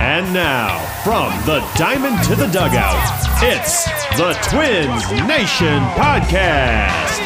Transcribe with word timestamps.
And 0.00 0.32
now, 0.32 0.78
from 1.04 1.30
the 1.46 1.60
diamond 1.76 2.22
to 2.24 2.34
the 2.34 2.46
dugout, 2.46 2.96
it's 3.42 3.84
the 4.16 4.32
Twins 4.48 5.10
Nation 5.28 5.82
Podcast. 5.94 7.20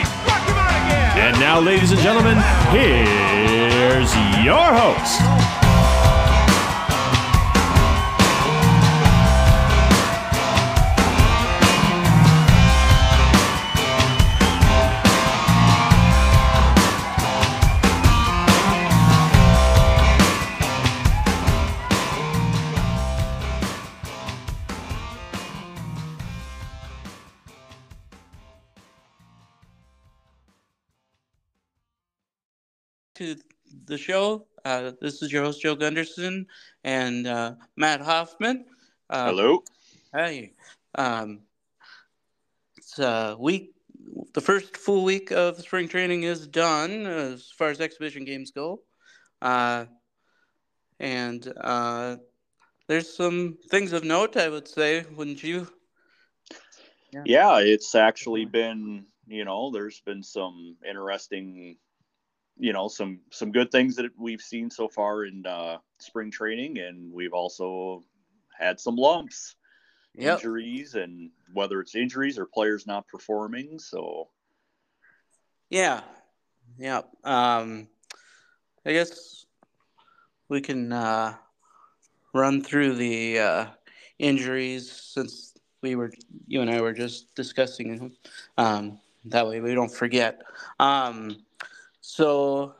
And 1.16 1.38
now, 1.40 1.60
ladies 1.60 1.92
and 1.92 2.00
gentlemen, 2.00 2.36
here's 2.70 4.14
your 4.44 4.72
host. 4.74 5.51
The 33.92 33.98
show. 33.98 34.46
Uh, 34.64 34.92
this 35.00 35.22
is 35.22 35.30
your 35.30 35.44
host, 35.44 35.60
Joe 35.60 35.74
Gunderson, 35.74 36.46
and 36.82 37.26
uh, 37.26 37.54
Matt 37.76 38.00
Hoffman. 38.00 38.64
Uh, 39.10 39.26
Hello. 39.26 39.62
Hey. 40.14 40.54
Um, 40.94 41.40
it's 42.78 42.98
a 42.98 43.36
week. 43.38 43.74
The 44.32 44.40
first 44.40 44.78
full 44.78 45.04
week 45.04 45.30
of 45.30 45.60
spring 45.60 45.88
training 45.88 46.22
is 46.22 46.46
done 46.46 47.06
as 47.06 47.50
far 47.50 47.68
as 47.68 47.80
exhibition 47.80 48.24
games 48.24 48.50
go. 48.50 48.80
Uh, 49.42 49.84
and 50.98 51.52
uh, 51.60 52.16
there's 52.88 53.14
some 53.14 53.58
things 53.68 53.92
of 53.92 54.04
note, 54.04 54.38
I 54.38 54.48
would 54.48 54.66
say, 54.66 55.04
wouldn't 55.14 55.42
you? 55.42 55.68
Yeah. 57.12 57.22
yeah, 57.26 57.58
it's 57.58 57.94
actually 57.94 58.46
been, 58.46 59.04
you 59.26 59.44
know, 59.44 59.70
there's 59.70 60.00
been 60.00 60.22
some 60.22 60.76
interesting 60.88 61.76
you 62.58 62.72
know 62.72 62.88
some 62.88 63.20
some 63.30 63.52
good 63.52 63.70
things 63.70 63.96
that 63.96 64.10
we've 64.18 64.40
seen 64.40 64.70
so 64.70 64.88
far 64.88 65.24
in 65.24 65.44
uh, 65.46 65.78
spring 65.98 66.30
training, 66.30 66.78
and 66.78 67.12
we've 67.12 67.32
also 67.32 68.02
had 68.58 68.78
some 68.78 68.96
lumps, 68.96 69.56
yep. 70.14 70.38
injuries, 70.38 70.94
and 70.94 71.30
whether 71.52 71.80
it's 71.80 71.94
injuries 71.94 72.38
or 72.38 72.46
players 72.46 72.86
not 72.86 73.08
performing. 73.08 73.78
So, 73.78 74.28
yeah, 75.70 76.02
yeah. 76.78 77.02
Um, 77.24 77.88
I 78.84 78.92
guess 78.92 79.46
we 80.48 80.60
can 80.60 80.92
uh, 80.92 81.34
run 82.34 82.62
through 82.62 82.94
the 82.94 83.38
uh, 83.38 83.66
injuries 84.18 84.90
since 84.90 85.54
we 85.82 85.96
were 85.96 86.12
you 86.46 86.60
and 86.60 86.70
I 86.70 86.80
were 86.80 86.92
just 86.92 87.34
discussing 87.34 87.96
them. 87.96 88.12
Um, 88.56 89.00
that 89.26 89.46
way 89.46 89.60
we 89.60 89.74
don't 89.74 89.92
forget. 89.92 90.42
Um, 90.78 91.44
so 92.12 92.74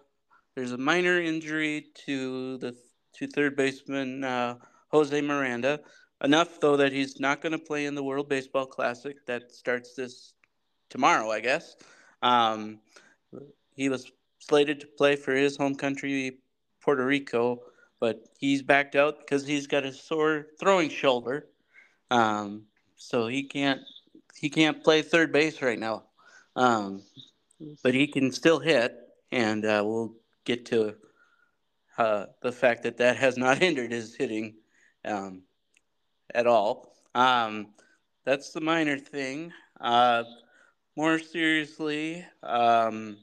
there's 0.55 0.72
a 0.72 0.77
minor 0.77 1.19
injury 1.19 1.86
to 2.05 2.58
the 2.58 2.77
to 3.14 3.27
third 3.27 3.56
baseman 3.56 4.22
uh, 4.22 4.56
Jose 4.89 5.19
Miranda. 5.22 5.80
Enough 6.22 6.61
though 6.61 6.77
that 6.77 6.92
he's 6.92 7.19
not 7.19 7.41
going 7.41 7.52
to 7.52 7.58
play 7.58 7.86
in 7.86 7.94
the 7.94 8.05
World 8.05 8.28
Baseball 8.28 8.66
Classic 8.66 9.24
that 9.24 9.50
starts 9.50 9.94
this 9.94 10.34
tomorrow, 10.91 11.30
I 11.30 11.41
guess. 11.41 11.77
Um, 12.20 12.80
he 13.74 13.89
was 13.89 14.12
slated 14.39 14.80
to 14.80 14.86
play 14.86 15.16
for 15.16 15.33
his 15.33 15.56
home 15.56 15.77
country, 15.77 16.36
Puerto 16.83 17.06
Rico, 17.06 17.62
but 18.00 18.28
he's 18.36 18.61
backed 18.61 18.96
out 18.96 19.20
because 19.20 19.46
he's 19.46 19.67
got 19.67 19.86
a 19.86 19.94
sore 19.94 20.48
throwing 20.61 20.91
shoulder. 20.91 21.46
Um, 22.11 22.64
so 22.96 23.28
he 23.28 23.44
can't 23.44 23.80
he 24.39 24.51
can't 24.51 24.85
play 24.85 25.01
third 25.01 25.33
base 25.33 25.62
right 25.62 25.79
now. 25.79 26.02
Um, 26.55 27.02
but 27.83 27.95
he 27.95 28.06
can 28.06 28.30
still 28.30 28.58
hit 28.58 29.02
and 29.32 29.64
uh, 29.64 29.82
we'll 29.84 30.14
get 30.44 30.66
to 30.66 30.94
uh, 31.98 32.26
the 32.42 32.52
fact 32.52 32.84
that 32.84 32.98
that 32.98 33.16
has 33.16 33.36
not 33.36 33.58
hindered 33.62 33.90
his 33.90 34.14
hitting 34.14 34.54
um, 35.04 35.42
at 36.34 36.46
all. 36.46 36.94
Um, 37.14 37.68
that's 38.24 38.52
the 38.52 38.60
minor 38.60 38.98
thing. 38.98 39.52
Uh, 39.80 40.22
more 40.96 41.18
seriously, 41.18 42.24
um, 42.42 43.16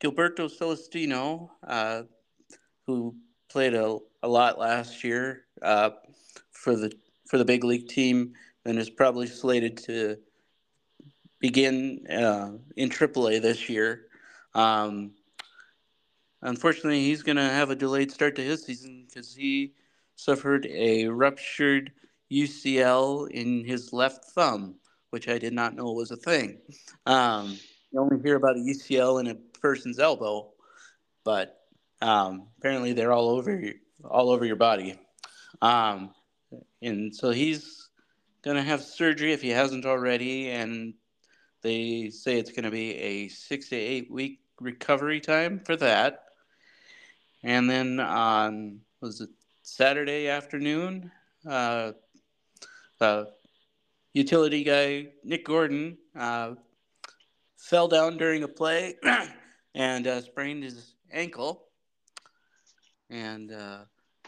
Gilberto 0.00 0.48
Celestino, 0.48 1.50
uh, 1.66 2.02
who 2.86 3.14
played 3.50 3.74
a, 3.74 3.98
a 4.22 4.28
lot 4.28 4.58
last 4.58 5.04
year 5.04 5.44
uh, 5.62 5.90
for 6.52 6.74
the 6.74 6.92
for 7.26 7.36
the 7.36 7.44
big 7.44 7.62
league 7.62 7.88
team 7.88 8.32
and 8.64 8.78
is 8.78 8.88
probably 8.88 9.26
slated 9.26 9.76
to 9.76 10.16
begin 11.40 12.06
uh, 12.08 12.52
in 12.76 12.90
AAA 12.90 13.40
this 13.40 13.68
year. 13.68 14.06
Um, 14.54 15.12
unfortunately, 16.42 17.04
he's 17.04 17.22
going 17.22 17.36
to 17.36 17.42
have 17.42 17.70
a 17.70 17.76
delayed 17.76 18.10
start 18.10 18.36
to 18.36 18.42
his 18.42 18.64
season 18.64 19.04
because 19.06 19.34
he 19.34 19.74
suffered 20.16 20.66
a 20.66 21.06
ruptured 21.06 21.92
UCL 22.30 23.30
in 23.30 23.64
his 23.64 23.92
left 23.92 24.24
thumb, 24.26 24.76
which 25.10 25.28
I 25.28 25.38
did 25.38 25.52
not 25.52 25.74
know 25.74 25.92
was 25.92 26.10
a 26.10 26.16
thing. 26.16 26.58
Um, 27.06 27.58
you 27.92 28.00
only 28.00 28.20
hear 28.22 28.36
about 28.36 28.56
a 28.56 28.60
UCL 28.60 29.20
in 29.20 29.28
a 29.28 29.34
person's 29.60 29.98
elbow, 29.98 30.52
but 31.24 31.60
um, 32.02 32.48
apparently 32.58 32.92
they're 32.92 33.12
all 33.12 33.30
over 33.30 33.72
all 34.04 34.30
over 34.30 34.44
your 34.44 34.56
body. 34.56 34.98
Um, 35.62 36.14
and 36.82 37.14
so 37.14 37.30
he's 37.30 37.88
going 38.42 38.56
to 38.56 38.62
have 38.62 38.82
surgery 38.82 39.32
if 39.32 39.42
he 39.42 39.48
hasn't 39.48 39.86
already, 39.86 40.50
and 40.50 40.94
they 41.62 42.10
say 42.10 42.38
it's 42.38 42.52
going 42.52 42.64
to 42.64 42.70
be 42.70 42.94
a 42.96 43.28
six 43.28 43.68
to 43.70 43.76
eight 43.76 44.10
week 44.10 44.40
recovery 44.60 45.20
time 45.20 45.60
for 45.60 45.76
that. 45.76 46.24
And 47.42 47.68
then 47.68 48.00
on 48.00 48.80
was 49.00 49.20
it 49.20 49.30
Saturday 49.62 50.28
afternoon, 50.28 51.10
uh, 51.46 51.92
uh, 53.00 53.24
utility 54.12 54.64
guy 54.64 55.08
Nick 55.22 55.44
Gordon 55.44 55.98
uh, 56.16 56.54
fell 57.56 57.88
down 57.88 58.16
during 58.16 58.42
a 58.42 58.48
play 58.48 58.96
and 59.74 60.06
uh, 60.06 60.20
sprained 60.22 60.64
his 60.64 60.94
ankle. 61.12 61.66
And 63.10 63.52
uh, 63.52 63.78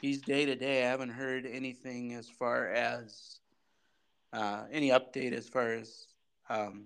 he's 0.00 0.20
day 0.20 0.46
to 0.46 0.54
day. 0.54 0.84
I 0.84 0.88
haven't 0.88 1.10
heard 1.10 1.46
anything 1.46 2.14
as 2.14 2.28
far 2.28 2.68
as 2.68 3.40
uh, 4.32 4.64
any 4.70 4.90
update 4.90 5.32
as 5.32 5.48
far 5.48 5.72
as 5.72 6.06
um, 6.48 6.84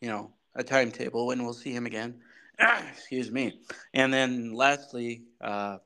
you 0.00 0.08
know, 0.08 0.30
a 0.54 0.64
timetable 0.64 1.26
when 1.26 1.44
we'll 1.44 1.52
see 1.52 1.72
him 1.72 1.86
again. 1.86 2.20
Excuse 2.90 3.30
me. 3.30 3.60
And 3.94 4.12
then 4.12 4.52
lastly, 4.52 5.22
uh, 5.40 5.78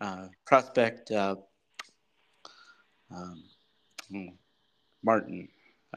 uh, 0.00 0.28
prospect 0.44 1.10
uh, 1.10 1.36
um, 3.10 3.44
hmm, 4.10 4.26
Martin. 5.02 5.48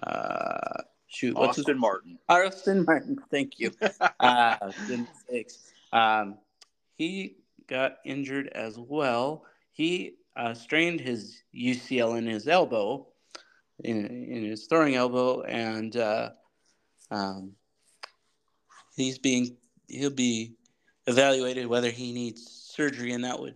Uh, 0.02 0.82
shoot, 1.08 1.36
what's 1.36 1.60
Austin 1.60 1.76
his... 1.76 1.82
Martin. 1.82 2.20
Austin 2.30 2.86
Martin. 2.86 3.18
Thank 3.32 3.60
you. 3.60 3.72
uh, 4.20 4.72
mistakes. 4.90 5.72
Um, 5.92 6.38
he 6.98 7.38
got 7.68 7.98
injured 8.06 8.48
as 8.50 8.78
well. 8.78 9.46
He 9.72 10.16
uh, 10.36 10.54
strained 10.54 11.00
his 11.00 11.44
UCL 11.56 12.18
in 12.18 12.26
his 12.26 12.48
elbow, 12.48 13.08
in, 13.84 14.06
in 14.06 14.44
his 14.44 14.68
throwing 14.68 14.96
elbow, 14.96 15.42
and 15.44 15.96
uh, 15.96 16.32
um, 17.12 17.54
he's 18.96 19.18
being 19.18 19.58
he'll 19.88 20.10
be 20.10 20.56
evaluated 21.06 21.68
whether 21.68 21.90
he 21.90 22.12
needs 22.12 22.68
surgery, 22.76 23.14
and 23.14 23.24
that 23.24 23.40
would, 23.40 23.56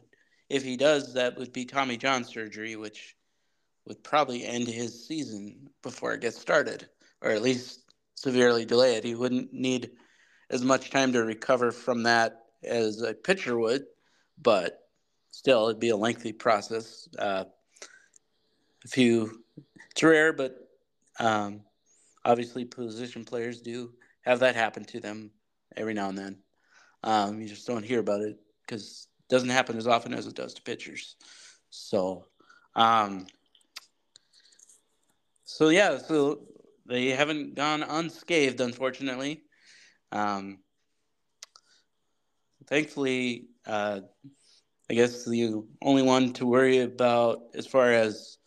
if 0.49 0.63
he 0.63 0.77
does, 0.77 1.13
that 1.13 1.37
would 1.37 1.51
be 1.51 1.65
Tommy 1.65 1.97
John 1.97 2.23
surgery, 2.23 2.75
which 2.75 3.15
would 3.85 4.03
probably 4.03 4.45
end 4.45 4.67
his 4.67 5.07
season 5.07 5.69
before 5.81 6.13
it 6.13 6.21
gets 6.21 6.39
started, 6.39 6.87
or 7.21 7.31
at 7.31 7.41
least 7.41 7.81
severely 8.15 8.65
delay 8.65 8.95
it. 8.95 9.03
He 9.03 9.15
wouldn't 9.15 9.51
need 9.53 9.91
as 10.49 10.63
much 10.63 10.91
time 10.91 11.11
to 11.13 11.23
recover 11.23 11.71
from 11.71 12.03
that 12.03 12.43
as 12.63 13.01
a 13.01 13.13
pitcher 13.13 13.57
would, 13.57 13.85
but 14.41 14.87
still, 15.31 15.67
it'd 15.67 15.79
be 15.79 15.89
a 15.89 15.97
lengthy 15.97 16.31
process. 16.31 17.07
Uh, 17.17 17.45
a 18.83 18.87
few, 18.87 19.43
it's 19.89 20.03
rare, 20.03 20.33
but 20.33 20.69
um, 21.19 21.61
obviously 22.23 22.65
position 22.65 23.25
players 23.25 23.61
do 23.61 23.91
have 24.21 24.39
that 24.39 24.55
happen 24.55 24.83
to 24.85 24.99
them 24.99 25.31
every 25.75 25.93
now 25.93 26.09
and 26.09 26.17
then. 26.17 26.37
Um, 27.03 27.41
you 27.41 27.47
just 27.47 27.65
don't 27.65 27.83
hear 27.83 27.99
about 27.99 28.21
it 28.21 28.37
because 28.65 29.07
it 29.19 29.33
doesn't 29.33 29.49
happen 29.49 29.77
as 29.77 29.87
often 29.87 30.13
as 30.13 30.27
it 30.27 30.35
does 30.35 30.53
to 30.53 30.61
pitchers. 30.61 31.15
So, 31.69 32.25
um, 32.75 33.27
so 35.45 35.69
yeah, 35.69 35.97
so 35.97 36.41
they 36.85 37.07
haven't 37.07 37.55
gone 37.55 37.83
unscathed, 37.83 38.61
unfortunately. 38.61 39.43
Um, 40.11 40.59
thankfully, 42.67 43.47
uh, 43.65 44.01
I 44.89 44.93
guess 44.93 45.25
the 45.25 45.63
only 45.81 46.03
one 46.03 46.33
to 46.33 46.45
worry 46.45 46.79
about 46.79 47.43
as 47.55 47.65
far 47.65 47.91
as 47.91 48.37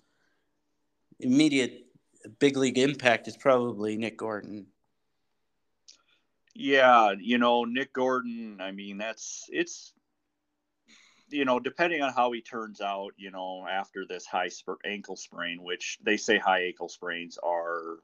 immediate 1.18 1.83
big 2.38 2.56
league 2.56 2.78
impact 2.78 3.28
is 3.28 3.36
probably 3.36 3.96
Nick 3.96 4.18
Gordon. 4.18 4.66
Yeah, 6.54 7.14
you 7.18 7.38
know, 7.38 7.64
Nick 7.64 7.92
Gordon, 7.92 8.60
I 8.60 8.70
mean, 8.70 8.98
that's 8.98 9.48
it's 9.50 9.92
you 11.28 11.44
know, 11.44 11.58
depending 11.58 12.02
on 12.02 12.12
how 12.12 12.30
he 12.32 12.40
turns 12.40 12.80
out, 12.80 13.12
you 13.16 13.30
know, 13.30 13.66
after 13.68 14.06
this 14.06 14.24
high 14.24 14.48
sp- 14.52 14.80
ankle 14.84 15.16
sprain, 15.16 15.62
which 15.62 15.98
they 16.02 16.16
say 16.16 16.38
high 16.38 16.64
ankle 16.64 16.88
sprains 16.88 17.38
are 17.42 17.98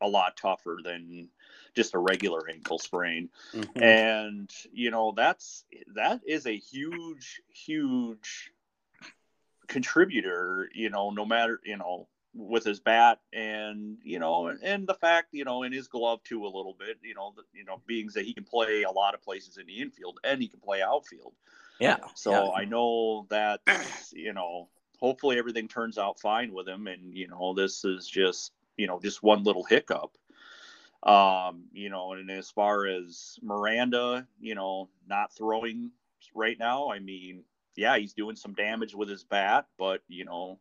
a 0.00 0.08
lot 0.08 0.36
tougher 0.36 0.78
than 0.82 1.28
just 1.74 1.94
a 1.94 1.98
regular 1.98 2.48
ankle 2.48 2.78
sprain. 2.78 3.28
Mm-hmm. 3.52 3.82
And, 3.82 4.50
you 4.72 4.90
know, 4.90 5.12
that's 5.16 5.64
that 5.94 6.20
is 6.26 6.46
a 6.46 6.56
huge, 6.56 7.42
huge 7.48 8.52
contributor, 9.66 10.68
you 10.74 10.90
know, 10.90 11.10
no 11.10 11.24
matter, 11.24 11.60
you 11.64 11.76
know, 11.76 12.08
with 12.34 12.64
his 12.64 12.78
bat 12.78 13.18
and 13.32 13.98
you 14.04 14.18
know 14.18 14.54
and 14.62 14.86
the 14.86 14.94
fact 14.94 15.28
you 15.32 15.44
know 15.44 15.64
in 15.64 15.72
his 15.72 15.88
glove 15.88 16.22
too 16.22 16.44
a 16.44 16.46
little 16.46 16.76
bit 16.78 16.98
you 17.02 17.14
know 17.14 17.32
the, 17.36 17.42
you 17.52 17.64
know 17.64 17.80
being 17.86 18.08
that 18.14 18.24
he 18.24 18.32
can 18.32 18.44
play 18.44 18.82
a 18.82 18.90
lot 18.90 19.14
of 19.14 19.22
places 19.22 19.56
in 19.56 19.66
the 19.66 19.80
infield 19.80 20.20
and 20.22 20.40
he 20.40 20.46
can 20.46 20.60
play 20.60 20.80
outfield 20.80 21.34
yeah 21.80 21.96
so 22.14 22.30
yeah. 22.30 22.50
i 22.52 22.64
know 22.64 23.26
that 23.30 23.60
you 24.12 24.32
know 24.32 24.68
hopefully 25.00 25.38
everything 25.38 25.66
turns 25.66 25.98
out 25.98 26.20
fine 26.20 26.52
with 26.52 26.68
him 26.68 26.86
and 26.86 27.16
you 27.16 27.26
know 27.26 27.52
this 27.52 27.84
is 27.84 28.06
just 28.06 28.52
you 28.76 28.86
know 28.86 29.00
just 29.00 29.22
one 29.22 29.42
little 29.42 29.64
hiccup 29.64 30.16
um 31.02 31.64
you 31.72 31.90
know 31.90 32.12
and 32.12 32.30
as 32.30 32.50
far 32.50 32.86
as 32.86 33.38
miranda 33.42 34.26
you 34.38 34.54
know 34.54 34.88
not 35.08 35.32
throwing 35.32 35.90
right 36.34 36.58
now 36.60 36.90
i 36.90 37.00
mean 37.00 37.42
yeah 37.74 37.96
he's 37.96 38.12
doing 38.12 38.36
some 38.36 38.52
damage 38.52 38.94
with 38.94 39.08
his 39.08 39.24
bat 39.24 39.66
but 39.78 40.02
you 40.06 40.24
know 40.24 40.58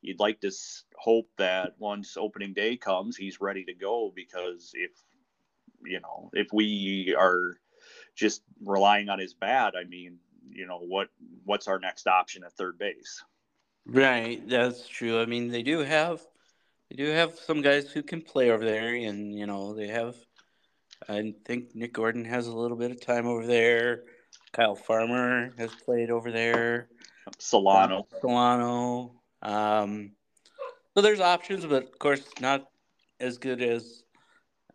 you'd 0.00 0.20
like 0.20 0.40
to 0.40 0.50
hope 0.96 1.28
that 1.38 1.74
once 1.78 2.16
opening 2.16 2.52
day 2.54 2.76
comes, 2.76 3.16
he's 3.16 3.40
ready 3.40 3.64
to 3.64 3.74
go 3.74 4.12
because 4.14 4.72
if 4.74 4.90
you 5.84 6.00
know 6.00 6.30
if 6.32 6.48
we 6.52 7.14
are 7.18 7.56
just 8.14 8.42
relying 8.64 9.08
on 9.08 9.18
his 9.18 9.34
bat, 9.34 9.74
I 9.78 9.84
mean, 9.84 10.18
you 10.50 10.66
know 10.66 10.78
what 10.78 11.08
what's 11.44 11.68
our 11.68 11.78
next 11.78 12.06
option 12.06 12.44
at 12.44 12.52
third 12.52 12.78
base? 12.78 13.22
Right, 13.86 14.46
that's 14.48 14.86
true. 14.86 15.20
I 15.20 15.26
mean, 15.26 15.48
they 15.48 15.62
do 15.62 15.78
have 15.80 16.20
they 16.90 16.96
do 16.96 17.10
have 17.10 17.38
some 17.38 17.62
guys 17.62 17.90
who 17.90 18.02
can 18.02 18.22
play 18.22 18.50
over 18.50 18.64
there, 18.64 18.94
and 18.94 19.34
you 19.34 19.46
know 19.46 19.74
they 19.74 19.88
have. 19.88 20.16
I 21.08 21.32
think 21.44 21.74
Nick 21.76 21.92
Gordon 21.92 22.24
has 22.24 22.48
a 22.48 22.56
little 22.56 22.76
bit 22.76 22.90
of 22.90 23.00
time 23.00 23.26
over 23.26 23.46
there. 23.46 24.02
Kyle 24.52 24.74
Farmer 24.74 25.52
has 25.56 25.70
played 25.84 26.10
over 26.10 26.32
there. 26.32 26.88
Solano. 27.38 28.06
Solano. 28.20 29.17
Um, 29.42 30.12
so 30.94 31.02
there's 31.02 31.20
options, 31.20 31.64
but 31.64 31.84
of 31.84 31.98
course 31.98 32.24
not 32.40 32.68
as 33.20 33.38
good 33.38 33.62
as 33.62 34.02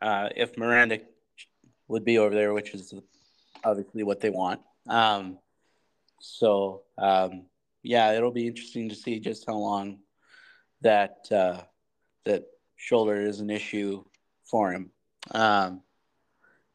uh, 0.01 0.29
if 0.35 0.57
Miranda 0.57 0.99
would 1.87 2.05
be 2.05 2.17
over 2.17 2.33
there, 2.33 2.53
which 2.53 2.73
is 2.73 2.93
obviously 3.63 4.03
what 4.03 4.19
they 4.19 4.29
want. 4.29 4.61
Um, 4.87 5.39
so 6.19 6.83
um, 6.97 7.45
yeah, 7.83 8.13
it'll 8.13 8.31
be 8.31 8.47
interesting 8.47 8.89
to 8.89 8.95
see 8.95 9.19
just 9.19 9.45
how 9.45 9.55
long 9.55 9.99
that 10.81 11.25
uh, 11.31 11.61
that 12.25 12.45
shoulder 12.75 13.21
is 13.21 13.39
an 13.39 13.49
issue 13.49 14.03
for 14.45 14.71
him. 14.71 14.91
Um, 15.31 15.81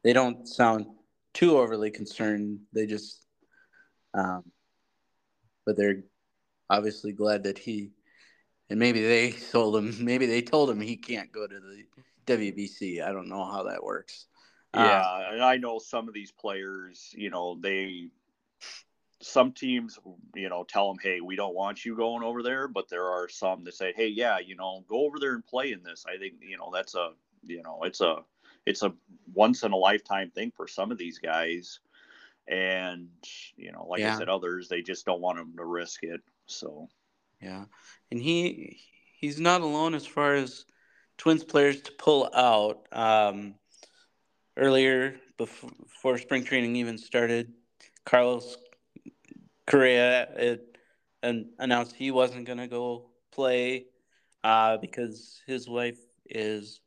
they 0.03 0.13
don't 0.13 0.47
sound 0.47 0.85
too 1.33 1.57
overly 1.57 1.91
concerned. 1.91 2.59
They 2.73 2.85
just, 2.85 3.25
um, 4.13 4.43
but 5.65 5.77
they're 5.77 6.03
obviously 6.69 7.11
glad 7.11 7.43
that 7.43 7.57
he 7.57 7.91
and 8.69 8.79
maybe 8.79 9.01
they 9.01 9.31
told 9.31 9.75
him 9.75 9.95
maybe 10.03 10.25
they 10.25 10.41
told 10.41 10.69
him 10.69 10.79
he 10.79 10.95
can't 10.95 11.31
go 11.31 11.47
to 11.47 11.59
the 11.59 11.83
WBC. 12.27 13.03
I 13.03 13.11
don't 13.11 13.29
know 13.29 13.43
how 13.43 13.63
that 13.63 13.83
works. 13.83 14.27
Yeah, 14.73 15.01
uh, 15.01 15.43
I 15.43 15.57
know 15.57 15.79
some 15.79 16.07
of 16.07 16.13
these 16.13 16.31
players, 16.31 17.09
you 17.13 17.31
know, 17.31 17.57
they 17.59 18.09
some 19.21 19.51
teams, 19.51 19.99
you 20.35 20.47
know, 20.47 20.63
tell 20.63 20.87
them, 20.87 20.99
"Hey, 21.01 21.21
we 21.21 21.35
don't 21.35 21.55
want 21.55 21.83
you 21.83 21.95
going 21.95 22.23
over 22.23 22.43
there," 22.43 22.67
but 22.67 22.87
there 22.87 23.07
are 23.07 23.27
some 23.27 23.63
that 23.63 23.73
say, 23.73 23.93
"Hey, 23.93 24.07
yeah, 24.07 24.39
you 24.39 24.55
know, 24.55 24.85
go 24.87 25.05
over 25.05 25.19
there 25.19 25.33
and 25.33 25.45
play 25.45 25.71
in 25.71 25.83
this." 25.83 26.05
I 26.07 26.17
think, 26.17 26.35
you 26.41 26.57
know, 26.57 26.69
that's 26.73 26.95
a, 26.95 27.13
you 27.43 27.63
know, 27.63 27.83
it's 27.83 28.01
a 28.01 28.23
it's 28.65 28.83
a 28.83 28.93
once 29.33 29.63
in 29.63 29.71
a 29.71 29.77
lifetime 29.77 30.29
thing 30.31 30.51
for 30.55 30.67
some 30.67 30.91
of 30.91 30.97
these 30.97 31.17
guys. 31.17 31.79
And, 32.47 33.09
you 33.57 33.71
know, 33.71 33.85
like 33.87 33.99
yeah. 33.99 34.15
I 34.15 34.17
said, 34.17 34.29
others 34.29 34.69
they 34.69 34.81
just 34.81 35.05
don't 35.05 35.21
want 35.21 35.37
them 35.37 35.53
to 35.57 35.65
risk 35.65 36.03
it. 36.03 36.21
So, 36.49 36.89
yeah, 37.41 37.65
and 38.11 38.21
he 38.21 38.79
he's 39.19 39.39
not 39.39 39.61
alone 39.61 39.93
as 39.93 40.05
far 40.05 40.35
as 40.35 40.65
Twins 41.17 41.43
players 41.43 41.81
to 41.81 41.91
pull 41.93 42.29
out. 42.33 42.87
Um, 42.91 43.55
earlier, 44.57 45.15
before, 45.37 45.71
before 45.81 46.17
spring 46.17 46.43
training 46.43 46.75
even 46.75 46.97
started, 46.97 47.53
Carlos 48.05 48.57
Correa 49.65 50.29
it, 50.35 50.77
and 51.23 51.47
announced 51.59 51.95
he 51.95 52.11
wasn't 52.11 52.45
going 52.45 52.57
to 52.57 52.67
go 52.67 53.09
play 53.31 53.85
uh, 54.43 54.77
because 54.77 55.41
his 55.47 55.69
wife 55.69 55.99
is 56.29 56.81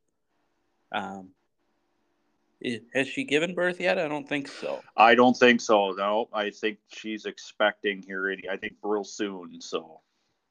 um, 0.93 1.31
has 2.95 3.09
she 3.09 3.25
given 3.25 3.55
birth 3.55 3.81
yet? 3.81 3.99
I 3.99 4.09
don't 4.09 4.29
think 4.29 4.49
so. 4.49 4.83
I 4.97 5.15
don't 5.15 5.37
think 5.37 5.61
so. 5.61 5.93
No, 5.93 6.29
I 6.33 6.51
think 6.51 6.79
she's 6.89 7.25
expecting 7.25 8.03
here. 8.03 8.31
Any, 8.31 8.49
I 8.49 8.57
think 8.57 8.75
real 8.83 9.05
soon. 9.05 9.61
So, 9.61 10.01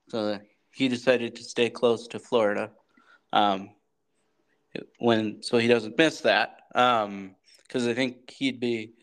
so 0.09 0.39
he 0.71 0.87
decided 0.87 1.35
to 1.35 1.43
stay 1.43 1.69
close 1.69 2.07
to 2.07 2.19
Florida, 2.19 2.71
um, 3.31 3.71
when 4.99 5.41
so 5.41 5.57
he 5.57 5.67
doesn't 5.67 5.97
miss 5.97 6.21
that. 6.21 6.57
Um, 6.75 7.35
because 7.63 7.87
I 7.87 7.93
think 7.93 8.29
he'd 8.31 8.59
be 8.59 8.95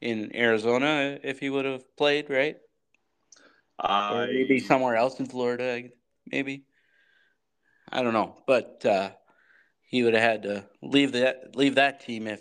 in 0.00 0.34
Arizona 0.34 1.18
if 1.22 1.38
he 1.38 1.50
would 1.50 1.66
have 1.66 1.96
played, 1.96 2.30
right? 2.30 2.56
Uh, 3.78 4.10
or 4.14 4.26
maybe 4.26 4.58
somewhere 4.58 4.96
else 4.96 5.20
in 5.20 5.26
Florida, 5.26 5.82
maybe. 6.30 6.64
I 7.90 8.02
don't 8.02 8.14
know, 8.14 8.36
but 8.46 8.84
uh, 8.86 9.10
he 9.86 10.02
would 10.02 10.14
have 10.14 10.22
had 10.22 10.42
to 10.42 10.64
leave 10.82 11.12
that 11.12 11.56
leave 11.56 11.76
that 11.76 12.00
team 12.00 12.26
if 12.26 12.40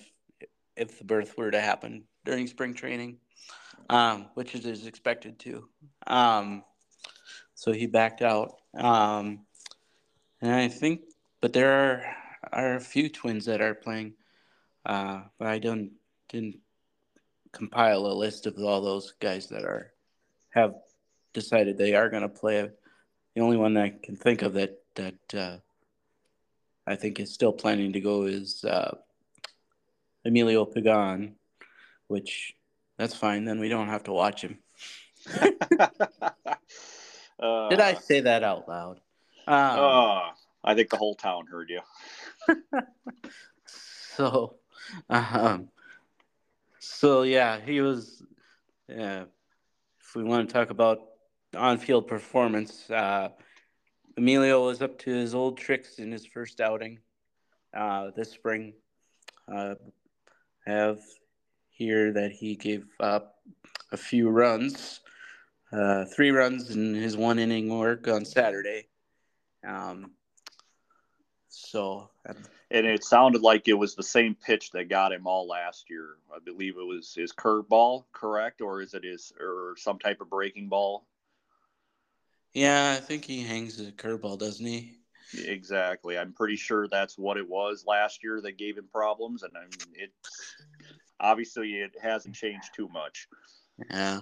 if 0.76 0.98
the 0.98 1.06
birth 1.06 1.38
were 1.38 1.52
to 1.52 1.62
happen 1.62 2.04
during 2.26 2.48
spring 2.48 2.74
training, 2.74 3.18
um, 3.90 4.28
which 4.34 4.56
it 4.56 4.66
is 4.66 4.88
expected 4.88 5.40
to. 5.40 5.70
Um, 6.08 6.64
so 7.54 7.72
he 7.72 7.86
backed 7.86 8.22
out, 8.22 8.56
um, 8.76 9.46
and 10.42 10.52
I 10.52 10.68
think, 10.68 11.02
but 11.40 11.54
there 11.54 11.72
are 11.72 12.04
are 12.52 12.76
a 12.76 12.80
few 12.82 13.10
twins 13.10 13.46
that 13.46 13.62
are 13.62 13.76
playing, 13.76 14.14
uh, 14.86 15.22
but 15.38 15.48
I 15.48 15.60
don't 15.60 15.92
didn't 16.30 16.58
compile 17.52 18.08
a 18.08 18.14
list 18.14 18.48
of 18.48 18.58
all 18.58 18.82
those 18.82 19.14
guys 19.20 19.48
that 19.48 19.64
are 19.64 19.94
have 20.50 20.76
decided 21.34 21.78
they 21.78 21.94
are 21.94 22.10
going 22.10 22.24
to 22.24 22.30
play. 22.30 22.70
The 23.36 23.42
only 23.42 23.58
one 23.58 23.78
I 23.78 23.94
can 24.02 24.16
think 24.16 24.42
of 24.42 24.54
that 24.54 24.82
that 24.96 25.34
uh, 25.34 25.58
I 26.88 26.96
think 26.96 27.20
is 27.20 27.34
still 27.34 27.54
planning 27.54 27.94
to 27.94 28.00
go 28.00 28.24
is 28.24 28.64
uh, 28.64 28.96
Emilio 30.24 30.66
Pagan, 30.66 31.36
which 32.08 32.54
that's 32.98 33.16
fine. 33.16 33.46
Then 33.46 33.60
we 33.60 33.70
don't 33.70 33.88
have 33.88 34.04
to 34.04 34.12
watch 34.12 34.42
him. 34.42 34.60
uh, 37.40 37.70
Did 37.70 37.80
I 37.80 37.96
say 37.96 38.22
that 38.22 38.44
out 38.44 38.68
loud? 38.68 39.00
Um, 39.48 39.80
uh, 39.80 40.22
I 40.64 40.74
think 40.76 40.90
the 40.90 40.98
whole 40.98 41.16
town 41.16 41.48
heard 41.48 41.70
you. 41.70 41.82
so, 44.16 44.56
um, 45.10 45.70
so 46.80 47.24
yeah, 47.24 47.60
he 47.60 47.82
was. 47.82 48.24
Yeah, 48.88 49.26
if 50.00 50.16
we 50.16 50.24
want 50.24 50.48
to 50.48 50.54
talk 50.54 50.70
about 50.70 51.00
on-field 51.56 52.08
performance, 52.08 52.90
uh, 52.92 53.30
Emilio 54.18 54.66
was 54.66 54.82
up 54.82 54.98
to 55.00 55.12
his 55.12 55.36
old 55.36 55.58
tricks 55.58 56.00
in 56.00 56.12
his 56.12 56.26
first 56.26 56.62
outing 56.62 57.00
uh, 57.76 58.12
this 58.16 58.32
spring. 58.32 58.74
Uh, 59.54 59.76
have 60.66 61.00
here 61.70 62.12
that 62.14 62.32
he 62.32 62.56
gave 62.56 62.86
up 63.00 63.36
a 63.92 63.98
few 63.98 64.30
runs, 64.30 65.02
uh, 65.72 66.06
three 66.06 66.32
runs 66.32 66.72
in 66.72 66.96
his 66.96 67.16
one 67.16 67.38
inning 67.38 67.78
work 67.78 68.08
on 68.08 68.26
Saturday. 68.26 68.88
Um, 69.68 70.12
so, 71.50 72.10
and 72.72 72.86
it 72.86 73.04
sounded 73.04 73.42
like 73.42 73.68
it 73.68 73.74
was 73.74 73.96
the 73.96 74.04
same 74.04 74.36
pitch 74.36 74.72
that 74.72 74.90
got 74.90 75.12
him 75.12 75.28
all 75.28 75.48
last 75.48 75.90
year. 75.90 76.16
I 76.34 76.40
believe 76.44 76.78
it 76.78 76.88
was 76.88 77.14
his 77.14 77.32
curveball, 77.32 78.06
correct, 78.12 78.62
or 78.62 78.82
is 78.82 78.94
it 78.94 79.04
his 79.04 79.34
or 79.40 79.76
some 79.78 80.00
type 80.00 80.22
of 80.22 80.30
breaking 80.30 80.70
ball? 80.70 81.06
Yeah, 82.56 82.96
I 82.98 83.02
think 83.02 83.26
he 83.26 83.44
hangs 83.44 83.76
the 83.76 83.92
curveball, 83.92 84.40
doesn't 84.40 84.66
he? 84.66 84.94
Exactly. 85.38 86.18
I'm 86.18 86.32
pretty 86.32 86.56
sure 86.56 86.88
that's 86.88 87.18
what 87.18 87.36
it 87.36 87.48
was 87.48 87.84
last 87.86 88.24
year 88.24 88.40
that 88.40 88.58
gave 88.58 88.78
him 88.78 88.88
problems, 88.90 89.44
and 89.44 89.52
I 89.58 89.64
mean, 89.64 89.94
it 89.94 90.12
obviously 91.20 91.74
it 91.74 91.92
hasn't 92.02 92.34
changed 92.34 92.70
too 92.74 92.88
much. 92.88 93.28
Yeah, 93.92 94.22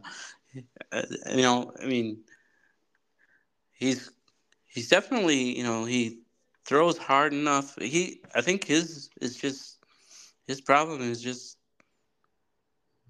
uh, 0.92 1.04
you 1.30 1.44
know, 1.44 1.74
I 1.80 1.86
mean, 1.86 2.24
he's 3.72 4.10
he's 4.66 4.90
definitely 4.90 5.56
you 5.56 5.63
know 5.63 5.86
he 5.86 6.22
throws 6.66 6.98
hard 6.98 7.34
enough. 7.34 7.75
He 7.80 8.24
I 8.34 8.42
think 8.42 8.63
his 8.63 9.12
is 9.22 9.36
just 9.36 9.78
his 10.48 10.60
problem 10.60 11.02
is 11.02 11.22
just 11.22 11.60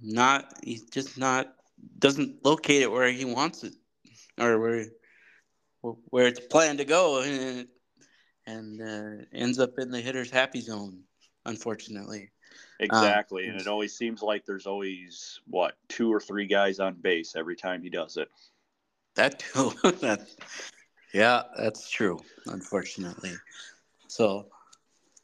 not 0.01 0.53
he's 0.65 0.83
just 0.89 1.17
not 1.17 1.55
doesn't 1.99 2.43
locate 2.43 2.81
it 2.81 2.91
where 2.91 3.09
he 3.09 3.23
wants 3.23 3.63
it 3.63 3.73
or 4.37 4.59
where 4.59 4.87
where 6.09 6.27
it's 6.27 6.39
planned 6.39 6.79
to 6.79 6.85
go 6.85 7.21
and 7.21 7.67
and 8.45 8.81
uh, 8.81 9.23
ends 9.33 9.59
up 9.59 9.77
in 9.77 9.89
the 9.89 10.01
hitter's 10.01 10.29
happy 10.29 10.59
zone 10.59 10.99
unfortunately 11.45 12.29
exactly 12.79 13.45
um, 13.45 13.51
and 13.51 13.61
it 13.61 13.67
always 13.67 13.95
seems 13.95 14.21
like 14.21 14.45
there's 14.45 14.65
always 14.65 15.39
what 15.47 15.75
two 15.87 16.11
or 16.11 16.19
three 16.19 16.45
guys 16.47 16.79
on 16.79 16.93
base 16.95 17.35
every 17.35 17.55
time 17.55 17.81
he 17.81 17.89
does 17.89 18.17
it 18.17 18.27
that 19.15 19.39
too 19.39 19.71
that 20.01 20.27
yeah 21.13 21.43
that's 21.57 21.89
true 21.89 22.19
unfortunately 22.47 23.33
so 24.07 24.47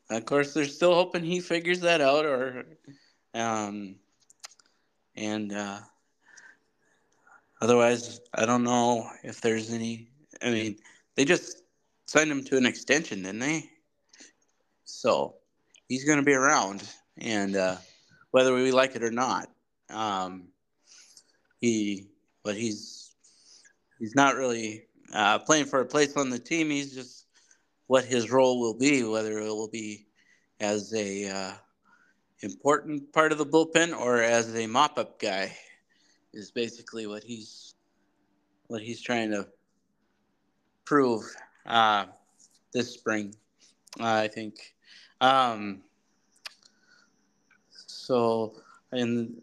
of 0.10 0.25
course 0.25 0.54
they're 0.54 0.66
still 0.66 0.94
hoping 0.94 1.24
he 1.24 1.39
figures 1.39 1.82
that 1.82 2.00
out 2.00 2.25
or 2.25 2.66
um 3.34 3.96
and 5.20 5.51
uh, 5.51 5.80
otherwise, 7.62 8.22
I 8.34 8.46
don't 8.46 8.63
know 8.63 9.10
if 9.24 9.42
there's 9.42 9.72
any. 9.72 10.08
I 10.41 10.51
mean, 10.51 10.77
they 11.15 11.25
just 11.25 11.63
signed 12.05 12.31
him 12.31 12.43
to 12.46 12.58
an 12.58 12.65
extension, 12.65 13.24
didn't 13.24 13.39
they? 13.39 13.69
So 14.86 15.36
he's 15.88 16.05
going 16.05 16.19
to 16.19 16.25
be 16.25 16.34
around, 16.34 16.84
and 17.17 17.55
uh, 17.55 17.77
whether 18.31 18.53
we 18.53 18.72
like 18.72 18.96
it 18.96 19.03
or 19.03 19.12
not, 19.12 19.50
um, 19.89 20.48
he. 21.62 22.08
But 22.41 22.55
he's 22.55 23.12
he's 24.00 24.15
not 24.15 24.36
really 24.36 24.86
uh, 25.13 25.39
playing 25.39 25.65
for 25.65 25.81
a 25.81 25.86
place 25.86 26.15
on 26.15 26.29
the 26.29 26.39
team. 26.39 26.69
He's 26.69 26.96
just 26.96 27.25
what 27.88 28.05
his 28.05 28.31
role 28.31 28.60
will 28.60 28.77
be, 28.77 29.03
whether 29.03 29.39
it 29.39 29.48
will 29.48 29.67
be 29.67 30.08
as 30.60 30.93
a 30.93 31.27
uh, 31.27 31.53
important 32.41 33.12
part 33.13 33.31
of 33.31 33.38
the 33.38 33.46
bullpen 33.46 33.98
or 33.98 34.22
as 34.22 34.55
a 34.55 34.67
mop-up 34.67 35.19
guy 35.19 35.55
is 36.34 36.51
basically 36.51 37.08
what 37.08 37.24
he's 37.24 37.74
what 38.67 38.81
he's 38.81 39.01
trying 39.01 39.31
to 39.31 39.48
prove 40.89 41.24
uh, 41.67 42.05
this 42.74 42.91
spring. 42.96 43.36
Uh, 44.00 44.05
I 44.05 44.27
think. 44.27 44.74
Um, 45.22 45.84
so, 47.69 48.55
and 48.91 49.39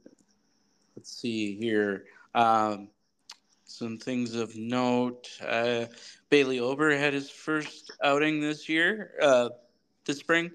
let's 0.96 1.16
see 1.16 1.56
here. 1.56 2.06
Um, 2.34 2.88
some 3.64 3.96
things 3.96 4.34
of 4.34 4.56
note. 4.56 5.28
Uh, 5.46 5.86
Bailey 6.30 6.58
Ober 6.58 6.96
had 6.98 7.14
his 7.14 7.30
first 7.30 7.92
outing 8.02 8.40
this 8.40 8.68
year, 8.68 9.12
uh, 9.22 9.50
this 10.04 10.18
spring, 10.18 10.50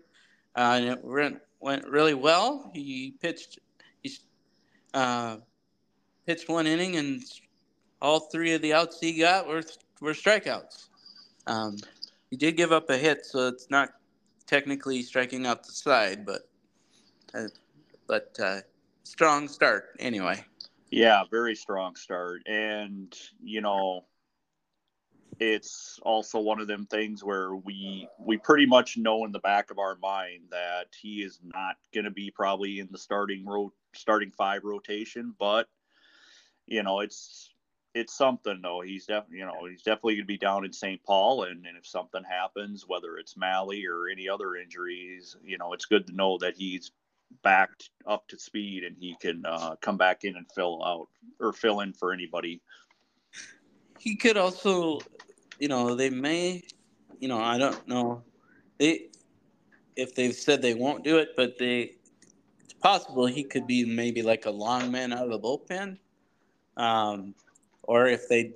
uh, 0.58 0.74
and 0.76 0.86
it 0.86 1.04
went 1.04 1.40
went 1.62 1.88
really 1.88 2.16
well. 2.16 2.70
He 2.74 3.14
pitched 3.22 3.60
he 4.02 4.12
uh, 4.94 5.38
pitched 6.26 6.50
one 6.50 6.68
inning, 6.68 6.98
and 6.98 7.22
all 8.02 8.20
three 8.20 8.54
of 8.54 8.62
the 8.62 8.74
outs 8.74 9.00
he 9.00 9.18
got 9.18 9.48
were 9.48 9.64
were 10.02 10.14
strikeouts. 10.14 10.88
Um, 11.48 11.78
he 12.30 12.38
did 12.38 12.58
give 12.58 12.72
up 12.72 12.90
a 12.90 12.98
hit, 12.98 13.26
so 13.26 13.48
it's 13.48 13.70
not 13.70 13.92
technically 14.48 15.02
striking 15.02 15.46
out 15.46 15.66
the 15.66 15.72
side, 15.72 16.26
but 16.26 16.42
uh, 17.34 17.48
but 18.08 18.36
uh, 18.42 18.62
strong 19.04 19.48
start 19.48 19.96
anyway. 20.00 20.44
Yeah, 20.90 21.24
very 21.30 21.56
strong 21.56 21.96
start, 21.96 22.42
and 22.48 23.16
you 23.42 23.62
know 23.62 24.06
it's 25.40 26.00
also 26.04 26.40
one 26.40 26.60
of 26.60 26.68
them 26.68 26.86
things 26.86 27.24
where 27.24 27.56
we 27.56 28.08
we 28.20 28.38
pretty 28.38 28.66
much 28.66 28.98
know 28.98 29.26
in 29.26 29.32
the 29.32 29.40
back 29.40 29.72
of 29.72 29.80
our 29.80 29.96
mind 29.96 30.44
that 30.52 30.88
he 31.02 31.24
is 31.24 31.40
not 31.44 31.78
going 31.94 32.04
to 32.04 32.12
be 32.12 32.30
probably 32.30 32.80
in 32.80 32.88
the 32.92 32.98
starting 32.98 33.46
ro- 33.46 33.74
starting 33.94 34.32
five 34.32 34.64
rotation 34.64 35.34
but 35.40 35.68
you 36.68 36.84
know 36.84 37.00
it's 37.00 37.51
it's 37.94 38.16
something 38.16 38.60
though. 38.62 38.82
He's 38.82 39.06
definitely 39.06 39.40
you 39.40 39.46
know 39.46 39.66
he's 39.70 39.84
definitely 39.84 40.16
going 40.16 40.24
to 40.24 40.28
be 40.28 40.38
down 40.38 40.66
in 40.66 40.74
st 40.74 41.04
paul 41.04 41.44
and, 41.44 41.66
and 41.66 41.78
if 41.78 41.86
something 41.86 42.24
happens 42.24 42.86
whether 42.88 43.18
it's 43.18 43.36
Mahle 43.36 43.86
or 43.88 44.10
any 44.10 44.30
other 44.30 44.56
injuries 44.56 45.36
you 45.44 45.58
know 45.58 45.74
it's 45.74 45.86
good 45.86 46.08
to 46.08 46.14
know 46.14 46.38
that 46.40 46.56
he's 46.56 46.92
backed 47.44 47.90
up 48.08 48.28
to 48.28 48.38
speed 48.38 48.84
and 48.84 48.96
he 49.00 49.16
can 49.22 49.44
uh, 49.46 49.76
come 49.82 49.98
back 49.98 50.24
in 50.24 50.36
and 50.36 50.46
fill 50.54 50.84
out 50.84 51.08
or 51.40 51.54
fill 51.54 51.80
in 51.80 51.94
for 51.94 52.12
anybody. 52.12 52.62
He 54.00 54.16
could 54.16 54.36
also 54.36 55.00
you 55.62 55.68
know, 55.68 55.94
they 55.94 56.10
may, 56.10 56.64
you 57.20 57.28
know, 57.28 57.40
I 57.40 57.60
don't 57.60 57.88
know, 57.88 58.24
they 58.80 59.10
if 59.96 60.16
they've 60.16 60.34
said 60.34 60.62
they 60.62 60.74
won't 60.74 61.04
do 61.04 61.20
it, 61.20 61.36
but 61.38 61.60
they 61.60 61.94
it's 62.64 62.74
possible 62.74 63.28
he 63.28 63.44
could 63.44 63.68
be 63.68 63.86
maybe 63.86 64.24
like 64.24 64.48
a 64.48 64.52
long 64.52 64.92
man 64.92 65.14
out 65.14 65.26
of 65.26 65.30
the 65.30 65.40
bullpen, 65.40 65.98
um, 66.78 67.36
or 67.92 68.08
if 68.08 68.30
they 68.30 68.54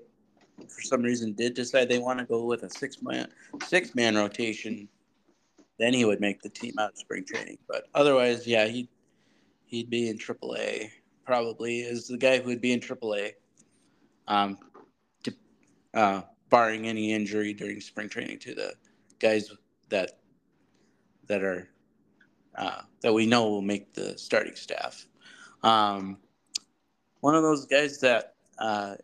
for 0.69 0.81
some 0.81 1.01
reason 1.01 1.33
did 1.33 1.53
decide 1.53 1.89
they 1.89 1.99
want 1.99 2.17
to 2.17 2.23
go 2.23 2.45
with 2.45 2.63
a 2.63 2.69
six 2.69 3.01
man 3.01 3.27
six 3.67 3.93
man 3.93 4.15
rotation, 4.15 4.87
then 5.77 5.93
he 5.93 6.05
would 6.05 6.21
make 6.21 6.41
the 6.41 6.47
team 6.47 6.73
out 6.79 6.93
of 6.93 6.97
spring 6.97 7.25
training. 7.25 7.57
But 7.67 7.83
otherwise, 7.93 8.47
yeah, 8.47 8.65
he 8.65 8.87
he'd 9.65 9.89
be 9.89 10.07
in 10.07 10.17
AAA 10.17 10.89
probably 11.25 11.79
is 11.79 12.07
the 12.07 12.17
guy 12.17 12.39
who 12.39 12.45
would 12.45 12.61
be 12.61 12.71
in 12.71 12.79
AAA. 12.79 13.33
Um, 14.29 14.57
to, 15.23 15.33
uh, 15.93 16.21
barring 16.49 16.87
any 16.87 17.11
injury 17.11 17.53
during 17.53 17.81
spring 17.81 18.07
training 18.07 18.39
to 18.39 18.55
the 18.55 18.73
guys 19.19 19.51
that 19.89 20.11
that 21.27 21.43
are 21.43 21.67
uh, 22.57 22.83
that 23.01 23.13
we 23.13 23.25
know 23.25 23.49
will 23.49 23.61
make 23.61 23.93
the 23.93 24.17
starting 24.17 24.55
staff. 24.55 25.05
Um, 25.61 26.19
one 27.19 27.35
of 27.35 27.43
those 27.43 27.65
guys 27.65 27.99
that 27.99 28.35
uh, 28.59 28.95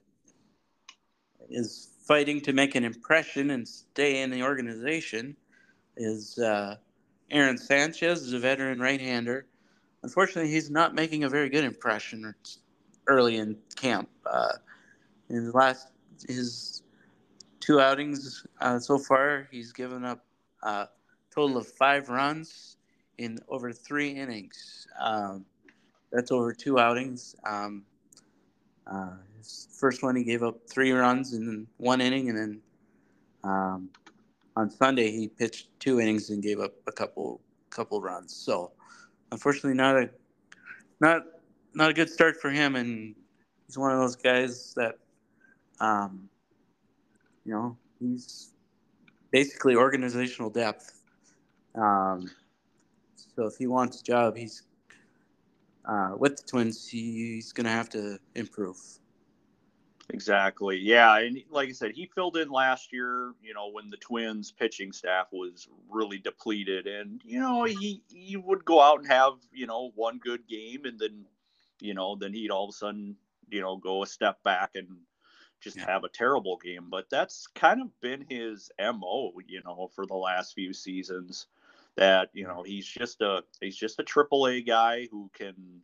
is 1.51 1.89
fighting 2.08 2.41
to 2.41 2.53
make 2.53 2.75
an 2.75 2.84
impression 2.84 3.51
and 3.51 3.67
stay 3.67 4.22
in 4.22 4.31
the 4.31 4.43
organization 4.43 5.36
is 5.98 6.38
uh, 6.39 6.75
Aaron 7.29 7.58
Sanchez, 7.58 8.34
a 8.34 8.39
veteran 8.39 8.79
right-hander. 8.79 9.46
Unfortunately, 10.03 10.50
he's 10.50 10.72
not 10.72 10.96
making 10.96 11.24
a 11.24 11.29
very 11.29 11.50
good 11.50 11.63
impression 11.63 12.34
early 13.08 13.38
in 13.38 13.58
camp. 13.75 14.10
Uh, 14.25 14.53
in 15.29 15.46
the 15.46 15.51
last 15.51 15.88
his 16.27 16.84
two 17.60 17.79
outings 17.79 18.46
uh, 18.60 18.79
so 18.79 18.98
far. 18.98 19.48
He's 19.51 19.72
given 19.72 20.03
up 20.03 20.25
a 20.63 20.67
uh, 20.67 20.86
total 21.34 21.58
of 21.58 21.67
five 21.67 22.10
runs 22.10 22.77
in 23.17 23.39
over 23.48 23.72
three 23.72 24.10
innings. 24.10 24.88
Um, 25.00 25.46
that's 26.12 26.31
over 26.31 26.53
two 26.53 26.79
outings. 26.79 27.36
Um, 27.46 27.86
uh, 28.91 29.13
his 29.41 29.67
first 29.79 30.03
one, 30.03 30.15
he 30.15 30.24
gave 30.24 30.43
up 30.43 30.60
three 30.67 30.91
runs 30.91 31.33
in 31.33 31.67
one 31.77 32.01
inning, 32.01 32.29
and 32.29 32.38
then 32.38 32.62
um, 33.43 33.89
on 34.55 34.69
Sunday 34.69 35.12
he 35.12 35.27
pitched 35.27 35.67
two 35.79 36.00
innings 36.00 36.29
and 36.29 36.43
gave 36.43 36.60
up 36.60 36.74
a 36.88 36.91
couple 36.91 37.41
couple 37.69 38.01
runs. 38.01 38.36
So, 38.36 38.71
unfortunately, 39.31 39.74
not 39.74 39.95
a 39.95 40.10
not 41.00 41.24
not 41.74 41.89
a 41.89 41.93
good 41.93 42.10
start 42.10 42.38
for 42.39 42.50
him, 42.51 42.75
and 42.75 43.15
he's 43.67 43.77
one 43.77 43.91
of 43.91 44.00
those 44.00 44.15
guys 44.15 44.74
that 44.75 44.98
um, 45.79 46.29
you 47.45 47.53
know, 47.53 47.77
he's 48.00 48.51
basically 49.31 49.75
organizational 49.75 50.50
depth. 50.50 51.01
Um, 51.75 52.29
so 53.15 53.48
if 53.48 53.55
he 53.57 53.67
wants 53.67 54.01
a 54.01 54.03
job, 54.03 54.38
he's 54.38 54.63
uh, 55.86 56.12
with 56.17 56.38
the 56.38 56.43
Twins. 56.43 56.88
He's 56.88 57.51
going 57.51 57.65
to 57.65 57.71
have 57.71 57.89
to 57.89 58.19
improve. 58.36 58.77
Exactly. 60.13 60.77
Yeah, 60.77 61.19
and 61.19 61.41
like 61.49 61.69
I 61.69 61.71
said, 61.71 61.91
he 61.91 62.05
filled 62.05 62.35
in 62.37 62.49
last 62.49 62.91
year. 62.91 63.33
You 63.41 63.53
know, 63.53 63.69
when 63.71 63.89
the 63.89 63.97
Twins 63.97 64.51
pitching 64.51 64.91
staff 64.91 65.27
was 65.31 65.67
really 65.89 66.17
depleted, 66.17 66.85
and 66.85 67.21
you 67.23 67.39
know 67.39 67.63
he 67.63 68.03
he 68.09 68.35
would 68.35 68.65
go 68.65 68.81
out 68.81 68.99
and 68.99 69.07
have 69.07 69.33
you 69.53 69.67
know 69.67 69.91
one 69.95 70.17
good 70.17 70.47
game, 70.47 70.85
and 70.85 70.99
then 70.99 71.25
you 71.79 71.93
know 71.93 72.15
then 72.15 72.33
he'd 72.33 72.51
all 72.51 72.65
of 72.65 72.69
a 72.69 72.77
sudden 72.77 73.15
you 73.49 73.61
know 73.61 73.77
go 73.77 74.03
a 74.03 74.07
step 74.07 74.43
back 74.43 74.71
and 74.75 74.87
just 75.61 75.77
yeah. 75.77 75.85
have 75.85 76.03
a 76.03 76.09
terrible 76.09 76.57
game. 76.57 76.87
But 76.89 77.09
that's 77.09 77.47
kind 77.47 77.81
of 77.81 77.87
been 78.01 78.25
his 78.27 78.69
mo, 78.79 79.31
you 79.47 79.61
know, 79.63 79.89
for 79.95 80.05
the 80.05 80.15
last 80.15 80.53
few 80.53 80.73
seasons. 80.73 81.47
That 81.97 82.29
you 82.33 82.45
know 82.45 82.63
he's 82.63 82.85
just 82.85 83.21
a 83.21 83.43
he's 83.59 83.75
just 83.75 83.99
a 83.99 84.03
triple 84.03 84.47
A 84.47 84.61
guy 84.61 85.07
who 85.11 85.29
can, 85.33 85.81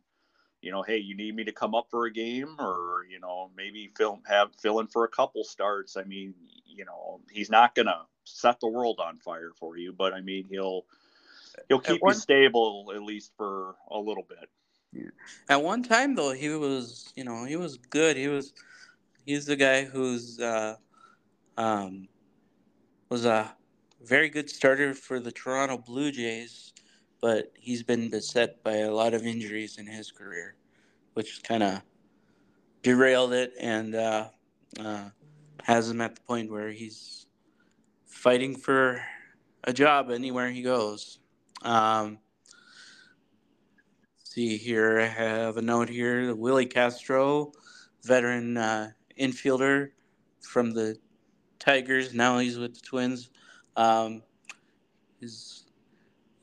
you 0.62 0.70
know, 0.70 0.82
hey, 0.82 0.98
you 0.98 1.16
need 1.16 1.34
me 1.34 1.44
to 1.44 1.52
come 1.52 1.74
up 1.74 1.86
for 1.90 2.06
a 2.06 2.12
game, 2.12 2.56
or 2.58 3.04
you 3.10 3.20
know, 3.20 3.50
maybe 3.56 3.90
fill 3.96 4.20
have 4.26 4.50
fill 4.60 4.80
in 4.80 4.86
for 4.86 5.04
a 5.04 5.08
couple 5.08 5.44
starts. 5.44 5.96
I 5.96 6.04
mean, 6.04 6.34
you 6.66 6.84
know, 6.84 7.20
he's 7.30 7.50
not 7.50 7.74
gonna 7.74 8.06
set 8.24 8.60
the 8.60 8.68
world 8.68 9.00
on 9.00 9.18
fire 9.18 9.52
for 9.58 9.76
you, 9.76 9.92
but 9.92 10.12
I 10.12 10.20
mean, 10.20 10.46
he'll 10.50 10.84
he'll 11.68 11.80
keep 11.80 12.02
one, 12.02 12.14
you 12.14 12.20
stable 12.20 12.92
at 12.94 13.02
least 13.02 13.32
for 13.36 13.76
a 13.90 13.98
little 13.98 14.24
bit. 14.28 14.48
Yeah. 14.92 15.10
At 15.48 15.62
one 15.62 15.82
time, 15.82 16.14
though, 16.14 16.32
he 16.32 16.48
was, 16.50 17.12
you 17.16 17.24
know, 17.24 17.44
he 17.44 17.56
was 17.56 17.76
good. 17.76 18.16
He 18.16 18.28
was, 18.28 18.52
he's 19.24 19.46
the 19.46 19.56
guy 19.56 19.84
who's, 19.84 20.40
uh, 20.40 20.76
um, 21.56 22.08
was 23.08 23.24
a 23.24 23.54
very 24.02 24.28
good 24.28 24.48
starter 24.48 24.94
for 24.94 25.20
the 25.20 25.32
Toronto 25.32 25.78
Blue 25.78 26.10
Jays, 26.10 26.72
but 27.20 27.52
he's 27.58 27.82
been 27.82 28.10
beset 28.10 28.62
by 28.62 28.76
a 28.76 28.92
lot 28.92 29.14
of 29.14 29.26
injuries 29.26 29.78
in 29.78 29.86
his 29.86 30.10
career, 30.10 30.54
which 31.14 31.42
kind 31.42 31.62
of 31.62 31.82
derailed 32.82 33.32
it 33.32 33.52
and 33.60 33.94
uh, 33.94 34.28
uh, 34.78 35.04
has 35.62 35.90
him 35.90 36.00
at 36.00 36.14
the 36.14 36.20
point 36.22 36.50
where 36.50 36.70
he's 36.70 37.26
fighting 38.06 38.56
for 38.56 39.02
a 39.64 39.72
job 39.72 40.10
anywhere 40.10 40.50
he 40.50 40.62
goes. 40.62 41.18
Um, 41.62 42.18
see 44.22 44.56
here, 44.56 45.00
I 45.00 45.06
have 45.06 45.56
a 45.56 45.62
note 45.62 45.88
here. 45.88 46.34
Willi 46.34 46.66
Castro, 46.66 47.52
veteran 48.04 48.56
uh, 48.56 48.90
infielder 49.18 49.90
from 50.40 50.72
the 50.72 50.96
Tigers. 51.58 52.14
Now 52.14 52.38
he's 52.38 52.58
with 52.58 52.74
the 52.74 52.80
Twins. 52.80 53.30
Um, 53.76 54.22
he's 55.20 55.57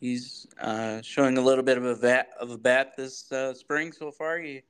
he's 0.05 0.47
uh, 0.62 1.01
showing 1.01 1.38
a 1.38 1.41
little 1.41 1.63
bit 1.63 1.77
of 1.77 1.85
a 1.85 1.95
bat 1.95 2.29
of 2.39 2.51
a 2.51 2.57
bat 2.57 2.93
this 2.95 3.31
uh, 3.31 3.53
spring 3.53 3.91
so 3.91 4.12
far. 4.12 4.38
He 4.38 4.62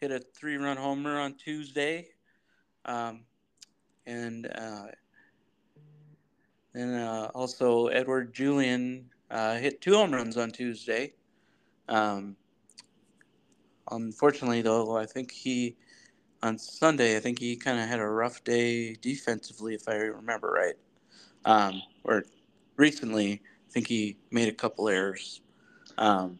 hit 0.00 0.12
a 0.12 0.18
three-run 0.18 0.76
homer 0.76 1.18
on 1.18 1.34
Tuesday, 1.34 2.08
um, 2.84 3.24
and 4.06 4.46
uh, 4.46 4.88
and 6.74 6.96
uh, 6.96 7.30
also 7.34 7.86
Edouard 7.86 8.34
Julien 8.34 9.06
uh, 9.30 9.56
hit 9.56 9.80
two 9.80 9.94
home 9.94 10.12
runs 10.12 10.36
on 10.36 10.50
Tuesday. 10.50 11.14
Um, 11.88 12.36
unfortunately, 13.90 14.60
though, 14.60 14.96
I 14.98 15.06
think 15.06 15.32
he 15.32 15.76
on 16.42 16.58
Sunday. 16.58 17.16
I 17.16 17.20
think 17.20 17.38
he 17.38 17.56
kind 17.56 17.80
of 17.80 17.88
had 17.88 18.00
a 18.00 18.06
rough 18.06 18.44
day 18.44 18.94
defensively, 18.94 19.74
if 19.74 19.88
I 19.88 19.94
remember 19.94 20.50
right. 20.50 20.74
Um, 21.44 21.80
or 22.04 22.24
recently, 22.76 23.40
I 23.68 23.70
think 23.70 23.86
he 23.86 24.16
made 24.30 24.48
a 24.48 24.52
couple 24.52 24.88
errors. 24.88 25.42
Um, 25.98 26.38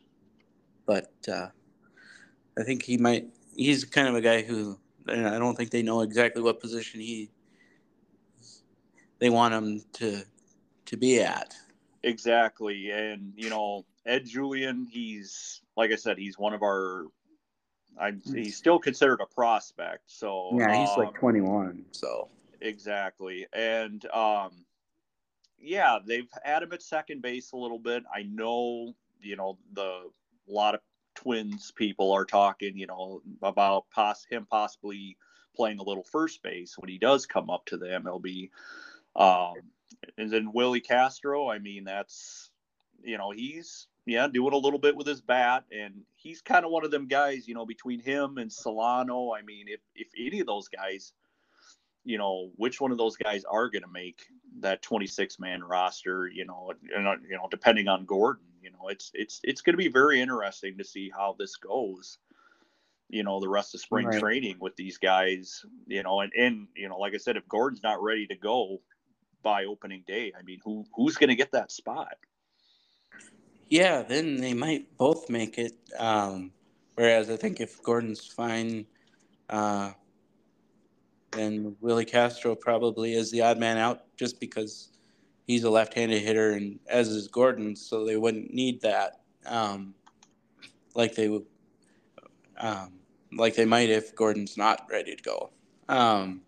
but 0.86 1.12
uh, 1.30 1.48
I 2.58 2.62
think 2.62 2.82
he 2.82 2.96
might. 2.96 3.26
He's 3.54 3.84
kind 3.84 4.08
of 4.08 4.14
a 4.14 4.20
guy 4.20 4.42
who 4.42 4.78
I 5.08 5.38
don't 5.38 5.54
think 5.54 5.70
they 5.70 5.82
know 5.82 6.00
exactly 6.00 6.42
what 6.42 6.60
position 6.60 7.00
he 7.00 7.30
they 9.18 9.30
want 9.30 9.52
him 9.52 9.82
to 9.94 10.22
to 10.86 10.96
be 10.96 11.20
at. 11.20 11.54
Exactly, 12.02 12.90
and 12.90 13.32
you 13.36 13.50
know 13.50 13.84
Ed 14.06 14.24
Julien, 14.24 14.86
he's 14.90 15.60
like 15.76 15.92
I 15.92 15.96
said, 15.96 16.18
he's 16.18 16.38
one 16.38 16.54
of 16.54 16.62
our. 16.62 17.06
I'm, 18.00 18.22
he's 18.24 18.56
still 18.56 18.78
considered 18.78 19.20
a 19.20 19.26
prospect, 19.26 20.04
so 20.06 20.50
yeah, 20.52 20.72
he's 20.72 20.90
um, 20.90 20.98
like 20.98 21.14
21. 21.14 21.84
So 21.90 22.28
exactly, 22.60 23.46
and 23.52 24.04
um, 24.12 24.64
yeah, 25.60 25.98
they've 26.04 26.28
had 26.44 26.62
him 26.62 26.72
at 26.72 26.82
second 26.82 27.22
base 27.22 27.52
a 27.52 27.56
little 27.56 27.78
bit. 27.78 28.04
I 28.14 28.22
know, 28.22 28.94
you 29.20 29.36
know, 29.36 29.58
the 29.72 29.82
a 29.82 30.52
lot 30.52 30.74
of 30.74 30.80
Twins 31.14 31.72
people 31.72 32.12
are 32.12 32.24
talking, 32.24 32.76
you 32.78 32.86
know, 32.86 33.22
about 33.42 33.86
him 34.30 34.46
possibly 34.50 35.16
playing 35.56 35.78
a 35.78 35.82
little 35.82 36.04
first 36.04 36.42
base 36.42 36.78
when 36.78 36.88
he 36.88 36.98
does 36.98 37.26
come 37.26 37.50
up 37.50 37.66
to 37.66 37.76
the 37.76 37.86
MLB. 37.86 38.50
Um, 39.16 39.54
and 40.16 40.30
then 40.30 40.52
Willi 40.52 40.80
Castro, 40.80 41.50
I 41.50 41.58
mean, 41.58 41.84
that's 41.84 42.50
you 43.02 43.18
know, 43.18 43.30
he's 43.30 43.86
yeah 44.06 44.28
doing 44.28 44.54
a 44.54 44.58
little 44.58 44.78
bit 44.78 44.96
with 44.96 45.06
his 45.06 45.20
bat, 45.20 45.64
and 45.72 46.02
he's 46.16 46.40
kind 46.40 46.64
of 46.64 46.70
one 46.70 46.84
of 46.84 46.90
them 46.90 47.06
guys, 47.08 47.48
you 47.48 47.54
know, 47.54 47.66
between 47.66 48.00
him 48.00 48.38
and 48.38 48.52
Solano. 48.52 49.32
I 49.32 49.42
mean, 49.42 49.66
if 49.68 49.80
if 49.94 50.08
any 50.16 50.40
of 50.40 50.46
those 50.46 50.68
guys 50.68 51.12
you 52.08 52.16
know 52.16 52.50
which 52.56 52.80
one 52.80 52.90
of 52.90 52.96
those 52.96 53.16
guys 53.16 53.44
are 53.44 53.68
going 53.68 53.82
to 53.82 53.88
make 53.88 54.22
that 54.60 54.80
26 54.80 55.38
man 55.38 55.62
roster 55.62 56.26
you 56.26 56.46
know 56.46 56.72
and, 56.96 57.06
uh, 57.06 57.16
you 57.28 57.36
know 57.36 57.46
depending 57.50 57.86
on 57.86 58.06
Gordon 58.06 58.46
you 58.62 58.70
know 58.70 58.88
it's 58.88 59.10
it's 59.12 59.40
it's 59.44 59.60
going 59.60 59.74
to 59.74 59.78
be 59.78 59.88
very 59.88 60.20
interesting 60.20 60.78
to 60.78 60.84
see 60.84 61.10
how 61.14 61.36
this 61.38 61.56
goes 61.56 62.16
you 63.10 63.22
know 63.22 63.40
the 63.40 63.48
rest 63.48 63.74
of 63.74 63.82
spring 63.82 64.06
right. 64.06 64.18
training 64.18 64.56
with 64.58 64.74
these 64.76 64.96
guys 64.96 65.62
you 65.86 66.02
know 66.02 66.20
and 66.20 66.32
and 66.32 66.66
you 66.74 66.88
know 66.88 66.96
like 66.96 67.12
I 67.14 67.18
said 67.18 67.36
if 67.36 67.46
Gordon's 67.46 67.82
not 67.82 68.02
ready 68.02 68.26
to 68.28 68.36
go 68.36 68.80
by 69.42 69.66
opening 69.66 70.02
day 70.06 70.32
I 70.36 70.42
mean 70.42 70.60
who 70.64 70.86
who's 70.96 71.16
going 71.16 71.28
to 71.28 71.36
get 71.36 71.52
that 71.52 71.70
spot 71.70 72.16
yeah 73.68 74.00
then 74.00 74.38
they 74.38 74.54
might 74.54 74.96
both 74.96 75.28
make 75.28 75.58
it 75.58 75.76
um 75.98 76.52
whereas 76.94 77.28
I 77.28 77.36
think 77.36 77.60
if 77.60 77.82
Gordon's 77.82 78.26
fine 78.26 78.86
uh 79.50 79.92
then 81.32 81.76
Willi 81.80 82.04
Castro 82.04 82.54
probably 82.54 83.14
is 83.14 83.30
the 83.30 83.42
odd 83.42 83.58
man 83.58 83.76
out 83.76 84.04
just 84.16 84.40
because 84.40 84.90
he's 85.46 85.64
a 85.64 85.70
left-handed 85.70 86.22
hitter 86.22 86.52
and 86.52 86.78
as 86.88 87.08
is 87.08 87.28
Gordon, 87.28 87.76
so 87.76 88.04
they 88.04 88.16
wouldn't 88.16 88.52
need 88.52 88.80
that 88.82 89.20
um, 89.48 89.94
like 90.94 91.14
they 91.14 91.28
would, 91.28 91.46
um, 92.58 92.92
like 93.32 93.54
they 93.54 93.64
might 93.64 93.90
if 93.90 94.14
Gordon's 94.14 94.56
not 94.56 94.86
ready 94.90 95.14
to 95.14 95.22
go. 95.22 95.50
Um, 95.88 96.42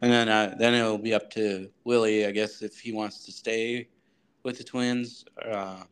and 0.00 0.12
then 0.12 0.28
uh, 0.28 0.54
then 0.58 0.74
it'll 0.74 0.98
be 0.98 1.14
up 1.14 1.30
to 1.32 1.70
Willi, 1.84 2.26
I 2.26 2.30
guess, 2.32 2.62
if 2.62 2.80
he 2.80 2.92
wants 2.92 3.24
to 3.24 3.32
stay 3.32 3.88
with 4.42 4.58
the 4.58 4.64
Twins, 4.64 5.24
uh, 5.44 5.82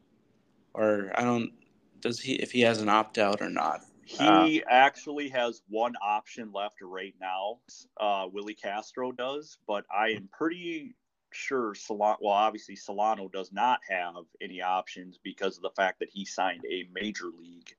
or 0.74 1.12
I 1.14 1.22
don't. 1.22 1.52
Does 2.00 2.18
he 2.18 2.34
if 2.34 2.50
he 2.50 2.60
has 2.62 2.80
an 2.80 2.88
opt 2.88 3.18
out 3.18 3.40
or 3.40 3.50
not? 3.50 3.82
He 4.18 4.62
uh, 4.62 4.68
actually 4.68 5.28
has 5.28 5.62
one 5.68 5.94
option 6.02 6.50
left 6.52 6.82
right 6.82 7.14
now. 7.20 7.58
Uh, 7.96 8.26
Willi 8.32 8.54
Castro 8.54 9.12
does, 9.12 9.58
but 9.68 9.84
I 9.94 10.08
am 10.10 10.28
pretty 10.32 10.96
sure 11.30 11.76
Solano. 11.76 12.18
Well, 12.20 12.32
obviously 12.32 12.74
Solano 12.74 13.28
does 13.28 13.52
not 13.52 13.78
have 13.88 14.24
any 14.40 14.62
options 14.62 15.18
because 15.22 15.56
of 15.56 15.62
the 15.62 15.70
fact 15.70 16.00
that 16.00 16.08
he 16.12 16.24
signed 16.24 16.64
a 16.68 16.88
major 16.92 17.26
league 17.26 17.72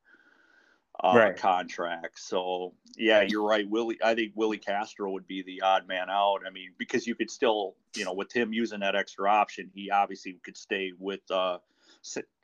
uh, 1.03 1.13
right. 1.15 1.35
contract. 1.35 2.17
So 2.17 2.75
yeah, 2.95 3.23
you're 3.23 3.45
right. 3.45 3.69
Willi, 3.69 3.99
I 4.01 4.15
think 4.15 4.31
Willi 4.35 4.57
Castro 4.57 5.11
would 5.11 5.27
be 5.27 5.43
the 5.43 5.61
odd 5.61 5.85
man 5.85 6.09
out. 6.09 6.39
I 6.47 6.49
mean, 6.49 6.69
because 6.77 7.05
you 7.05 7.15
could 7.15 7.29
still, 7.29 7.75
you 7.93 8.05
know, 8.05 8.13
with 8.13 8.31
him 8.31 8.53
using 8.53 8.79
that 8.79 8.95
extra 8.95 9.29
option, 9.29 9.69
he 9.73 9.91
obviously 9.91 10.39
could 10.45 10.55
stay 10.55 10.93
with 10.97 11.29
uh, 11.29 11.57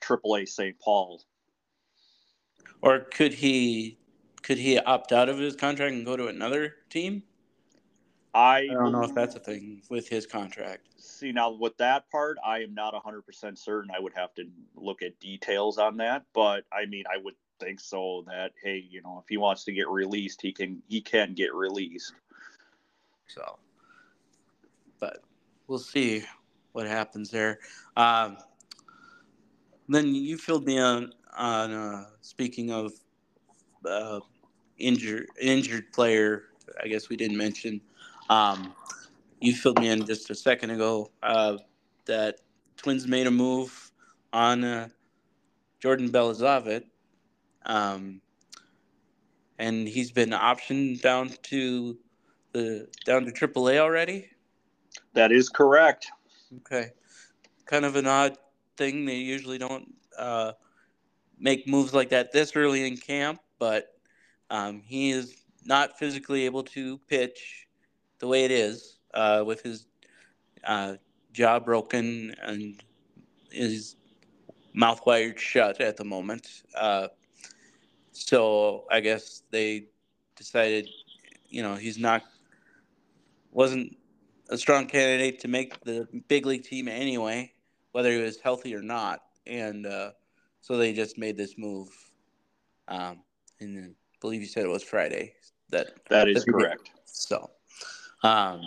AAA 0.01 0.49
St. 0.49 0.77
Paul 0.79 1.21
or 2.81 2.99
could 2.99 3.33
he 3.33 3.97
could 4.41 4.57
he 4.57 4.79
opt 4.79 5.11
out 5.11 5.29
of 5.29 5.37
his 5.37 5.55
contract 5.55 5.93
and 5.93 6.05
go 6.05 6.15
to 6.15 6.27
another 6.27 6.75
team? 6.89 7.23
I, 8.33 8.67
I 8.69 8.73
don't 8.73 8.91
know 8.91 9.03
if 9.03 9.15
that's 9.15 9.35
a 9.35 9.39
thing 9.39 9.81
with 9.89 10.07
his 10.07 10.25
contract. 10.27 10.87
See 10.97 11.31
now 11.31 11.51
with 11.51 11.75
that 11.77 12.09
part, 12.11 12.37
I 12.45 12.59
am 12.59 12.73
not 12.73 12.93
100% 12.93 13.57
certain. 13.57 13.89
I 13.95 13.99
would 13.99 14.13
have 14.15 14.33
to 14.35 14.45
look 14.75 15.01
at 15.01 15.19
details 15.19 15.77
on 15.77 15.97
that, 15.97 16.23
but 16.33 16.63
I 16.71 16.85
mean, 16.85 17.03
I 17.11 17.17
would 17.17 17.33
think 17.59 17.79
so 17.79 18.23
that 18.27 18.51
hey, 18.63 18.85
you 18.89 19.01
know, 19.01 19.19
if 19.23 19.27
he 19.27 19.37
wants 19.37 19.63
to 19.65 19.71
get 19.71 19.89
released, 19.89 20.41
he 20.41 20.51
can 20.53 20.81
he 20.87 21.01
can 21.01 21.33
get 21.33 21.53
released. 21.53 22.13
So, 23.27 23.57
but 24.99 25.23
we'll 25.67 25.79
see 25.79 26.23
what 26.71 26.87
happens 26.87 27.29
there. 27.31 27.59
Um, 27.95 28.37
then 29.89 30.13
you 30.13 30.37
filled 30.37 30.65
me 30.65 30.79
on 30.79 31.13
on 31.35 31.71
uh, 31.71 32.05
speaking 32.21 32.71
of 32.71 32.93
uh, 33.85 34.19
injured 34.77 35.27
injured 35.41 35.91
player, 35.91 36.43
I 36.83 36.87
guess 36.87 37.09
we 37.09 37.15
didn't 37.15 37.37
mention. 37.37 37.81
Um, 38.29 38.73
you 39.39 39.53
filled 39.53 39.79
me 39.79 39.89
in 39.89 40.05
just 40.05 40.29
a 40.29 40.35
second 40.35 40.71
ago 40.71 41.11
uh, 41.23 41.57
that 42.05 42.41
Twins 42.75 43.07
made 43.07 43.27
a 43.27 43.31
move 43.31 43.91
on 44.33 44.63
uh, 44.63 44.87
Jordan 45.79 46.09
Balazovic, 46.09 46.83
um, 47.65 48.21
and 49.59 49.87
he's 49.87 50.11
been 50.11 50.31
optioned 50.31 51.01
down 51.01 51.29
to 51.43 51.97
the 52.53 52.87
down 53.05 53.25
to 53.25 53.31
AAA 53.31 53.77
already. 53.77 54.29
That 55.13 55.31
is 55.31 55.49
correct. 55.49 56.07
Okay, 56.57 56.91
kind 57.65 57.85
of 57.85 57.95
an 57.95 58.07
odd 58.07 58.37
thing. 58.77 59.05
They 59.05 59.15
usually 59.15 59.57
don't 59.57 59.93
uh, 60.17 60.53
make 61.39 61.67
moves 61.67 61.93
like 61.93 62.09
that 62.09 62.31
this 62.31 62.55
early 62.55 62.87
in 62.87 62.97
camp, 62.97 63.39
but 63.59 63.93
um, 64.49 64.81
he 64.85 65.11
is 65.11 65.43
not 65.65 65.97
physically 65.97 66.45
able 66.45 66.63
to 66.63 66.97
pitch 67.07 67.67
the 68.19 68.27
way 68.27 68.45
it 68.45 68.51
is 68.51 68.97
uh, 69.13 69.43
with 69.45 69.61
his 69.61 69.87
uh, 70.63 70.95
jaw 71.33 71.59
broken 71.59 72.33
and 72.41 72.81
his 73.51 73.95
mouth 74.73 75.01
wired 75.05 75.39
shut 75.39 75.81
at 75.81 75.97
the 75.97 76.03
moment. 76.03 76.63
Uh, 76.75 77.07
so 78.11 78.85
I 78.89 78.99
guess 78.99 79.43
they 79.51 79.87
decided, 80.35 80.87
you 81.49 81.61
know, 81.61 81.75
he's 81.75 81.97
not 81.97 82.23
wasn't 83.51 83.97
a 84.49 84.57
strong 84.57 84.85
candidate 84.85 85.39
to 85.39 85.47
make 85.47 85.79
the 85.83 86.07
big 86.27 86.45
league 86.45 86.63
team 86.63 86.87
anyway, 86.87 87.51
whether 87.91 88.11
he 88.11 88.17
was 88.17 88.39
healthy 88.39 88.75
or 88.75 88.81
not, 88.81 89.21
and 89.45 89.85
uh, 89.85 90.11
so 90.67 90.75
they 90.75 90.91
just 90.91 91.17
made 91.17 91.37
this 91.37 91.57
move 91.57 91.87
Um, 92.89 93.23
and 93.61 93.79
I 93.85 93.89
believe 94.21 94.41
you 94.41 94.47
said 94.47 94.65
it 94.65 94.69
was 94.69 94.83
Friday. 94.83 95.33
That 95.69 95.87
that 96.09 96.27
is 96.27 96.45
that 96.45 96.51
correct. 96.51 96.91
So, 97.05 97.51
um, 98.23 98.61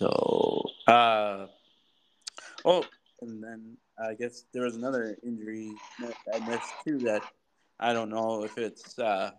so 0.00 0.62
uh, 0.88 1.46
oh, 2.64 2.84
and 3.22 3.42
then 3.42 3.76
I 3.98 4.14
guess 4.14 4.44
there 4.52 4.64
was 4.64 4.76
another 4.76 5.16
injury 5.24 5.72
I 6.34 6.38
missed 6.48 6.72
too 6.84 6.98
that 7.00 7.22
I 7.80 7.92
don't 7.92 8.10
know 8.10 8.44
if 8.44 8.58
it's 8.58 8.98
uh, 8.98 9.30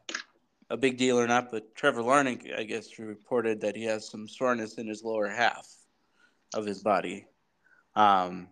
a 0.70 0.78
big 0.78 0.98
deal 0.98 1.20
or 1.20 1.28
not, 1.28 1.52
but 1.52 1.76
Trevor 1.76 2.02
Larnach, 2.02 2.58
I 2.58 2.64
guess, 2.64 2.98
reported 3.00 3.62
that 3.62 3.76
he 3.76 3.84
has 3.86 4.10
some 4.10 4.28
soreness 4.28 4.78
in 4.78 4.88
his 4.88 5.04
lower 5.04 5.30
half 5.30 5.68
of 6.54 6.66
his 6.66 6.82
body. 6.82 7.26
Um, 7.96 8.50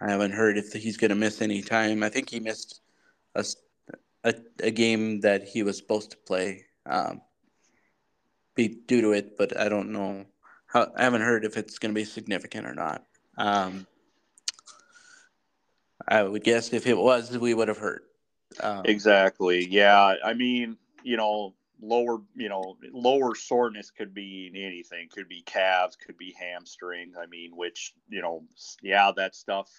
I 0.00 0.10
haven't 0.10 0.32
heard 0.32 0.58
if 0.58 0.72
he's 0.72 0.96
going 0.96 1.10
to 1.10 1.16
miss 1.16 1.42
any 1.42 1.62
time. 1.62 2.02
I 2.02 2.08
think 2.08 2.30
he 2.30 2.40
missed 2.40 2.80
a, 3.34 3.44
a, 4.24 4.34
a 4.62 4.70
game 4.70 5.20
that 5.20 5.48
he 5.48 5.62
was 5.62 5.76
supposed 5.76 6.12
to 6.12 6.16
play 6.16 6.66
um, 6.86 7.20
be 8.54 8.68
due 8.68 9.00
to 9.02 9.12
it, 9.12 9.36
but 9.36 9.58
I 9.58 9.68
don't 9.68 9.92
know. 9.92 10.26
How, 10.66 10.90
I 10.96 11.04
haven't 11.04 11.22
heard 11.22 11.44
if 11.44 11.56
it's 11.56 11.78
going 11.78 11.94
to 11.94 11.98
be 11.98 12.04
significant 12.04 12.66
or 12.66 12.74
not. 12.74 13.04
Um, 13.36 13.86
I 16.06 16.22
would 16.22 16.44
guess 16.44 16.72
if 16.72 16.86
it 16.86 16.96
was, 16.96 17.36
we 17.38 17.54
would 17.54 17.68
have 17.68 17.78
heard. 17.78 18.02
Um, 18.60 18.82
exactly. 18.84 19.66
Yeah. 19.66 20.14
I 20.24 20.34
mean, 20.34 20.76
you 21.02 21.16
know, 21.16 21.54
lower, 21.80 22.18
you 22.34 22.48
know, 22.48 22.76
lower 22.92 23.34
soreness 23.34 23.90
could 23.90 24.12
be 24.12 24.50
anything. 24.54 25.08
Could 25.08 25.28
be 25.28 25.42
calves. 25.42 25.96
Could 25.96 26.18
be 26.18 26.34
hamstrings. 26.38 27.16
I 27.20 27.26
mean, 27.26 27.56
which 27.56 27.94
you 28.08 28.22
know, 28.22 28.44
yeah, 28.82 29.12
that 29.16 29.34
stuff 29.34 29.70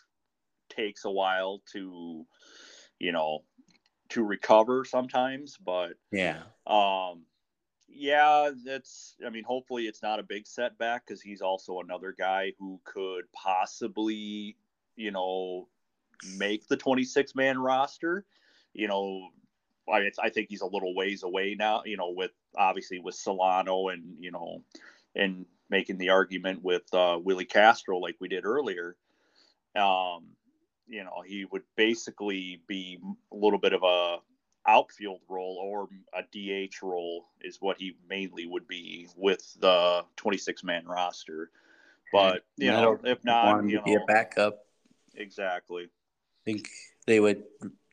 takes 0.70 1.06
a 1.06 1.12
while 1.12 1.62
to, 1.74 2.26
you 3.00 3.12
know, 3.12 3.44
to 4.10 4.24
recover 4.24 4.86
sometimes. 4.86 5.58
But 5.58 5.94
yeah. 6.12 6.44
Um. 6.68 7.24
Yeah, 7.88 8.52
that's. 8.66 9.16
I 9.26 9.30
mean, 9.30 9.44
hopefully 9.44 9.88
it's 9.88 10.04
not 10.04 10.20
a 10.20 10.24
big 10.24 10.48
setback 10.48 11.06
because 11.06 11.22
he's 11.22 11.42
also 11.42 11.80
another 11.80 12.16
guy 12.18 12.54
who 12.60 12.80
could 12.84 13.24
possibly, 13.34 14.56
you 14.96 15.12
know, 15.12 15.68
make 16.38 16.68
the 16.68 16.78
26 16.78 17.36
man 17.36 17.58
roster. 17.58 18.26
You 18.74 18.88
know, 18.88 19.30
I, 19.92 20.12
I 20.22 20.30
think 20.30 20.50
he's 20.50 20.62
a 20.62 20.68
little 20.68 20.96
ways 20.96 21.24
away 21.24 21.56
now, 21.58 21.84
you 21.86 21.98
know, 21.98 22.12
with 22.12 22.32
obviously 22.56 23.00
with 23.00 23.16
Solano 23.16 23.88
and, 23.90 24.16
you 24.20 24.32
know, 24.32 24.64
and 25.16 25.46
making 25.70 25.98
the 25.98 26.10
argument 26.10 26.64
with 26.64 26.84
uh, 26.94 27.18
Willi 27.22 27.46
Castro 27.46 27.98
like 27.98 28.16
we 28.20 28.28
did 28.28 28.46
earlier. 28.46 28.96
Um, 29.76 30.36
you 30.90 31.04
know, 31.04 31.22
he 31.26 31.46
would 31.46 31.64
basically 31.76 32.62
be 32.68 33.00
a 33.32 33.36
little 33.36 33.60
bit 33.60 33.74
of 33.74 33.84
a 33.84 34.18
outfield 34.68 35.22
role 35.30 35.58
or 35.64 35.88
a 36.14 36.22
DH 36.22 36.84
role 36.84 37.28
is 37.42 37.58
what 37.62 37.78
he 37.78 37.96
mainly 38.10 38.46
would 38.46 38.68
be 38.68 39.08
with 39.16 39.56
the 39.60 40.04
26 40.18 40.64
man 40.64 40.86
roster. 40.86 41.52
But 42.12 42.44
you 42.58 42.72
know, 42.72 43.00
if 43.04 43.24
not, 43.24 43.64
you 43.66 43.78
know, 43.78 43.84
be 43.84 43.94
a 43.94 44.00
backup. 44.08 44.66
Exactly 45.16 45.90
think 46.50 46.70
they 47.06 47.20
would 47.20 47.44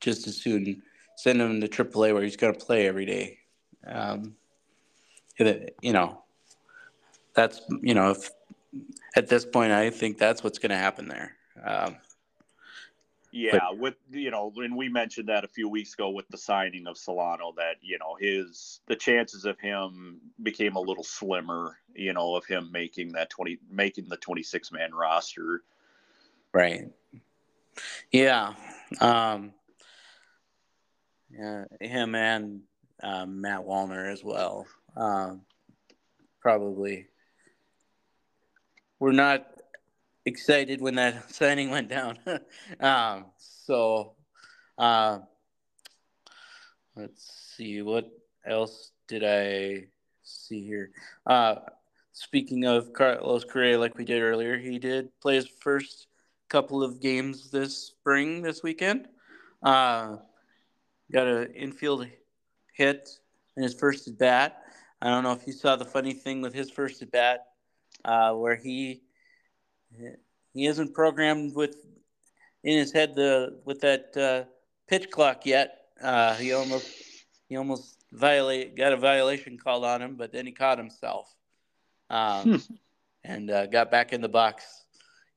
just 0.01 0.27
as 0.27 0.37
soon 0.37 0.83
send 1.17 1.41
him 1.41 1.61
to 1.61 1.69
AAA 1.69 2.13
where 2.13 2.23
he's 2.23 2.37
going 2.37 2.55
to 2.55 2.65
play 2.65 2.87
every 2.87 3.07
day. 3.07 3.39
Um, 3.87 4.37
you 5.39 5.93
know, 5.93 6.23
that's 7.35 7.61
you 7.83 7.95
know, 7.95 8.13
if, 8.13 8.31
at 9.15 9.29
this 9.29 9.45
point, 9.45 9.73
I 9.73 9.91
think 9.91 10.19
that's 10.19 10.43
what's 10.43 10.59
going 10.59 10.71
to 10.71 10.77
happen 10.77 11.09
there. 11.09 11.37
Um, 11.63 11.97
yeah, 13.37 13.59
but, 13.71 13.79
with 13.79 13.95
you 14.11 14.31
know, 14.31 14.51
when 14.55 14.77
we 14.77 14.89
mentioned 14.89 15.29
that 15.29 15.45
a 15.45 15.49
few 15.49 15.69
weeks 15.69 15.93
ago 15.93 16.09
with 16.09 16.27
the 16.29 16.39
signing 16.39 16.87
of 16.87 16.97
Solano, 16.97 17.53
that 17.57 17.77
you 17.83 17.99
know 17.99 18.17
his 18.19 18.81
the 18.87 18.97
chances 18.97 19.45
of 19.45 19.59
him 19.61 20.21
became 20.43 20.77
a 20.77 20.81
little 20.81 21.05
slimmer. 21.05 21.77
You 21.95 22.15
know, 22.15 22.35
of 22.35 22.47
him 22.47 22.71
making 22.73 23.13
that 23.13 23.29
twenty 23.29 23.59
making 23.71 24.09
the 24.09 24.17
twenty 24.17 24.43
six 24.43 24.73
man 24.73 24.95
roster. 24.95 25.63
Right. 26.53 26.89
Yeah. 28.11 28.55
Um, 29.03 29.53
yeah, 31.31 31.65
him 31.79 32.15
and 32.15 32.63
um, 33.03 33.43
Matt 33.43 33.67
Wallner 33.67 34.11
as 34.11 34.25
well. 34.25 34.67
Um, 34.97 35.43
probably. 36.41 37.09
We're 38.99 39.13
not 39.13 39.47
excited 40.27 40.81
when 40.81 40.97
that 40.97 41.31
signing 41.35 41.71
went 41.71 41.89
down. 41.89 42.19
um, 42.81 43.27
so, 43.39 44.15
uh, 44.77 45.21
let's 46.95 47.55
see 47.57 47.81
what 47.81 48.11
else 48.47 48.91
did 49.09 49.25
I 49.25 49.87
see 50.23 50.67
here. 50.67 50.91
Uh, 51.27 51.57
speaking 52.13 52.65
of 52.65 52.93
Carlos 52.93 53.45
Correa, 53.45 53.79
like 53.79 53.97
we 53.97 54.05
did 54.05 54.21
earlier, 54.21 54.59
he 54.59 54.79
did 54.79 55.09
play 55.21 55.37
his 55.37 55.49
first 55.49 56.09
couple 56.49 56.83
of 56.83 57.01
games 57.01 57.51
this 57.51 57.77
spring, 57.77 58.43
this 58.43 58.63
weekend. 58.63 59.09
Uh, 59.63 60.17
got 61.13 61.27
an 61.27 61.53
infield 61.55 62.07
hit 62.75 63.09
in 63.57 63.63
his 63.63 63.75
first 63.75 64.07
at 64.09 64.19
bat. 64.19 64.63
I 65.01 65.09
don't 65.09 65.23
know 65.23 65.33
if 65.33 65.47
you 65.47 65.53
saw 65.53 65.77
the 65.77 65.85
funny 65.85 66.13
thing 66.13 66.41
with 66.41 66.55
his 66.55 66.71
first 66.71 67.03
at 67.03 67.11
bat, 67.11 67.47
uh, 68.05 68.33
where 68.33 68.57
he 68.57 69.03
he 70.57 70.67
isn't 70.67 70.95
programmed 70.95 71.55
with 71.55 71.77
in 72.65 72.79
his 72.79 72.93
head 72.93 73.15
the 73.15 73.61
with 73.65 73.81
that 73.81 74.17
uh, 74.17 74.49
pitch 74.89 75.11
clock 75.11 75.47
yet. 75.47 75.83
Uh, 76.03 76.35
he 76.35 76.53
almost 76.53 76.89
he 77.49 77.57
almost 77.57 78.05
violate 78.13 78.77
got 78.77 78.93
a 78.93 78.97
violation 78.97 79.59
called 79.59 79.85
on 79.85 80.03
him, 80.03 80.17
but 80.17 80.33
then 80.33 80.47
he 80.47 80.53
caught 80.53 80.79
himself 80.79 81.33
um, 82.11 82.43
hmm. 82.43 82.75
and 83.25 83.51
uh, 83.51 83.67
got 83.67 83.91
back 83.91 84.13
in 84.13 84.21
the 84.21 84.29
box. 84.29 84.65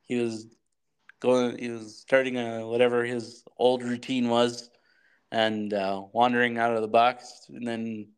He 0.03 0.15
was 0.15 0.47
going. 1.19 1.57
He 1.57 1.69
was 1.69 1.97
starting 1.97 2.37
a, 2.37 2.65
whatever 2.65 3.03
his 3.03 3.43
old 3.57 3.83
routine 3.83 4.29
was, 4.29 4.69
and 5.31 5.73
uh, 5.73 6.03
wandering 6.13 6.57
out 6.57 6.75
of 6.75 6.81
the 6.81 6.87
box, 6.87 7.45
and 7.49 7.67
then 7.67 8.09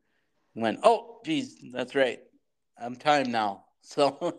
went, 0.56 0.80
"Oh, 0.84 1.20
geez, 1.26 1.58
that's 1.74 1.96
right. 1.96 2.20
I'm 2.78 2.96
time 2.96 3.32
now." 3.32 3.66
So. 3.84 4.38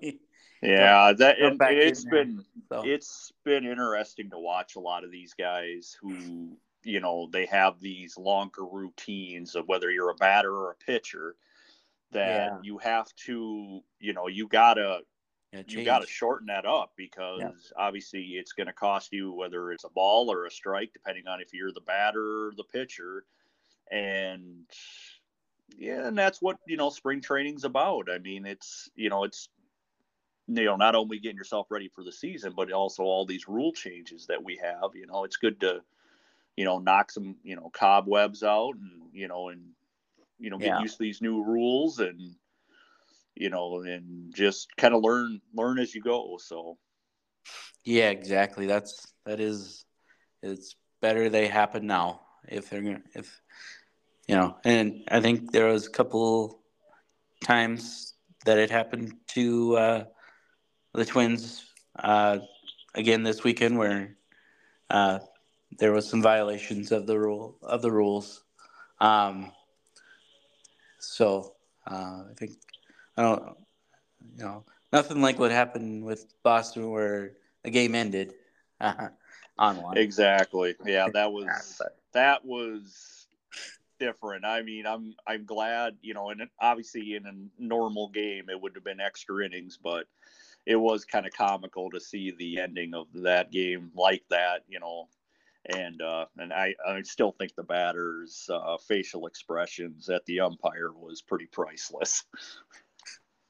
Yeah, 0.63 1.13
that 1.13 1.39
it, 1.39 1.61
has 1.61 2.05
been 2.05 2.45
so. 2.69 2.83
it's 2.85 3.33
been 3.45 3.65
interesting 3.65 4.31
to 4.31 4.39
watch 4.39 4.77
a 4.77 4.81
lot 4.81 5.05
of 5.05 5.11
these 5.11 5.35
guys 5.35 5.97
who 6.01 6.57
you 6.85 7.01
know 7.01 7.29
they 7.33 7.47
have 7.47 7.81
these 7.81 8.17
longer 8.17 8.65
routines 8.65 9.55
of 9.55 9.67
whether 9.67 9.91
you're 9.91 10.11
a 10.11 10.15
batter 10.15 10.55
or 10.55 10.71
a 10.71 10.85
pitcher 10.85 11.37
that 12.13 12.53
yeah. 12.53 12.59
you 12.63 12.79
have 12.79 13.13
to 13.17 13.81
you 13.99 14.13
know 14.13 14.29
you 14.29 14.47
gotta 14.49 15.01
you 15.67 15.85
got 15.85 16.01
to 16.01 16.07
shorten 16.07 16.47
that 16.47 16.65
up 16.65 16.93
because 16.97 17.41
yeah. 17.41 17.51
obviously 17.77 18.23
it's 18.23 18.53
going 18.53 18.67
to 18.67 18.73
cost 18.73 19.13
you 19.13 19.33
whether 19.33 19.71
it's 19.71 19.85
a 19.85 19.91
ball 19.91 20.33
or 20.33 20.47
a 20.47 20.51
strike, 20.51 20.93
depending 20.93 21.27
on 21.27 21.41
if 21.41 21.53
you're 21.53 21.73
the 21.73 21.81
batter 21.83 22.49
or 22.49 22.53
the 22.57 22.65
pitcher. 22.65 23.25
And 23.91 24.65
yeah, 25.77 26.07
and 26.07 26.17
that's 26.17 26.41
what 26.41 26.57
you 26.67 26.77
know 26.77 26.89
spring 26.89 27.21
training's 27.21 27.65
about. 27.65 28.09
I 28.11 28.19
mean, 28.19 28.47
it's 28.47 28.89
you 28.95 29.11
know 29.11 29.25
it's 29.25 29.49
you 30.49 30.65
know 30.65 30.77
not 30.77 30.95
only 30.95 31.19
getting 31.19 31.37
yourself 31.37 31.67
ready 31.71 31.89
for 31.89 32.05
the 32.05 32.13
season, 32.13 32.53
but 32.57 32.73
also 32.73 33.03
all 33.03 33.27
these 33.27 33.49
rule 33.49 33.73
changes 33.73 34.27
that 34.27 34.43
we 34.43 34.57
have. 34.57 34.95
You 34.95 35.07
know, 35.07 35.25
it's 35.25 35.37
good 35.37 35.61
to 35.61 35.83
you 36.57 36.65
know 36.65 36.79
knock 36.79 37.11
some 37.11 37.37
you 37.43 37.57
know 37.57 37.71
cobwebs 37.73 38.43
out 38.43 38.75
and 38.75 39.03
you 39.13 39.29
know 39.29 39.49
and 39.49 39.63
you 40.39 40.51
know 40.51 40.59
get 40.59 40.69
yeah. 40.69 40.81
used 40.81 40.99
to 40.99 41.05
these 41.05 41.23
new 41.23 41.43
rules 41.45 41.99
and 41.99 42.35
you 43.35 43.51
know, 43.51 43.83
and 43.83 44.35
just 44.35 44.77
kind 44.77 44.95
of 44.95 45.03
learn 45.03 45.41
learn 45.55 45.79
as 45.79 45.95
you 45.95 46.03
go. 46.03 46.39
So 46.41 46.79
yeah, 47.85 48.11
exactly. 48.11 48.67
That's 48.67 49.13
that 49.25 49.41
is 49.41 49.85
it's 50.43 50.77
better 51.01 51.29
they 51.29 51.49
happen 51.49 51.87
now 51.87 52.21
if 52.49 52.71
they're 52.71 52.83
gonna 52.83 53.03
if 53.15 53.41
you 54.29 54.37
know, 54.37 54.57
and 54.65 55.03
I 55.11 55.21
think 55.21 55.51
there 55.51 55.67
was 55.67 55.87
a 55.87 55.91
couple 55.91 56.63
times 57.43 58.15
that 58.45 58.59
it 58.59 58.71
happened 58.71 59.15
to 59.29 59.77
uh, 59.77 60.05
the 60.95 61.05
twins 61.05 61.67
uh, 61.97 62.39
again 62.95 63.23
this 63.23 63.45
weekend 63.45 63.79
where 63.79 64.17
uh, 64.91 65.19
there 65.79 65.93
was 65.93 66.09
some 66.09 66.23
violations 66.23 66.93
of 66.93 67.07
the 67.07 67.19
rule 67.19 67.57
of 67.63 67.83
the 67.83 67.91
rules. 67.91 68.45
Um, 69.01 69.53
so 70.99 71.55
uh, 71.87 72.25
I 72.31 72.35
think 72.37 72.53
I 73.17 73.23
don't, 73.23 73.57
you 74.37 74.45
know, 74.45 74.65
nothing 74.93 75.21
like 75.21 75.39
what 75.39 75.51
happened 75.51 76.05
with 76.05 76.27
Boston 76.43 76.91
where 76.91 77.33
the 77.63 77.71
game 77.71 77.95
ended 77.95 78.35
uh, 78.81 79.09
on 79.59 79.83
one. 79.83 79.97
Exactly. 79.97 80.75
Yeah, 80.85 81.09
that 81.13 81.33
was 81.33 81.81
that 82.13 82.45
was 82.45 83.27
different. 83.99 84.45
I 84.45 84.63
mean, 84.63 84.87
I'm 84.87 85.15
I'm 85.27 85.45
glad, 85.45 85.97
you 86.03 86.15
know, 86.15 86.31
and 86.31 86.43
obviously 86.61 87.15
in 87.15 87.27
a 87.27 87.63
normal 87.63 88.09
game 88.09 88.51
it 88.51 88.61
would 88.61 88.75
have 88.75 88.85
been 88.85 89.01
extra 89.01 89.45
innings, 89.45 89.79
but 89.83 90.07
it 90.67 90.77
was 90.77 91.05
kind 91.05 91.27
of 91.27 91.33
comical 91.33 91.91
to 91.91 92.01
see 92.01 92.33
the 92.39 92.61
ending 92.61 92.95
of 92.95 93.07
that 93.15 93.51
game 93.51 93.91
like 93.95 94.23
that, 94.31 94.63
you 94.69 94.81
know. 94.81 95.09
and 95.67 96.03
uh, 96.03 96.27
and 96.39 96.53
I, 96.53 96.75
I 96.87 97.03
still 97.03 97.33
think 97.33 97.55
the 97.55 97.63
batter's 97.63 98.49
uh, 98.53 98.77
facial 98.79 99.27
expressions 99.27 100.09
at 100.09 100.25
the 100.27 100.41
umpire 100.41 100.93
was 100.93 101.23
pretty 101.23 101.47
priceless. 101.47 102.25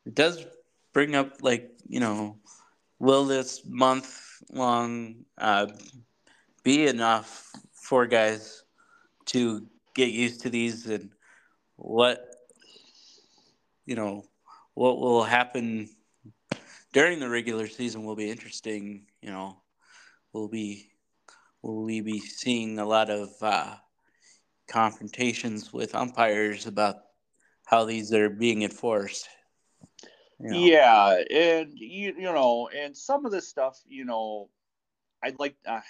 It 0.04 0.14
does 0.14 0.44
bring 0.92 1.14
up 1.14 1.42
like 1.42 1.70
you 1.86 2.00
know, 2.00 2.38
will 2.98 3.24
this 3.24 3.62
month 3.66 4.42
long 4.50 5.24
uh, 5.38 5.66
be 6.64 6.86
enough 6.86 7.50
for 7.72 8.06
guys 8.06 8.64
to 9.26 9.66
get 9.94 10.10
used 10.10 10.40
to 10.42 10.50
these 10.50 10.86
and 10.86 11.10
what 11.76 12.34
you 13.86 13.94
know 13.94 14.24
what 14.74 14.98
will 14.98 15.22
happen 15.22 15.88
during 16.92 17.20
the 17.20 17.28
regular 17.28 17.66
season 17.66 18.04
will 18.04 18.16
be 18.16 18.30
interesting 18.30 19.06
you 19.20 19.30
know 19.30 19.56
we'll 20.32 20.48
be 20.48 20.90
will 21.62 21.82
we 21.82 22.00
be 22.00 22.18
seeing 22.18 22.78
a 22.78 22.84
lot 22.84 23.08
of 23.08 23.30
uh, 23.40 23.74
confrontations 24.68 25.72
with 25.72 25.94
umpires 25.94 26.66
about 26.66 26.96
how 27.66 27.84
these 27.84 28.12
are 28.12 28.30
being 28.30 28.62
enforced 28.62 29.28
you 30.40 30.50
know? 30.50 30.58
yeah 30.58 31.22
and 31.30 31.72
you, 31.74 32.14
you 32.16 32.32
know 32.32 32.68
and 32.76 32.96
some 32.96 33.24
of 33.24 33.32
this 33.32 33.48
stuff 33.48 33.80
you 33.86 34.04
know 34.04 34.48
i'd 35.22 35.38
like 35.38 35.56
uh, 35.66 35.80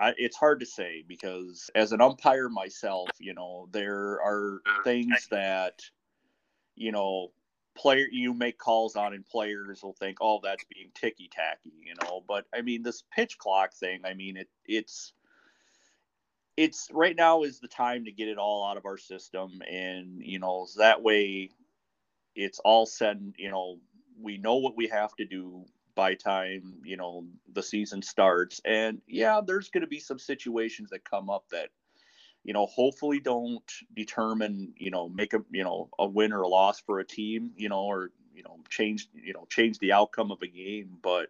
I, 0.00 0.14
it's 0.16 0.36
hard 0.36 0.60
to 0.60 0.66
say 0.66 1.04
because 1.06 1.70
as 1.74 1.92
an 1.92 2.00
umpire 2.00 2.48
myself, 2.48 3.08
you 3.18 3.34
know, 3.34 3.68
there 3.70 4.20
are 4.22 4.60
things 4.82 5.28
that, 5.30 5.82
you 6.74 6.92
know, 6.92 7.32
player 7.76 8.06
you 8.10 8.34
make 8.34 8.58
calls 8.58 8.96
on 8.96 9.14
and 9.14 9.26
players 9.26 9.82
will 9.82 9.94
think, 9.94 10.18
oh, 10.20 10.40
that's 10.42 10.64
being 10.72 10.90
ticky 10.94 11.28
tacky, 11.32 11.72
you 11.84 11.94
know. 12.00 12.22
But 12.26 12.46
I 12.54 12.62
mean, 12.62 12.82
this 12.82 13.02
pitch 13.14 13.38
clock 13.38 13.74
thing, 13.74 14.00
I 14.04 14.14
mean, 14.14 14.36
it 14.36 14.48
it's 14.64 15.12
it's 16.56 16.88
right 16.92 17.16
now 17.16 17.42
is 17.42 17.60
the 17.60 17.68
time 17.68 18.04
to 18.04 18.12
get 18.12 18.28
it 18.28 18.38
all 18.38 18.64
out 18.64 18.76
of 18.76 18.86
our 18.86 18.98
system, 18.98 19.60
and 19.68 20.22
you 20.22 20.38
know, 20.38 20.66
that 20.76 21.02
way, 21.02 21.50
it's 22.34 22.60
all 22.60 22.86
said. 22.86 23.34
You 23.36 23.50
know, 23.50 23.78
we 24.20 24.38
know 24.38 24.56
what 24.56 24.76
we 24.76 24.88
have 24.88 25.14
to 25.16 25.24
do 25.24 25.64
by 25.94 26.14
time 26.14 26.74
you 26.84 26.96
know 26.96 27.24
the 27.52 27.62
season 27.62 28.02
starts 28.02 28.60
and 28.64 29.00
yeah 29.06 29.40
there's 29.44 29.70
going 29.70 29.82
to 29.82 29.86
be 29.86 30.00
some 30.00 30.18
situations 30.18 30.90
that 30.90 31.08
come 31.08 31.30
up 31.30 31.44
that 31.50 31.68
you 32.44 32.52
know 32.52 32.66
hopefully 32.66 33.20
don't 33.20 33.72
determine 33.94 34.72
you 34.76 34.90
know 34.90 35.08
make 35.08 35.34
a 35.34 35.42
you 35.50 35.64
know 35.64 35.88
a 35.98 36.06
win 36.06 36.32
or 36.32 36.42
a 36.42 36.48
loss 36.48 36.80
for 36.80 37.00
a 37.00 37.04
team 37.04 37.50
you 37.56 37.68
know 37.68 37.82
or 37.82 38.10
you 38.34 38.42
know 38.42 38.58
change 38.68 39.08
you 39.14 39.32
know 39.32 39.46
change 39.50 39.78
the 39.78 39.92
outcome 39.92 40.30
of 40.30 40.42
a 40.42 40.46
game 40.46 40.90
but 41.02 41.28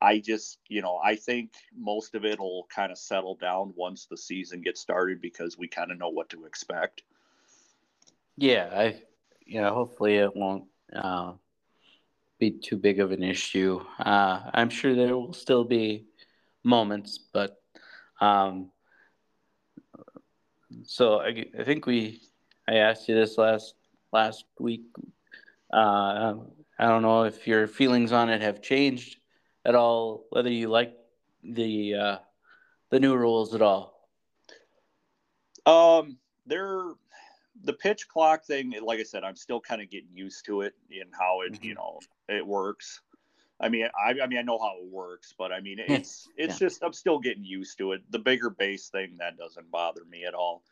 i 0.00 0.18
just 0.18 0.58
you 0.68 0.80
know 0.82 0.98
i 1.04 1.14
think 1.14 1.50
most 1.76 2.14
of 2.14 2.24
it 2.24 2.38
will 2.38 2.66
kind 2.74 2.92
of 2.92 2.98
settle 2.98 3.34
down 3.34 3.72
once 3.76 4.06
the 4.06 4.16
season 4.16 4.60
gets 4.60 4.80
started 4.80 5.20
because 5.20 5.58
we 5.58 5.68
kind 5.68 5.90
of 5.90 5.98
know 5.98 6.10
what 6.10 6.28
to 6.28 6.44
expect 6.46 7.02
yeah 8.36 8.68
i 8.72 9.02
you 9.44 9.60
know 9.60 9.74
hopefully 9.74 10.16
it 10.16 10.34
won't 10.36 10.64
uh 10.94 11.32
be 12.42 12.50
too 12.50 12.76
big 12.76 12.98
of 12.98 13.12
an 13.12 13.22
issue. 13.22 13.80
Uh, 14.00 14.40
I'm 14.52 14.68
sure 14.68 14.96
there 14.96 15.16
will 15.16 15.32
still 15.32 15.62
be 15.62 16.06
moments, 16.64 17.16
but 17.16 17.62
um, 18.20 18.72
so 20.84 21.20
I, 21.20 21.46
I, 21.58 21.64
think 21.64 21.86
we 21.86 22.20
I 22.68 22.76
asked 22.76 23.08
you 23.08 23.14
this 23.14 23.38
last 23.38 23.74
last 24.12 24.44
week. 24.58 24.82
Uh, 25.72 26.34
I 26.78 26.88
don't 26.88 27.02
know 27.02 27.24
if 27.24 27.46
your 27.46 27.66
feelings 27.66 28.12
on 28.12 28.28
it 28.28 28.42
have 28.42 28.62
changed 28.62 29.18
at 29.64 29.74
all. 29.74 30.26
Whether 30.30 30.50
you 30.50 30.68
like 30.68 30.96
the 31.42 31.94
uh, 31.94 32.16
the 32.90 33.00
new 33.00 33.16
rules 33.16 33.54
at 33.54 33.62
all. 33.62 34.08
Um, 35.64 36.18
they're 36.46 36.92
the 37.64 37.72
pitch 37.72 38.08
clock 38.08 38.44
thing, 38.44 38.74
like 38.82 38.98
I 39.00 39.04
said, 39.04 39.24
I'm 39.24 39.36
still 39.36 39.60
kind 39.60 39.80
of 39.80 39.90
getting 39.90 40.10
used 40.14 40.44
to 40.46 40.62
it 40.62 40.74
and 40.90 41.10
how 41.18 41.42
it, 41.42 41.54
mm-hmm. 41.54 41.64
you 41.64 41.74
know, 41.74 42.00
it 42.28 42.46
works. 42.46 43.00
I 43.62 43.68
mean, 43.68 43.86
I, 43.96 44.10
I 44.22 44.26
mean, 44.26 44.38
I 44.38 44.42
know 44.42 44.58
how 44.58 44.74
it 44.78 44.90
works, 44.90 45.32
but 45.36 45.52
I 45.52 45.60
mean, 45.60 45.78
it's 45.88 46.28
it's 46.36 46.60
yeah. 46.60 46.66
just 46.66 46.82
I'm 46.82 46.92
still 46.92 47.18
getting 47.18 47.44
used 47.44 47.78
to 47.78 47.92
it. 47.92 48.02
The 48.10 48.18
bigger 48.18 48.50
base 48.50 48.88
thing 48.88 49.16
that 49.18 49.38
doesn't 49.38 49.70
bother 49.70 50.04
me 50.04 50.24
at 50.24 50.34
all. 50.34 50.62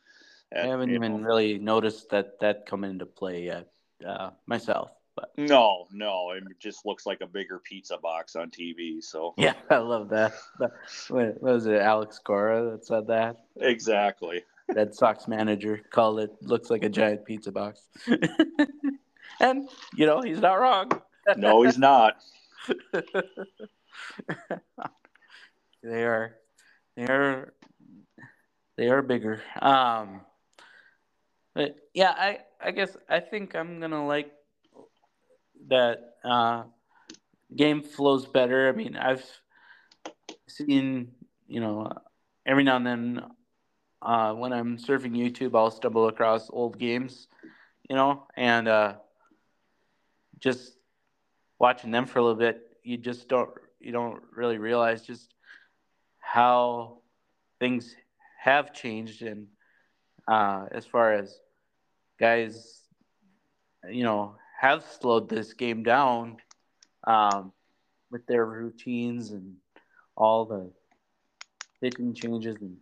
I 0.53 0.67
haven't 0.67 0.93
even 0.93 1.23
really 1.23 1.57
noticed 1.57 2.09
that 2.09 2.39
that 2.41 2.65
come 2.65 2.83
into 2.83 3.05
play 3.05 3.43
yet 3.45 3.67
uh, 4.05 4.31
myself. 4.47 4.91
But 5.15 5.31
no, 5.37 5.87
no, 5.91 6.31
it 6.31 6.43
just 6.59 6.85
looks 6.85 7.05
like 7.05 7.21
a 7.21 7.27
bigger 7.27 7.59
pizza 7.59 7.97
box 7.97 8.35
on 8.35 8.49
TV. 8.49 9.03
So 9.03 9.33
yeah, 9.37 9.53
I 9.69 9.77
love 9.77 10.09
that. 10.09 10.33
What 11.09 11.41
was 11.41 11.65
it, 11.67 11.81
Alex 11.81 12.19
Cora 12.19 12.71
that 12.71 12.85
said 12.85 13.07
that? 13.07 13.37
Exactly. 13.59 14.43
Red 14.73 14.95
Sox 14.95 15.27
manager 15.27 15.81
called 15.89 16.19
it 16.19 16.31
looks 16.41 16.69
like 16.69 16.83
a 16.83 16.89
giant 16.89 17.25
pizza 17.25 17.51
box. 17.51 17.87
and 19.39 19.69
you 19.95 20.05
know, 20.05 20.21
he's 20.21 20.39
not 20.39 20.59
wrong. 20.59 20.91
no, 21.37 21.63
he's 21.63 21.77
not. 21.77 22.17
they 25.83 26.03
are 26.03 26.35
they 26.95 27.03
are 27.05 27.53
they 28.77 28.89
are 28.89 29.01
bigger. 29.01 29.41
Um 29.61 30.21
but 31.53 31.75
yeah, 31.93 32.11
I 32.17 32.39
I 32.63 32.71
guess 32.71 32.95
I 33.09 33.19
think 33.19 33.55
I'm 33.55 33.79
gonna 33.79 34.05
like 34.05 34.31
that 35.67 36.15
uh 36.23 36.63
game 37.55 37.81
flows 37.81 38.25
better. 38.25 38.69
I 38.69 38.71
mean 38.71 38.95
I've 38.95 39.25
seen, 40.47 41.11
you 41.47 41.59
know, 41.59 41.91
every 42.45 42.63
now 42.63 42.77
and 42.77 42.85
then 42.85 43.21
uh, 44.01 44.33
when 44.33 44.51
I'm 44.51 44.77
surfing 44.77 45.15
YouTube, 45.15 45.55
I'll 45.55 45.71
stumble 45.71 46.07
across 46.07 46.49
old 46.49 46.77
games, 46.77 47.27
you 47.89 47.95
know, 47.95 48.27
and 48.35 48.67
uh, 48.67 48.95
just 50.39 50.73
watching 51.61 51.91
them 51.91 52.07
for 52.07 52.17
a 52.17 52.23
little 52.23 52.39
bit, 52.39 52.75
you 52.83 52.97
just 52.97 53.29
don't 53.29 53.51
you 53.79 53.91
don't 53.91 54.21
really 54.35 54.57
realize 54.57 55.05
just 55.05 55.35
how 56.17 56.97
things 57.59 57.95
have 58.39 58.73
changed 58.73 59.21
and 59.21 59.47
uh, 60.27 60.65
as 60.71 60.85
far 60.85 61.13
as 61.13 61.39
guys, 62.19 62.81
you 63.89 64.03
know, 64.03 64.35
have 64.59 64.83
slowed 64.99 65.29
this 65.29 65.53
game 65.53 65.83
down 65.83 66.37
um, 67.05 67.51
with 68.09 68.25
their 68.25 68.45
routines 68.45 69.31
and 69.31 69.55
all 70.15 70.45
the 70.45 70.71
pitching 71.79 72.13
changes 72.13 72.55
and 72.61 72.77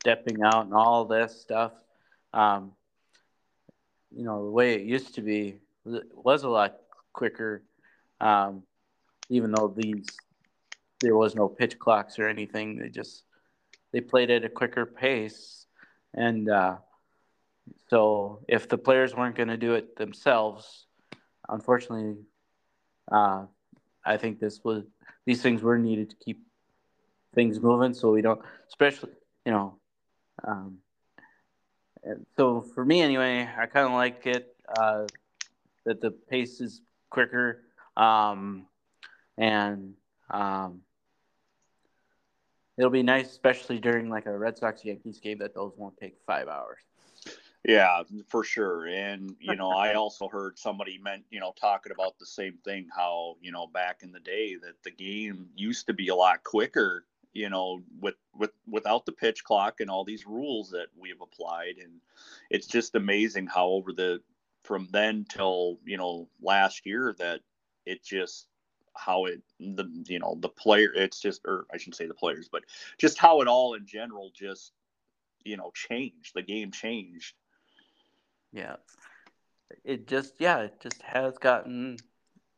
stepping 0.00 0.42
out 0.42 0.64
and 0.64 0.74
all 0.74 1.04
this 1.04 1.38
stuff. 1.38 1.72
Um, 2.32 2.72
you 4.10 4.24
know, 4.24 4.44
the 4.44 4.50
way 4.50 4.74
it 4.74 4.82
used 4.82 5.14
to 5.16 5.22
be 5.22 5.56
was 5.84 6.44
a 6.44 6.48
lot 6.48 6.76
quicker, 7.12 7.62
um, 8.22 8.62
even 9.28 9.52
though 9.52 9.68
these 9.76 10.06
there 11.00 11.16
was 11.16 11.34
no 11.34 11.48
pitch 11.48 11.78
clocks 11.78 12.18
or 12.18 12.28
anything. 12.28 12.78
They 12.78 12.88
just 12.88 13.24
they 13.92 14.00
played 14.00 14.30
at 14.30 14.44
a 14.44 14.48
quicker 14.48 14.86
pace, 14.86 15.66
and 16.14 16.48
uh, 16.48 16.76
so 17.90 18.44
if 18.48 18.68
the 18.68 18.78
players 18.78 19.14
weren't 19.14 19.36
going 19.36 19.48
to 19.48 19.56
do 19.56 19.74
it 19.74 19.96
themselves, 19.96 20.86
unfortunately, 21.48 22.16
uh, 23.10 23.44
I 24.06 24.16
think 24.16 24.38
this 24.38 24.60
was 24.64 24.84
these 25.26 25.42
things 25.42 25.62
were 25.62 25.78
needed 25.78 26.10
to 26.10 26.16
keep 26.16 26.46
things 27.34 27.60
moving. 27.60 27.92
So 27.92 28.12
we 28.12 28.22
don't, 28.22 28.40
especially 28.68 29.10
you 29.44 29.52
know, 29.52 29.78
um, 30.44 30.78
so 32.36 32.62
for 32.74 32.84
me, 32.84 33.02
anyway, 33.02 33.48
I 33.58 33.66
kind 33.66 33.86
of 33.86 33.92
like 33.92 34.26
it 34.26 34.54
uh, 34.78 35.06
that 35.84 36.00
the 36.00 36.12
pace 36.12 36.60
is 36.60 36.80
quicker, 37.10 37.62
um, 37.96 38.66
and 39.36 39.94
um, 40.30 40.80
it'll 42.76 42.90
be 42.90 43.02
nice, 43.02 43.30
especially 43.30 43.78
during 43.78 44.08
like 44.08 44.26
a 44.26 44.36
Red 44.36 44.58
Sox 44.58 44.84
Yankees 44.84 45.18
game, 45.18 45.38
that 45.38 45.54
those 45.54 45.72
won't 45.76 45.96
take 45.96 46.16
five 46.26 46.48
hours. 46.48 46.78
Yeah, 47.64 48.02
for 48.28 48.42
sure. 48.42 48.86
And 48.86 49.36
you 49.40 49.56
know, 49.56 49.70
I 49.70 49.94
also 49.94 50.28
heard 50.28 50.58
somebody 50.58 50.98
meant 50.98 51.24
you 51.30 51.40
know 51.40 51.54
talking 51.60 51.92
about 51.92 52.18
the 52.18 52.26
same 52.26 52.58
thing. 52.64 52.88
How 52.94 53.36
you 53.40 53.52
know 53.52 53.66
back 53.66 54.02
in 54.02 54.12
the 54.12 54.20
day 54.20 54.56
that 54.56 54.82
the 54.84 54.90
game 54.90 55.48
used 55.56 55.86
to 55.86 55.92
be 55.92 56.08
a 56.08 56.14
lot 56.14 56.42
quicker 56.44 57.04
you 57.32 57.48
know, 57.48 57.82
with 58.00 58.14
with 58.34 58.50
without 58.68 59.06
the 59.06 59.12
pitch 59.12 59.42
clock 59.44 59.80
and 59.80 59.90
all 59.90 60.04
these 60.04 60.26
rules 60.26 60.70
that 60.70 60.88
we 60.96 61.08
have 61.08 61.20
applied, 61.20 61.76
and 61.82 61.92
it's 62.50 62.66
just 62.66 62.94
amazing 62.94 63.46
how 63.46 63.68
over 63.68 63.92
the 63.92 64.20
from 64.64 64.88
then 64.92 65.26
till 65.28 65.78
you 65.84 65.96
know 65.96 66.28
last 66.40 66.84
year 66.84 67.14
that 67.18 67.40
it 67.86 68.04
just 68.04 68.46
how 68.94 69.24
it 69.24 69.40
the 69.58 69.84
you 70.06 70.18
know 70.18 70.36
the 70.40 70.48
player 70.48 70.92
it's 70.94 71.18
just 71.20 71.40
or 71.46 71.66
I 71.72 71.78
shouldn't 71.78 71.96
say 71.96 72.06
the 72.06 72.14
players, 72.14 72.48
but 72.50 72.64
just 72.98 73.18
how 73.18 73.40
it 73.40 73.48
all 73.48 73.74
in 73.74 73.86
general 73.86 74.30
just 74.34 74.72
you 75.44 75.56
know 75.56 75.70
changed 75.74 76.32
the 76.34 76.42
game 76.42 76.70
changed. 76.70 77.34
Yeah, 78.52 78.76
it 79.84 80.06
just 80.06 80.34
yeah 80.38 80.60
it 80.60 80.80
just 80.80 81.00
has 81.02 81.38
gotten 81.38 81.96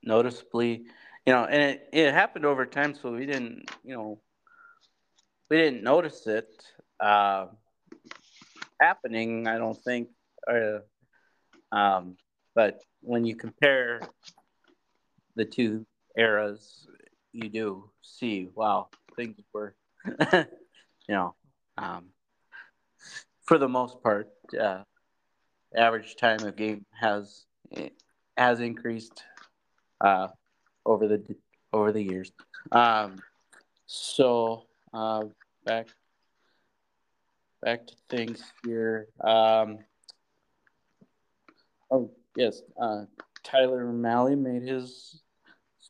noticeably 0.02 0.84
you 1.24 1.32
know 1.32 1.44
and 1.44 1.62
it, 1.62 1.88
it 1.92 2.12
happened 2.12 2.44
over 2.44 2.66
time 2.66 2.94
so 2.94 3.12
we 3.12 3.24
didn't 3.24 3.70
you 3.84 3.94
know 3.94 4.20
we 5.50 5.56
didn't 5.56 5.82
notice 5.82 6.26
it 6.26 6.48
uh, 7.00 7.46
happening. 8.80 9.46
I 9.46 9.58
don't 9.58 9.80
think. 9.84 10.08
Uh, 10.50 10.80
um, 11.72 12.16
but 12.54 12.80
when 13.00 13.24
you 13.24 13.36
compare 13.36 14.00
the 15.36 15.44
two 15.44 15.86
eras, 16.16 16.86
you 17.32 17.48
do 17.48 17.90
see 18.02 18.48
wow 18.54 18.88
things 19.16 19.36
were, 19.52 19.74
you 20.32 20.44
know, 21.08 21.34
um, 21.78 22.06
for 23.42 23.58
the 23.58 23.68
most 23.68 24.02
part, 24.02 24.28
uh, 24.58 24.82
average 25.76 26.16
time 26.16 26.40
of 26.44 26.56
game 26.56 26.84
has 26.92 27.44
has 28.36 28.60
increased 28.60 29.22
uh, 30.00 30.28
over 30.86 31.08
the 31.08 31.22
over 31.72 31.92
the 31.92 32.02
years. 32.02 32.32
Um, 32.72 33.20
so 33.86 34.64
uh, 34.92 35.24
back 35.64 35.88
back 37.62 37.86
to 37.86 37.94
things 38.08 38.42
here. 38.64 39.08
Um, 39.22 39.78
oh 41.90 42.10
yes, 42.36 42.62
uh, 42.80 43.04
Tyler 43.42 43.86
Mahle 43.86 44.36
made 44.36 44.62
his 44.62 45.23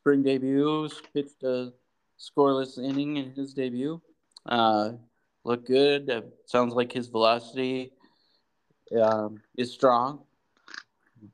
spring 0.05 0.23
debut. 0.23 0.87
Pitched 1.15 1.43
a 1.45 1.73
scoreless 2.21 2.79
inning 2.79 3.17
in 3.17 3.33
his 3.33 3.55
debut. 3.55 4.03
Uh, 4.45 4.91
looked 5.45 5.67
good. 5.67 6.11
Uh, 6.11 6.21
sounds 6.45 6.75
like 6.75 6.93
his 6.93 7.09
velocity 7.09 7.91
um, 9.01 9.41
is 9.57 9.73
strong, 9.73 10.21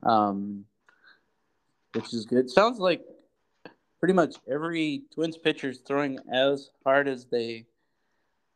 um, 0.05 0.65
which 1.95 2.15
is 2.15 2.25
good. 2.27 2.49
Sounds 2.49 2.79
like 2.79 3.03
pretty 3.99 4.15
much 4.15 4.37
every 4.49 5.03
Twins 5.13 5.37
pitcher 5.37 5.71
is 5.71 5.81
throwing 5.81 6.21
as 6.33 6.71
hard 6.85 7.09
as 7.09 7.25
they 7.25 7.67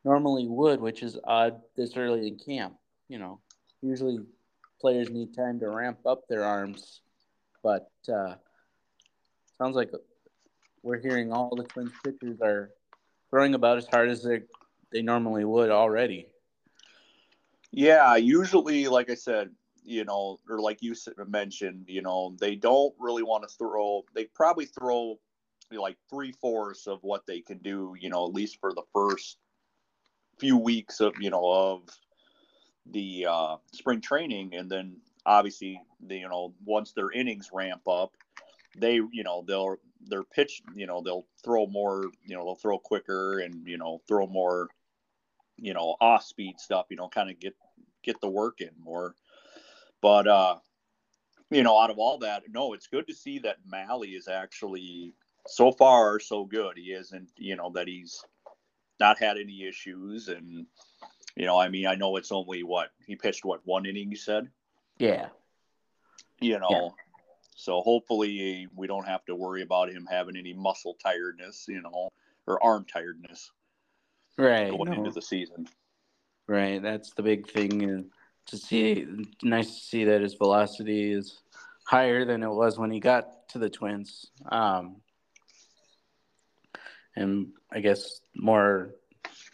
normally 0.05 0.47
would, 0.47 0.81
which 0.81 1.03
is 1.03 1.19
odd 1.25 1.61
this 1.77 1.97
early 1.97 2.29
in 2.29 2.39
camp. 2.39 2.75
You 3.09 3.19
know, 3.19 3.41
usually 3.83 4.21
players 4.81 5.11
need 5.11 5.35
time 5.35 5.59
to 5.59 5.69
ramp 5.71 5.99
up 6.07 6.29
their 6.29 6.45
arms, 6.45 7.01
but 7.65 7.91
uh, 8.09 8.37
sounds 9.65 9.77
like 9.77 9.91
we're 10.83 11.01
hearing 11.01 11.33
all 11.33 11.57
the 11.57 11.63
Twins 11.63 11.93
pitchers 12.05 12.39
are 12.43 12.71
throwing 13.31 13.55
about 13.55 13.79
as 13.79 13.87
hard 13.87 14.11
as 14.11 14.23
they 14.23 14.43
they 14.93 15.01
normally 15.01 15.47
would 15.47 15.71
already. 15.71 16.27
Yeah, 17.73 18.17
usually, 18.17 18.89
like 18.89 19.09
I 19.09 19.15
said, 19.15 19.53
you 19.83 20.05
know, 20.05 20.39
or 20.51 20.61
like 20.61 20.83
you 20.83 20.95
mentioned, 21.29 21.87
you 21.89 22.03
know, 22.03 22.37
they 22.39 22.57
don't 22.57 22.95
really 22.99 23.23
want 23.23 23.49
to 23.49 23.55
throw. 23.57 24.05
They 24.15 24.27
probably 24.27 24.67
throw 24.67 25.19
like 25.73 25.97
three 26.11 26.33
fourths 26.33 26.87
of 26.87 26.99
what 27.03 27.27
they 27.27 27.41
can 27.41 27.57
do, 27.59 27.95
you 27.99 28.11
know, 28.11 28.27
at 28.27 28.35
least 28.35 28.61
for 28.61 28.75
the 28.75 28.85
first 28.93 29.39
few 30.39 30.59
weeks 30.59 31.01
of 31.01 31.15
you 31.19 31.31
know 31.31 31.43
of 31.43 31.89
the 32.93 33.27
uh, 33.31 33.57
spring 33.73 34.03
training, 34.03 34.55
and 34.55 34.71
then 34.71 34.99
obviously, 35.25 35.81
the, 36.07 36.19
you 36.19 36.29
know, 36.29 36.53
once 36.67 36.93
their 36.93 37.11
innings 37.11 37.49
ramp 37.51 37.89
up, 37.89 38.13
they 38.77 38.95
you 38.95 39.25
know 39.25 39.45
they'll 39.47 39.79
their 40.09 40.23
pitch, 40.23 40.63
you 40.75 40.87
know, 40.87 41.01
they'll 41.01 41.27
throw 41.43 41.67
more, 41.67 42.05
you 42.25 42.37
know, 42.37 42.45
they'll 42.45 42.55
throw 42.55 42.79
quicker 42.79 43.41
and 43.41 43.67
you 43.67 43.79
know 43.79 44.01
throw 44.07 44.27
more, 44.27 44.69
you 45.57 45.75
know, 45.75 45.97
off 46.01 46.25
speed 46.25 46.59
stuff, 46.59 46.87
you 46.91 46.97
know, 46.97 47.09
kind 47.09 47.31
of 47.31 47.39
get 47.39 47.55
get 48.03 48.21
the 48.21 48.29
work 48.29 48.61
in 48.61 48.71
more. 48.83 49.15
But 50.01 50.27
uh, 50.27 50.57
you 51.51 51.63
know, 51.63 51.79
out 51.81 51.91
of 51.91 51.99
all 51.99 52.19
that, 52.19 52.43
no, 52.51 52.73
it's 52.73 52.87
good 52.87 53.07
to 53.07 53.15
see 53.15 53.39
that 53.41 53.57
Mahle 53.71 54.17
is 54.17 54.29
actually 54.29 55.15
so 55.47 55.73
far 55.73 56.19
so 56.21 56.45
good. 56.45 56.77
He 56.77 56.93
isn't, 56.93 57.31
you 57.37 57.57
know, 57.57 57.71
that 57.75 57.89
he's 57.89 58.23
not 59.01 59.19
had 59.19 59.37
any 59.37 59.65
issues 59.67 60.29
and 60.29 60.67
you 61.37 61.47
know, 61.47 61.59
I 61.59 61.69
mean, 61.69 61.87
I 61.87 61.97
know 61.97 62.17
it's 62.17 62.31
only 62.31 62.63
what 62.63 62.91
he 63.07 63.17
pitched 63.17 63.45
what 63.45 63.61
one 63.65 63.87
inning 63.87 64.11
you 64.11 64.17
said? 64.17 64.49
Yeah. 64.99 65.29
You 66.41 66.61
know, 66.61 66.69
yeah. 66.71 67.04
So 67.55 67.81
hopefully 67.81 68.69
we 68.75 68.87
don't 68.87 69.07
have 69.07 69.25
to 69.27 69.35
worry 69.35 69.63
about 69.63 69.91
him 69.91 70.07
having 70.11 70.37
any 70.37 70.53
muscle 70.53 70.97
tiredness, 71.03 71.65
you 71.69 71.81
know, 71.81 72.11
or 72.47 72.63
arm 72.63 72.85
tiredness. 72.85 73.51
Right. 74.37 74.71
Going 74.71 74.91
no. 74.91 74.99
into 74.99 75.11
the 75.11 75.23
season. 75.23 75.69
Right. 76.49 76.83
That's 76.83 77.15
the 77.15 77.23
big 77.23 77.49
thing 77.49 78.11
to 78.47 78.59
see 78.59 79.07
nice 79.43 79.67
to 79.75 79.81
see 79.87 80.05
that 80.05 80.21
his 80.21 80.35
velocity 80.35 81.13
is 81.13 81.41
higher 81.87 82.25
than 82.25 82.43
it 82.43 82.51
was 82.51 82.79
when 82.79 82.91
he 82.91 83.01
got 83.01 83.49
to 83.51 83.59
the 83.59 83.71
Twins. 83.71 84.27
Um, 84.51 84.97
and 87.17 87.53
I 87.73 87.81
guess 87.81 88.21
more 88.35 88.91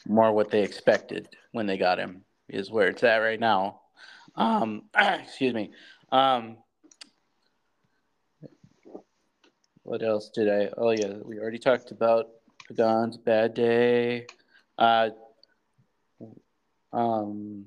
more 0.07 0.33
what 0.33 0.51
they 0.51 0.63
expected 0.63 1.29
when 1.53 1.67
they 1.67 1.77
got 1.77 1.99
him 1.99 2.25
is 2.49 2.71
where 2.71 2.89
it's 2.89 3.05
at 3.05 3.19
right 3.19 3.39
now. 3.39 3.83
Um, 4.37 4.85
excuse 4.99 5.55
me. 5.55 5.73
Um, 6.11 6.57
what 9.83 10.03
else 10.03 10.31
did 10.31 10.49
I? 10.49 10.71
Oh 10.77 10.91
yeah, 10.91 11.15
we 11.25 11.39
already 11.39 11.59
talked 11.59 11.91
about 11.91 12.27
Pagan's 12.69 13.17
bad 13.17 13.55
day. 13.55 14.27
Uh, 14.79 15.11
um, 16.93 17.67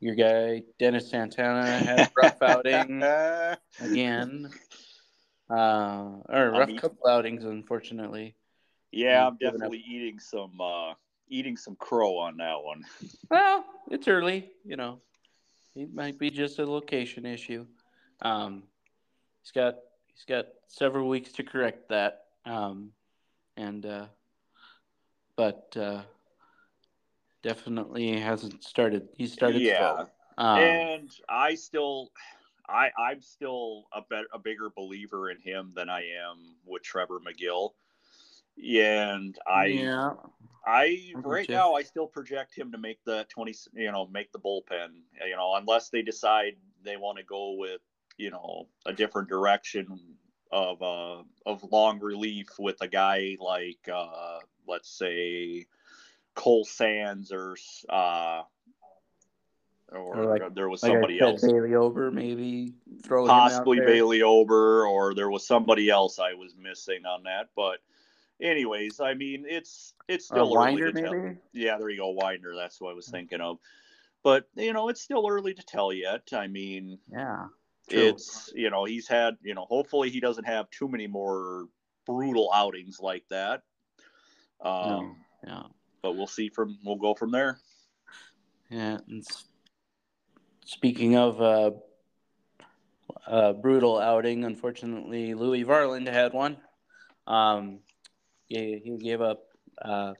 your 0.00 0.14
guy 0.14 0.62
Dennis 0.78 1.10
Santana 1.10 1.78
had 1.78 2.00
a 2.00 2.10
rough 2.16 2.42
outing 2.42 3.02
again. 3.80 4.50
Uh, 5.50 6.20
or 6.28 6.50
rough 6.50 6.68
I'm 6.68 6.78
couple 6.78 7.08
outings, 7.08 7.44
unfortunately. 7.44 8.34
Yeah, 8.92 9.26
I'm 9.26 9.36
definitely 9.36 9.84
eating 9.86 10.18
some 10.18 10.60
uh, 10.60 10.94
eating 11.28 11.56
some 11.56 11.76
crow 11.76 12.18
on 12.18 12.36
that 12.38 12.62
one. 12.62 12.84
Well, 13.30 13.64
it's 13.90 14.06
early, 14.06 14.52
you 14.64 14.76
know. 14.76 15.00
It 15.74 15.92
might 15.92 16.18
be 16.18 16.30
just 16.30 16.58
a 16.60 16.66
location 16.66 17.26
issue. 17.26 17.66
Um, 18.22 18.62
he's 19.42 19.50
got 19.50 19.76
he's 20.14 20.24
got 20.24 20.46
several 20.68 21.08
weeks 21.08 21.32
to 21.32 21.42
correct 21.42 21.88
that. 21.90 22.26
Um, 22.46 22.92
and 23.56 23.84
uh, 23.84 24.06
but 25.36 25.76
uh, 25.78 26.02
definitely 27.42 28.18
hasn't 28.18 28.64
started. 28.64 29.08
He 29.14 29.26
started 29.26 29.62
yeah. 29.62 30.06
Um, 30.36 30.58
and 30.58 31.10
I 31.28 31.54
still 31.54 32.10
I 32.68 32.90
I'm 32.98 33.20
still 33.20 33.84
a 33.92 34.00
bet 34.02 34.24
a 34.32 34.38
bigger 34.38 34.70
believer 34.74 35.30
in 35.30 35.38
him 35.40 35.72
than 35.74 35.88
I 35.88 36.00
am 36.00 36.56
with 36.64 36.82
Trevor 36.82 37.20
Megill. 37.20 37.70
And 38.56 39.36
I 39.46 39.66
yeah. 39.66 40.12
I 40.66 41.12
right 41.16 41.48
now 41.48 41.74
I 41.74 41.82
still 41.82 42.06
project 42.06 42.56
him 42.56 42.72
to 42.72 42.78
make 42.78 43.04
the 43.04 43.26
20 43.28 43.54
you 43.74 43.92
know 43.92 44.06
make 44.06 44.32
the 44.32 44.38
bullpen 44.38 44.88
you 45.26 45.36
know 45.36 45.54
unless 45.56 45.90
they 45.90 46.02
decide 46.02 46.54
they 46.84 46.96
want 46.96 47.18
to 47.18 47.24
go 47.24 47.52
with 47.52 47.80
you 48.16 48.30
know 48.30 48.66
a 48.86 48.92
different 48.92 49.28
direction 49.28 49.98
of 50.52 50.82
uh 50.82 51.22
of 51.46 51.64
long 51.72 52.00
relief 52.00 52.48
with 52.58 52.76
a 52.80 52.88
guy 52.88 53.36
like 53.40 53.88
uh 53.92 54.38
let's 54.66 54.88
say 54.88 55.66
Cole 56.34 56.64
Sands 56.64 57.32
or 57.32 57.56
uh 57.88 58.42
or, 59.92 60.16
or 60.16 60.38
like, 60.38 60.54
there 60.54 60.68
was 60.68 60.80
somebody 60.80 61.20
like 61.20 61.22
else. 61.22 61.42
Bailey 61.42 61.74
Ober, 61.74 62.10
maybe 62.10 62.74
throw 63.02 63.26
possibly 63.26 63.80
Bailey 63.80 64.22
Ober, 64.22 64.86
or 64.86 65.14
there 65.14 65.30
was 65.30 65.46
somebody 65.46 65.88
else 65.90 66.18
I 66.18 66.34
was 66.34 66.54
missing 66.56 67.06
on 67.06 67.24
that. 67.24 67.50
But, 67.54 67.78
anyways, 68.40 69.00
I 69.00 69.14
mean, 69.14 69.44
it's 69.48 69.94
it's 70.08 70.26
still 70.26 70.52
uh, 70.52 70.60
Winder, 70.60 70.92
maybe. 70.92 71.38
Yeah, 71.52 71.78
there 71.78 71.90
you 71.90 71.98
go, 71.98 72.10
Winder. 72.10 72.54
That's 72.56 72.80
what 72.80 72.90
I 72.90 72.94
was 72.94 73.08
thinking 73.08 73.40
of. 73.40 73.58
But 74.22 74.48
you 74.56 74.72
know, 74.72 74.88
it's 74.88 75.02
still 75.02 75.26
early 75.28 75.54
to 75.54 75.62
tell 75.62 75.92
yet. 75.92 76.28
I 76.32 76.46
mean, 76.46 76.98
yeah, 77.10 77.46
true. 77.88 78.08
it's 78.08 78.52
you 78.54 78.70
know 78.70 78.84
he's 78.84 79.08
had 79.08 79.34
you 79.42 79.54
know 79.54 79.66
hopefully 79.68 80.10
he 80.10 80.20
doesn't 80.20 80.44
have 80.44 80.70
too 80.70 80.88
many 80.88 81.06
more 81.06 81.66
brutal 82.06 82.50
outings 82.54 82.98
like 83.00 83.24
that. 83.30 83.62
Um, 84.62 84.88
no, 84.88 85.16
yeah, 85.46 85.62
but 86.02 86.16
we'll 86.16 86.26
see 86.26 86.48
from 86.48 86.78
we'll 86.84 86.96
go 86.96 87.14
from 87.14 87.30
there. 87.30 87.58
Yeah, 88.70 88.98
Speaking 90.64 91.16
of 91.16 91.40
uh, 91.40 91.70
a 93.26 93.52
brutal 93.52 93.98
outing, 93.98 94.44
unfortunately, 94.44 95.34
Louis 95.34 95.64
Varland 95.64 96.10
had 96.10 96.32
one. 96.32 96.56
Um, 97.26 97.80
he, 98.46 98.80
he 98.82 98.96
gave 98.96 99.20
up. 99.20 99.42
Uh, 99.80 100.14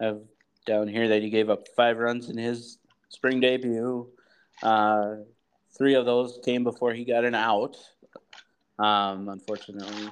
have 0.00 0.20
down 0.68 0.86
here 0.86 1.08
that 1.08 1.22
he 1.22 1.30
gave 1.30 1.50
up 1.50 1.66
five 1.76 1.98
runs 1.98 2.28
in 2.28 2.36
his 2.36 2.78
spring 3.08 3.40
debut. 3.40 4.06
Uh, 4.62 5.16
three 5.76 5.94
of 5.94 6.04
those 6.04 6.38
came 6.44 6.64
before 6.64 6.92
he 6.92 7.04
got 7.04 7.24
an 7.24 7.34
out. 7.34 7.76
Um, 8.78 9.28
unfortunately, 9.28 10.08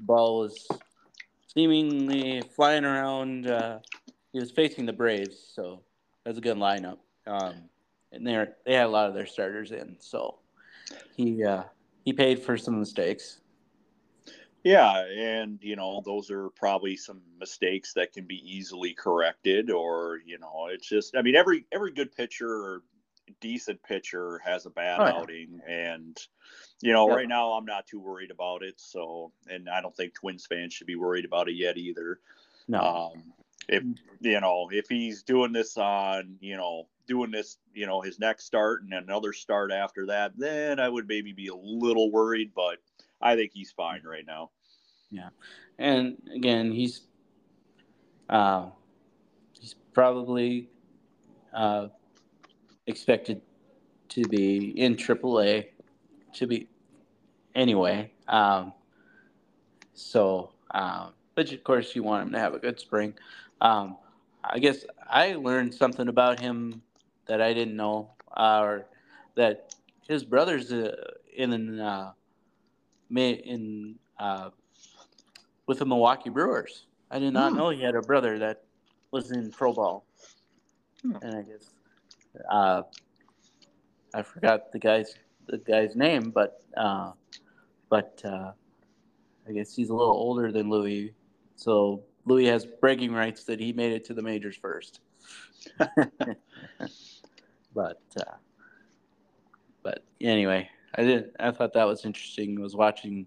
ball 0.00 0.40
was 0.40 0.66
seemingly 1.54 2.42
flying 2.54 2.84
around. 2.84 3.46
Uh, 3.46 3.78
he 4.32 4.40
was 4.40 4.50
facing 4.50 4.86
the 4.86 4.92
Braves, 4.92 5.38
so 5.54 5.82
that's 6.24 6.38
a 6.38 6.40
good 6.40 6.56
lineup. 6.56 6.98
Um, 7.26 7.54
and 8.12 8.26
they 8.26 8.46
they 8.64 8.74
had 8.74 8.86
a 8.86 8.90
lot 8.90 9.08
of 9.08 9.14
their 9.14 9.26
starters 9.26 9.72
in, 9.72 9.96
so 9.98 10.38
he 11.16 11.44
uh, 11.44 11.64
he 12.04 12.12
paid 12.12 12.42
for 12.42 12.56
some 12.56 12.78
mistakes. 12.78 13.40
Yeah, 14.64 15.04
and 15.06 15.58
you 15.62 15.76
know 15.76 16.02
those 16.04 16.30
are 16.30 16.48
probably 16.50 16.96
some 16.96 17.20
mistakes 17.38 17.92
that 17.94 18.12
can 18.12 18.24
be 18.24 18.42
easily 18.44 18.94
corrected, 18.94 19.70
or 19.70 20.20
you 20.24 20.38
know 20.38 20.68
it's 20.70 20.88
just 20.88 21.16
I 21.16 21.22
mean 21.22 21.36
every 21.36 21.66
every 21.72 21.92
good 21.92 22.14
pitcher 22.14 22.48
or 22.48 22.82
decent 23.40 23.82
pitcher 23.82 24.40
has 24.44 24.66
a 24.66 24.70
bad 24.70 25.00
oh, 25.00 25.04
outing, 25.04 25.60
and 25.68 26.16
you 26.80 26.92
know 26.92 27.08
right 27.08 27.28
now 27.28 27.52
I'm 27.52 27.64
not 27.64 27.86
too 27.86 28.00
worried 28.00 28.30
about 28.30 28.62
it. 28.62 28.74
So, 28.78 29.32
and 29.48 29.68
I 29.68 29.80
don't 29.80 29.96
think 29.96 30.14
Twins 30.14 30.46
fans 30.46 30.74
should 30.74 30.86
be 30.86 30.96
worried 30.96 31.24
about 31.24 31.48
it 31.48 31.54
yet 31.54 31.76
either. 31.76 32.20
No. 32.68 32.80
Um, 32.80 33.32
if 33.68 33.82
you 34.20 34.40
know 34.40 34.68
if 34.70 34.88
he's 34.88 35.22
doing 35.22 35.52
this 35.52 35.76
on 35.76 36.36
you 36.40 36.56
know 36.56 36.86
doing 37.06 37.30
this 37.30 37.58
you 37.74 37.86
know 37.86 38.00
his 38.00 38.18
next 38.18 38.44
start 38.44 38.82
and 38.82 38.92
another 38.92 39.32
start 39.32 39.72
after 39.72 40.06
that, 40.06 40.32
then 40.36 40.78
I 40.78 40.88
would 40.88 41.08
maybe 41.08 41.32
be 41.32 41.48
a 41.48 41.54
little 41.54 42.10
worried, 42.10 42.52
but 42.54 42.78
I 43.20 43.34
think 43.34 43.52
he's 43.52 43.72
fine 43.72 44.02
right 44.04 44.26
now. 44.26 44.50
Yeah, 45.10 45.30
and 45.78 46.16
again, 46.34 46.72
he's 46.72 47.02
uh, 48.28 48.66
he's 49.58 49.74
probably 49.92 50.68
uh, 51.52 51.88
expected 52.86 53.40
to 54.08 54.22
be 54.28 54.68
in 54.80 54.96
AAA 54.96 55.66
to 56.34 56.46
be 56.46 56.68
anyway. 57.54 58.10
Um, 58.28 58.72
so, 59.94 60.52
um, 60.72 61.12
but 61.34 61.50
of 61.52 61.64
course, 61.64 61.94
you 61.96 62.02
want 62.02 62.26
him 62.26 62.32
to 62.32 62.38
have 62.38 62.54
a 62.54 62.58
good 62.58 62.78
spring. 62.78 63.14
Um, 63.60 63.96
I 64.44 64.58
guess 64.58 64.84
I 65.08 65.34
learned 65.34 65.74
something 65.74 66.08
about 66.08 66.38
him 66.40 66.82
that 67.26 67.40
I 67.40 67.52
didn't 67.52 67.76
know, 67.76 68.10
uh, 68.36 68.60
or 68.62 68.86
that 69.34 69.74
his 70.06 70.24
brother's 70.24 70.72
uh, 70.72 70.94
in 71.36 71.80
uh, 71.80 72.12
in 73.10 73.96
uh, 74.18 74.50
with 75.66 75.78
the 75.78 75.86
Milwaukee 75.86 76.30
Brewers. 76.30 76.86
I 77.10 77.18
did 77.18 77.32
not 77.32 77.52
hmm. 77.52 77.58
know 77.58 77.70
he 77.70 77.82
had 77.82 77.94
a 77.94 78.02
brother 78.02 78.38
that 78.38 78.62
was 79.10 79.30
in 79.32 79.50
pro 79.50 79.72
ball, 79.72 80.04
hmm. 81.02 81.16
and 81.22 81.36
I 81.36 81.42
guess 81.42 81.75
uh, 82.50 82.82
I 84.14 84.22
forgot 84.22 84.72
the 84.72 84.78
guy's 84.78 85.14
the 85.46 85.58
guy's 85.58 85.94
name, 85.94 86.30
but 86.30 86.62
uh, 86.76 87.12
but 87.88 88.20
uh, 88.24 88.52
I 89.48 89.52
guess 89.52 89.74
he's 89.74 89.90
a 89.90 89.94
little 89.94 90.14
older 90.14 90.50
than 90.50 90.70
Louis, 90.70 91.14
so 91.56 92.02
Louis 92.24 92.46
has 92.46 92.66
bragging 92.66 93.12
rights 93.12 93.44
that 93.44 93.60
he 93.60 93.72
made 93.72 93.92
it 93.92 94.04
to 94.06 94.14
the 94.14 94.22
majors 94.22 94.56
first. 94.56 95.00
but 97.74 98.02
uh, 98.18 98.36
but 99.82 100.04
anyway, 100.20 100.68
I 100.96 101.02
did. 101.02 101.30
I 101.38 101.50
thought 101.50 101.72
that 101.74 101.84
was 101.84 102.04
interesting. 102.04 102.60
Was 102.60 102.74
watching 102.74 103.26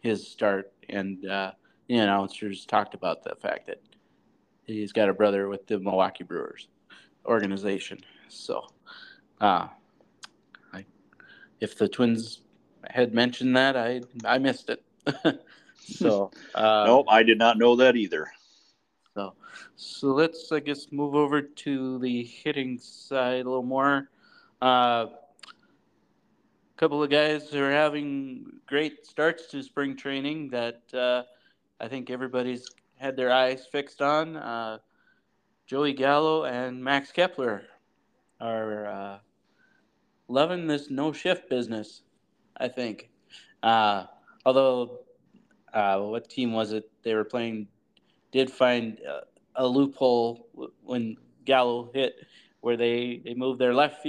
his 0.00 0.26
start, 0.26 0.72
and 0.88 1.26
uh, 1.26 1.52
the 1.88 1.96
announcers 1.96 2.64
talked 2.64 2.94
about 2.94 3.22
the 3.24 3.34
fact 3.36 3.66
that 3.66 3.82
he's 4.64 4.92
got 4.92 5.08
a 5.08 5.14
brother 5.14 5.48
with 5.48 5.66
the 5.66 5.78
Milwaukee 5.78 6.24
Brewers 6.24 6.68
organization. 7.26 7.98
So, 8.28 8.66
uh, 9.40 9.68
I, 10.72 10.84
if 11.60 11.76
the 11.76 11.88
Twins 11.88 12.42
had 12.88 13.14
mentioned 13.14 13.56
that, 13.56 13.76
I 13.76 14.02
I 14.24 14.38
missed 14.38 14.70
it. 14.70 14.82
so, 15.78 16.30
uh, 16.54 16.84
nope, 16.86 17.06
I 17.08 17.22
did 17.22 17.38
not 17.38 17.58
know 17.58 17.76
that 17.76 17.96
either. 17.96 18.30
So, 19.14 19.34
so 19.76 20.08
let's 20.08 20.52
I 20.52 20.60
guess 20.60 20.92
move 20.92 21.14
over 21.14 21.42
to 21.42 21.98
the 21.98 22.24
hitting 22.24 22.78
side 22.78 23.46
a 23.46 23.48
little 23.48 23.62
more. 23.62 24.08
A 24.60 24.64
uh, 24.64 25.06
couple 26.76 27.02
of 27.02 27.10
guys 27.10 27.50
who 27.50 27.62
are 27.62 27.72
having 27.72 28.60
great 28.66 29.06
starts 29.06 29.46
to 29.46 29.62
spring 29.62 29.96
training 29.96 30.50
that 30.50 30.82
uh, 30.94 31.22
I 31.80 31.88
think 31.88 32.10
everybody's 32.10 32.68
had 32.96 33.16
their 33.16 33.32
eyes 33.32 33.66
fixed 33.70 34.02
on. 34.02 34.36
Uh, 34.36 34.78
Joey 35.66 35.92
Gallo 35.92 36.44
and 36.44 36.82
Max 36.82 37.12
Kepler 37.12 37.62
are 38.40 38.86
uh, 38.86 39.18
loving 40.28 40.66
this 40.66 40.90
no 40.90 41.12
shift 41.12 41.48
business. 41.48 42.02
I 42.56 42.68
think. 42.68 43.10
Uh, 43.62 44.04
although, 44.44 45.00
uh, 45.72 46.00
what 46.00 46.28
team 46.28 46.52
was 46.52 46.72
it 46.72 46.90
they 47.02 47.14
were 47.14 47.24
playing? 47.24 47.68
Did 48.30 48.50
find 48.50 49.00
a 49.54 49.66
loophole 49.66 50.48
when 50.82 51.16
Gallo 51.44 51.90
hit, 51.94 52.14
where 52.60 52.76
they 52.76 53.20
they 53.24 53.34
moved 53.34 53.58
their 53.58 53.74
left 53.74 54.06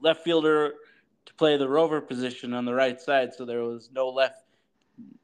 left 0.00 0.22
fielder 0.22 0.74
to 1.26 1.34
play 1.34 1.56
the 1.56 1.68
rover 1.68 2.00
position 2.00 2.54
on 2.54 2.64
the 2.64 2.74
right 2.74 3.00
side, 3.00 3.34
so 3.34 3.44
there 3.44 3.62
was 3.62 3.90
no 3.92 4.08
left, 4.08 4.44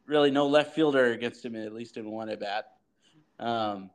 really 0.07 0.31
no 0.31 0.47
left 0.47 0.75
fielder 0.75 1.13
against 1.13 1.45
him 1.45 1.57
at 1.57 1.73
least 1.73 1.97
in 1.97 2.11
one 2.11 2.29
at 2.29 2.41
bat. 2.41 2.73
Um, 3.39 3.91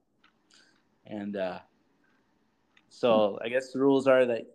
and 1.05 1.35
uh, 1.35 1.59
so 2.99 3.39
I 3.41 3.47
guess 3.47 3.71
the 3.71 3.79
rules 3.79 4.07
are 4.07 4.25
that 4.25 4.45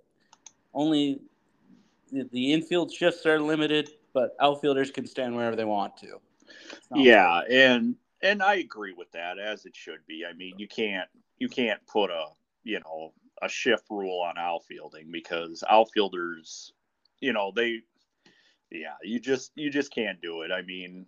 only 0.74 1.22
the 2.12 2.52
infield 2.52 2.92
shifts 2.92 3.24
are 3.24 3.40
limited, 3.40 3.88
but 4.12 4.36
outfielders 4.38 4.90
can 4.90 5.06
stand 5.06 5.34
wherever 5.34 5.56
they 5.56 5.64
want 5.64 5.96
to. 5.98 6.20
Yeah, 6.94 7.40
and 7.50 7.96
and 8.22 8.42
I 8.42 8.56
agree 8.56 8.92
with 8.92 9.10
that 9.12 9.38
as 9.38 9.64
it 9.64 9.74
should 9.74 10.06
be. 10.06 10.26
I 10.28 10.34
mean, 10.34 10.58
you 10.58 10.68
can't 10.68 11.08
you 11.38 11.48
can't 11.48 11.80
put 11.86 12.10
a 12.10 12.26
you 12.64 12.80
know 12.80 13.14
a 13.40 13.48
shift 13.48 13.84
rule 13.88 14.20
on 14.20 14.36
outfielding 14.36 15.10
because 15.10 15.64
outfielders, 15.66 16.74
you 17.20 17.32
know, 17.32 17.50
they 17.56 17.80
yeah, 18.70 18.96
you 19.02 19.20
just 19.20 19.52
you 19.54 19.70
just 19.70 19.90
can't 19.90 20.20
do 20.20 20.42
it. 20.42 20.52
I 20.52 20.60
mean, 20.60 21.06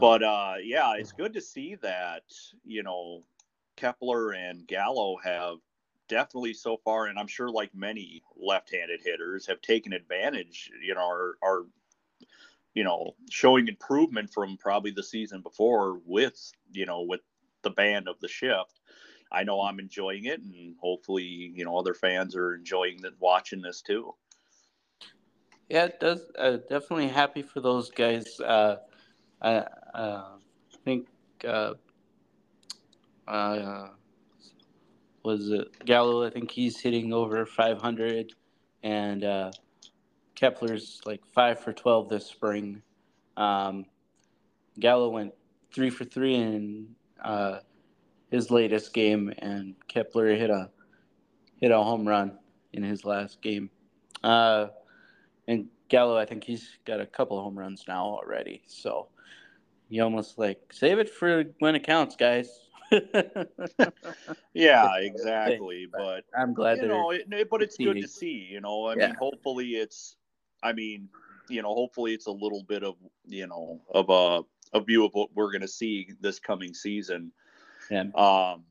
but 0.00 0.24
uh 0.24 0.54
yeah, 0.60 0.94
it's 0.96 1.12
good 1.12 1.32
to 1.34 1.40
see 1.40 1.76
that, 1.76 2.24
you 2.64 2.82
know, 2.82 3.22
Kepler 3.78 4.32
and 4.32 4.66
Gallo 4.66 5.16
have 5.22 5.58
definitely 6.08 6.52
so 6.52 6.76
far, 6.76 7.06
and 7.06 7.18
I'm 7.18 7.28
sure 7.28 7.48
like 7.48 7.72
many 7.74 8.22
left-handed 8.36 9.00
hitters 9.04 9.46
have 9.46 9.60
taken 9.60 9.92
advantage. 9.92 10.70
You 10.82 10.94
know, 10.94 11.08
are 11.08 11.38
are 11.42 11.66
you 12.74 12.82
know 12.82 13.14
showing 13.30 13.68
improvement 13.68 14.32
from 14.32 14.56
probably 14.56 14.90
the 14.90 15.02
season 15.02 15.42
before 15.42 16.00
with 16.04 16.52
you 16.72 16.86
know 16.86 17.02
with 17.02 17.20
the 17.62 17.70
band 17.70 18.08
of 18.08 18.18
the 18.20 18.28
shift. 18.28 18.80
I 19.30 19.44
know 19.44 19.60
I'm 19.60 19.78
enjoying 19.78 20.24
it, 20.24 20.40
and 20.40 20.74
hopefully, 20.80 21.52
you 21.54 21.64
know, 21.64 21.76
other 21.76 21.94
fans 21.94 22.34
are 22.34 22.54
enjoying 22.54 23.02
that 23.02 23.20
watching 23.20 23.60
this 23.60 23.82
too. 23.82 24.14
Yeah, 25.68 25.84
it 25.84 26.00
does. 26.00 26.26
Uh, 26.36 26.56
definitely 26.68 27.08
happy 27.08 27.42
for 27.42 27.60
those 27.60 27.90
guys. 27.90 28.40
Uh, 28.40 28.76
I 29.42 29.66
uh, 29.94 30.38
think 30.82 31.08
uh, 33.28 33.88
was 35.22 35.50
it 35.50 35.84
Gallo? 35.84 36.26
I 36.26 36.30
think 36.30 36.50
he's 36.50 36.80
hitting 36.80 37.12
over 37.12 37.44
500, 37.44 38.32
and 38.82 39.24
uh, 39.24 39.50
Kepler's 40.34 41.00
like 41.04 41.20
five 41.34 41.60
for 41.60 41.72
12 41.72 42.08
this 42.08 42.26
spring. 42.26 42.82
Um, 43.36 43.86
Gallo 44.78 45.10
went 45.10 45.34
three 45.72 45.90
for 45.90 46.04
three 46.04 46.34
in 46.34 46.94
uh, 47.22 47.58
his 48.30 48.50
latest 48.50 48.92
game, 48.92 49.32
and 49.38 49.74
Kepler 49.88 50.34
hit 50.34 50.50
a 50.50 50.70
hit 51.60 51.70
a 51.70 51.78
home 51.78 52.06
run 52.06 52.38
in 52.72 52.82
his 52.82 53.04
last 53.04 53.42
game. 53.42 53.70
Uh, 54.22 54.68
and 55.48 55.66
Gallo, 55.88 56.16
I 56.16 56.24
think 56.24 56.44
he's 56.44 56.78
got 56.84 57.00
a 57.00 57.06
couple 57.06 57.42
home 57.42 57.58
runs 57.58 57.84
now 57.88 58.04
already. 58.04 58.62
So 58.66 59.08
you 59.88 60.02
almost 60.02 60.38
like 60.38 60.72
save 60.72 60.98
it 60.98 61.10
for 61.10 61.44
when 61.58 61.74
it 61.74 61.84
counts, 61.84 62.16
guys. 62.16 62.67
yeah, 64.54 64.96
exactly. 64.98 65.86
But, 65.90 66.24
I'm 66.36 66.54
glad 66.54 66.78
you 66.78 66.88
know. 66.88 67.10
It, 67.10 67.50
but 67.50 67.62
it's 67.62 67.76
good 67.76 68.00
to 68.00 68.08
see. 68.08 68.48
You 68.50 68.60
know, 68.60 68.86
I 68.86 68.94
yeah. 68.96 69.06
mean, 69.06 69.16
hopefully 69.16 69.70
it's. 69.72 70.16
I 70.62 70.72
mean, 70.72 71.08
you 71.48 71.62
know, 71.62 71.72
hopefully 71.74 72.14
it's 72.14 72.26
a 72.26 72.32
little 72.32 72.62
bit 72.62 72.82
of 72.82 72.96
you 73.26 73.46
know 73.46 73.80
of 73.92 74.10
a 74.10 74.42
a 74.76 74.80
view 74.82 75.04
of 75.04 75.12
what 75.14 75.30
we're 75.34 75.50
going 75.50 75.62
to 75.62 75.68
see 75.68 76.08
this 76.20 76.38
coming 76.38 76.74
season. 76.74 77.32
Yeah. 77.90 78.04
Um, 78.14 78.64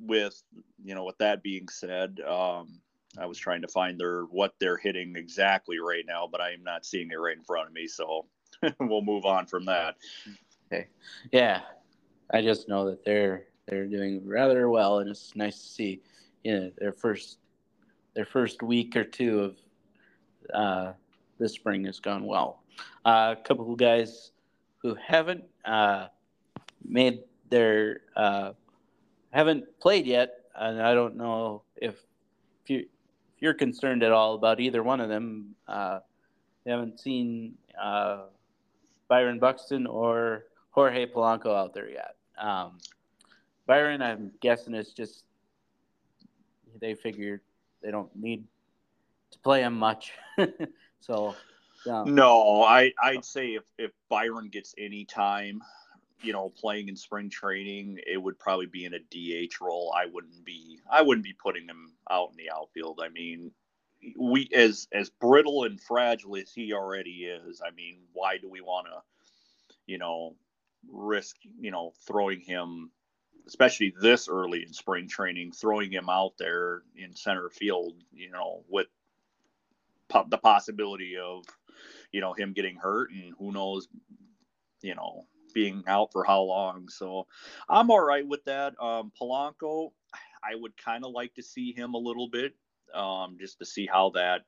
with 0.00 0.42
you 0.82 0.94
know, 0.94 1.04
with 1.04 1.18
that 1.18 1.42
being 1.42 1.68
said, 1.68 2.20
um, 2.26 2.80
I 3.18 3.26
was 3.26 3.38
trying 3.38 3.62
to 3.62 3.68
find 3.68 3.98
their 3.98 4.22
what 4.24 4.54
they're 4.60 4.76
hitting 4.76 5.14
exactly 5.16 5.78
right 5.78 6.04
now, 6.06 6.28
but 6.30 6.40
I 6.40 6.52
am 6.52 6.62
not 6.62 6.86
seeing 6.86 7.10
it 7.10 7.16
right 7.16 7.36
in 7.36 7.44
front 7.44 7.68
of 7.68 7.74
me. 7.74 7.86
So 7.86 8.26
we'll 8.80 9.02
move 9.02 9.24
on 9.24 9.46
from 9.46 9.64
that. 9.66 9.96
Okay. 10.72 10.86
Yeah. 11.32 11.62
I 12.32 12.42
just 12.42 12.68
know 12.68 12.88
that 12.90 13.04
they're 13.04 13.46
they're 13.66 13.86
doing 13.86 14.26
rather 14.26 14.68
well, 14.68 14.98
and 14.98 15.08
it's 15.08 15.34
nice 15.36 15.60
to 15.60 15.68
see, 15.68 16.00
you 16.44 16.58
know, 16.58 16.70
their 16.78 16.92
first 16.92 17.38
their 18.14 18.24
first 18.24 18.62
week 18.62 18.96
or 18.96 19.04
two 19.04 19.40
of 19.40 19.56
uh, 20.52 20.92
this 21.38 21.52
spring 21.52 21.84
has 21.84 22.00
gone 22.00 22.24
well. 22.24 22.62
Uh, 23.04 23.34
a 23.38 23.42
couple 23.42 23.70
of 23.72 23.78
guys 23.78 24.32
who 24.78 24.94
haven't 24.94 25.44
uh, 25.64 26.06
made 26.84 27.20
their 27.48 28.00
uh, 28.16 28.52
haven't 29.30 29.64
played 29.80 30.06
yet, 30.06 30.44
and 30.54 30.80
I 30.80 30.94
don't 30.94 31.16
know 31.16 31.62
if 31.76 31.96
if, 32.64 32.70
you, 32.70 32.86
you're 33.38 33.54
concerned 33.54 34.02
at 34.02 34.12
all 34.12 34.34
about 34.34 34.60
either 34.60 34.82
one 34.82 35.00
of 35.00 35.08
them. 35.08 35.54
Uh, 35.66 36.00
they 36.64 36.70
haven't 36.70 37.00
seen 37.00 37.54
uh, 37.80 38.24
Byron 39.08 39.38
Buxton 39.38 39.86
or 39.86 40.44
Jorge 40.70 41.06
Polanco 41.06 41.56
out 41.56 41.74
there 41.74 41.88
yet. 41.88 42.16
Um, 42.40 42.78
Byron, 43.66 44.02
I'm 44.02 44.32
guessing 44.40 44.74
it's 44.74 44.92
just 44.92 45.24
they 46.80 46.94
figured 46.94 47.40
they 47.82 47.90
don't 47.90 48.14
need 48.16 48.44
to 49.30 49.38
play 49.40 49.62
him 49.62 49.78
much. 49.78 50.12
so 51.00 51.34
um, 51.88 52.14
no, 52.14 52.62
I 52.62 52.92
I'd 53.02 53.24
say 53.24 53.54
if 53.54 53.64
if 53.78 53.92
Byron 54.08 54.48
gets 54.48 54.74
any 54.78 55.04
time, 55.04 55.62
you 56.22 56.32
know, 56.32 56.50
playing 56.50 56.88
in 56.88 56.96
spring 56.96 57.30
training, 57.30 57.98
it 58.06 58.16
would 58.16 58.38
probably 58.38 58.66
be 58.66 58.84
in 58.84 58.94
a 58.94 58.98
DH 58.98 59.60
role. 59.60 59.92
I 59.96 60.06
wouldn't 60.06 60.44
be 60.44 60.80
I 60.90 61.02
wouldn't 61.02 61.24
be 61.24 61.32
putting 61.32 61.66
him 61.66 61.92
out 62.10 62.30
in 62.30 62.36
the 62.36 62.50
outfield. 62.50 63.00
I 63.02 63.08
mean, 63.08 63.50
we 64.18 64.48
as 64.54 64.88
as 64.92 65.10
brittle 65.10 65.64
and 65.64 65.80
fragile 65.80 66.36
as 66.36 66.52
he 66.52 66.72
already 66.72 67.24
is. 67.24 67.62
I 67.64 67.70
mean, 67.70 67.98
why 68.12 68.36
do 68.38 68.48
we 68.48 68.60
want 68.60 68.86
to, 68.86 69.02
you 69.86 69.98
know, 69.98 70.34
risk 70.88 71.36
you 71.60 71.70
know 71.70 71.92
throwing 72.06 72.40
him, 72.40 72.90
especially 73.46 73.92
this 74.00 74.28
early 74.28 74.62
in 74.62 74.72
spring 74.72 75.08
training, 75.08 75.52
throwing 75.52 75.90
him 75.90 76.08
out 76.08 76.32
there 76.38 76.82
in 76.96 77.14
center 77.14 77.50
field, 77.50 77.94
you 78.12 78.30
know, 78.30 78.62
with 78.68 78.86
po- 80.08 80.26
the 80.28 80.38
possibility 80.38 81.16
of, 81.16 81.44
you 82.12 82.20
know, 82.20 82.32
him 82.32 82.52
getting 82.52 82.76
hurt 82.76 83.10
and 83.12 83.34
who 83.38 83.52
knows, 83.52 83.88
you 84.82 84.94
know, 84.94 85.26
being 85.54 85.82
out 85.86 86.12
for 86.12 86.24
how 86.24 86.42
long. 86.42 86.88
So 86.88 87.26
I'm 87.68 87.90
all 87.90 88.00
right 88.04 88.26
with 88.26 88.44
that. 88.44 88.80
Um, 88.80 89.12
Polanco, 89.20 89.90
I 90.44 90.54
would 90.54 90.76
kind 90.76 91.04
of 91.04 91.12
like 91.12 91.34
to 91.34 91.42
see 91.42 91.72
him 91.72 91.94
a 91.94 91.98
little 91.98 92.28
bit, 92.28 92.54
um, 92.94 93.36
just 93.38 93.58
to 93.58 93.66
see 93.66 93.86
how 93.86 94.10
that 94.10 94.42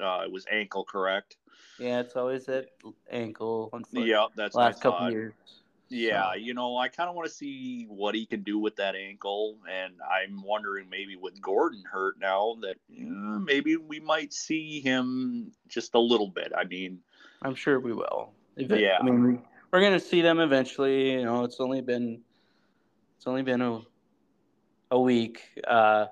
uh, 0.00 0.22
it 0.24 0.32
was 0.32 0.46
ankle 0.50 0.84
correct. 0.84 1.36
Yeah, 1.78 2.00
it's 2.00 2.16
always 2.16 2.46
that 2.46 2.66
ankle. 3.10 3.72
Yeah, 3.92 4.26
that's 4.36 4.54
last 4.54 4.80
couple 4.80 5.10
years. 5.10 5.34
Yeah, 5.88 6.30
so. 6.30 6.36
you 6.36 6.54
know, 6.54 6.76
I 6.76 6.88
kind 6.88 7.08
of 7.08 7.14
want 7.14 7.28
to 7.28 7.34
see 7.34 7.86
what 7.88 8.14
he 8.14 8.26
can 8.26 8.42
do 8.42 8.58
with 8.58 8.76
that 8.76 8.94
ankle, 8.94 9.58
and 9.70 9.94
I'm 10.10 10.42
wondering 10.42 10.88
maybe 10.88 11.16
with 11.16 11.40
Gordon 11.40 11.82
hurt 11.90 12.18
now 12.18 12.56
that 12.62 12.76
maybe 12.88 13.76
we 13.76 14.00
might 14.00 14.32
see 14.32 14.80
him 14.80 15.52
just 15.68 15.94
a 15.94 16.00
little 16.00 16.28
bit. 16.28 16.52
I 16.56 16.64
mean, 16.64 17.00
I'm 17.42 17.54
sure 17.54 17.80
we 17.80 17.92
will. 17.92 18.32
It, 18.56 18.70
yeah, 18.80 18.98
I 19.00 19.04
mean, 19.04 19.42
we're 19.70 19.80
gonna 19.80 20.00
see 20.00 20.22
them 20.22 20.40
eventually. 20.40 21.12
You 21.12 21.24
know, 21.24 21.44
it's 21.44 21.60
only 21.60 21.80
been 21.80 22.20
it's 23.16 23.26
only 23.26 23.42
been 23.42 23.60
a 23.60 23.80
a 24.90 25.00
week. 25.00 25.42
Uh, 25.66 26.06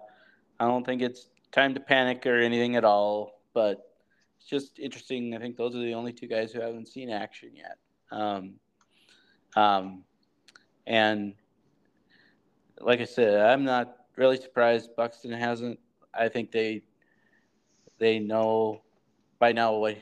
I 0.61 0.67
don't 0.67 0.85
think 0.85 1.03
it's 1.03 1.29
time 1.51 1.75
to 1.75 1.81
panic 1.81 2.27
or 2.27 2.39
anything 2.39 2.77
at 2.77 2.85
all, 2.85 3.41
but 3.55 3.93
it's 4.39 4.49
just 4.49 4.79
interesting. 4.79 5.35
I 5.35 5.39
think 5.39 5.57
those 5.57 5.75
are 5.75 5.81
the 5.81 5.95
only 5.95 6.13
two 6.13 6.27
guys 6.27 6.53
who 6.53 6.61
haven't 6.61 6.89
seen 6.89 7.11
action 7.11 7.51
yet. 7.55 7.79
Um, 8.11 8.55
um, 9.57 10.05
and 10.87 11.35
like 12.81 13.01
I 13.01 13.05
said, 13.05 13.41
I'm 13.41 13.65
not 13.65 13.97
really 14.17 14.37
surprised 14.37 14.97
Buxton 14.97 15.33
hasn't. 15.33 15.79
I 16.15 16.29
think 16.29 16.51
they 16.51 16.83
they 17.99 18.19
know 18.19 18.83
by 19.39 19.53
now 19.53 19.75
what 19.75 19.99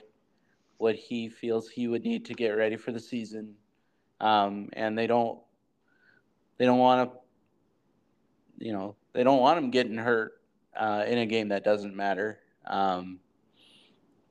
what 0.78 0.96
he 0.96 1.28
feels 1.28 1.68
he 1.68 1.88
would 1.88 2.03
need 2.03 2.24
to 2.24 2.34
get 2.34 2.51
ready 2.51 2.76
for 2.76 2.92
the 2.92 3.01
season, 3.01 3.55
um, 4.20 4.70
and 4.72 4.96
they 4.96 5.07
don't 5.07 5.38
they 6.57 6.64
don't 6.64 6.78
want 6.78 7.12
to 7.12 8.64
you 8.64 8.72
know 8.72 8.96
they 9.12 9.22
don't 9.22 9.40
want 9.40 9.59
him 9.59 9.70
getting 9.70 9.98
hurt 9.98 10.40
uh, 10.78 11.05
in 11.07 11.18
a 11.18 11.26
game 11.26 11.48
that 11.48 11.64
doesn't 11.64 11.94
matter. 11.94 12.38
Um, 12.66 13.18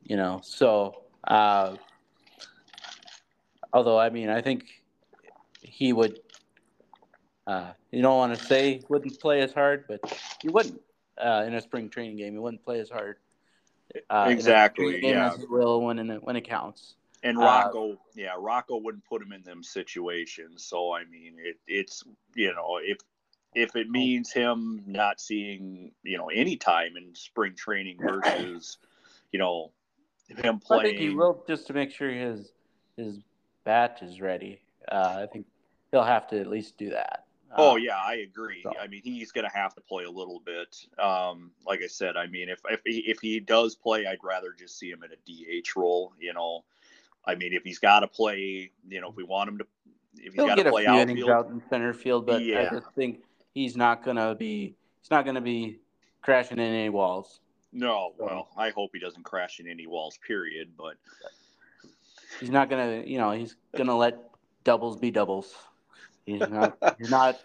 you 0.09 0.17
know, 0.17 0.41
so 0.43 1.03
uh, 1.23 1.77
although 3.71 3.97
I 3.97 4.09
mean 4.09 4.29
I 4.29 4.41
think 4.41 4.65
he 5.61 5.93
would. 5.93 6.19
Uh, 7.47 7.71
you 7.89 8.03
don't 8.03 8.17
want 8.17 8.37
to 8.37 8.45
say 8.45 8.81
wouldn't 8.89 9.19
play 9.19 9.41
as 9.41 9.53
hard, 9.53 9.85
but 9.87 10.01
he 10.41 10.49
wouldn't 10.49 10.79
uh, 11.17 11.45
in 11.47 11.53
a 11.55 11.61
spring 11.61 11.89
training 11.89 12.17
game. 12.17 12.33
He 12.33 12.39
wouldn't 12.39 12.63
play 12.63 12.79
as 12.79 12.89
hard 12.89 13.15
uh, 14.09 14.27
exactly. 14.29 15.05
yeah. 15.05 15.35
Will 15.49 15.81
when 15.81 15.99
it, 15.99 16.23
when 16.23 16.35
it 16.35 16.47
counts. 16.47 16.95
And 17.23 17.37
uh, 17.37 17.41
Rocco, 17.41 17.93
uh, 17.93 17.95
yeah, 18.15 18.35
Rocco 18.37 18.77
wouldn't 18.77 19.05
put 19.05 19.21
him 19.21 19.33
in 19.33 19.43
them 19.43 19.63
situations. 19.63 20.63
So 20.63 20.93
I 20.93 21.03
mean, 21.05 21.35
it, 21.37 21.57
it's 21.67 22.03
you 22.35 22.53
know 22.53 22.79
if 22.81 22.97
if 23.53 23.75
it 23.75 23.89
means 23.89 24.31
him 24.31 24.83
not 24.85 25.19
seeing 25.19 25.91
you 26.03 26.17
know 26.17 26.27
any 26.27 26.55
time 26.55 26.95
in 26.95 27.15
spring 27.15 27.55
training 27.55 27.97
versus 27.99 28.77
you 29.31 29.39
know 29.39 29.71
him 30.37 30.59
playing. 30.59 30.81
I 30.81 30.89
think 30.89 30.99
he 30.99 31.09
will 31.09 31.43
just 31.47 31.67
to 31.67 31.73
make 31.73 31.91
sure 31.91 32.09
his 32.09 32.51
his 32.97 33.19
bat 33.63 33.99
is 34.01 34.21
ready. 34.21 34.61
Uh, 34.91 35.19
I 35.23 35.27
think 35.31 35.45
he'll 35.91 36.03
have 36.03 36.27
to 36.29 36.39
at 36.39 36.47
least 36.47 36.77
do 36.77 36.89
that. 36.91 37.25
Oh 37.57 37.75
um, 37.75 37.79
yeah, 37.81 37.97
I 37.97 38.15
agree. 38.15 38.61
So. 38.63 38.73
I 38.79 38.87
mean, 38.87 39.01
he's 39.03 39.31
going 39.31 39.49
to 39.49 39.55
have 39.55 39.73
to 39.75 39.81
play 39.81 40.03
a 40.03 40.11
little 40.11 40.39
bit. 40.39 40.85
Um, 40.99 41.51
like 41.65 41.81
I 41.83 41.87
said, 41.87 42.15
I 42.15 42.27
mean, 42.27 42.49
if 42.49 42.59
if 42.69 42.81
he, 42.85 42.99
if 42.99 43.19
he 43.19 43.39
does 43.39 43.75
play, 43.75 44.05
I'd 44.05 44.23
rather 44.23 44.53
just 44.57 44.77
see 44.77 44.89
him 44.89 45.03
in 45.03 45.11
a 45.11 45.61
DH 45.61 45.75
role. 45.75 46.13
You 46.19 46.33
know, 46.33 46.63
I 47.25 47.35
mean, 47.35 47.53
if 47.53 47.63
he's 47.63 47.79
got 47.79 48.01
to 48.01 48.07
play, 48.07 48.71
you 48.87 49.01
know, 49.01 49.09
if 49.09 49.15
we 49.15 49.23
want 49.23 49.49
him 49.49 49.57
to, 49.59 49.67
if 50.17 50.33
he's 50.33 50.45
got 50.45 50.55
to 50.55 50.69
play 50.69 50.85
outfield, 50.85 51.29
out 51.29 51.49
in 51.49 51.61
center 51.69 51.93
field, 51.93 52.27
but 52.27 52.43
yeah. 52.43 52.67
I 52.69 52.75
just 52.75 52.87
think 52.95 53.23
he's 53.53 53.75
not 53.75 54.03
going 54.03 54.17
to 54.17 54.35
be 54.35 54.75
he's 55.01 55.11
not 55.11 55.23
going 55.23 55.35
to 55.35 55.41
be 55.41 55.79
crashing 56.21 56.59
in 56.59 56.73
any 56.73 56.89
walls. 56.89 57.39
No, 57.71 58.13
so. 58.17 58.25
well, 58.25 58.49
I 58.57 58.71
hope 58.71 58.91
he 58.93 58.99
doesn't 58.99 59.23
crash 59.23 59.59
in 59.59 59.67
any 59.67 59.87
walls. 59.87 60.17
Period. 60.25 60.69
But 60.77 60.95
he's 62.39 62.49
not 62.49 62.69
going 62.69 63.03
to, 63.03 63.09
you 63.09 63.17
know, 63.17 63.31
he's 63.31 63.55
to 63.75 63.93
let 63.93 64.17
doubles 64.63 64.97
be 64.97 65.11
doubles. 65.11 65.53
He's 66.25 66.47
not. 66.49 66.77
he's 66.97 67.09
not. 67.11 67.39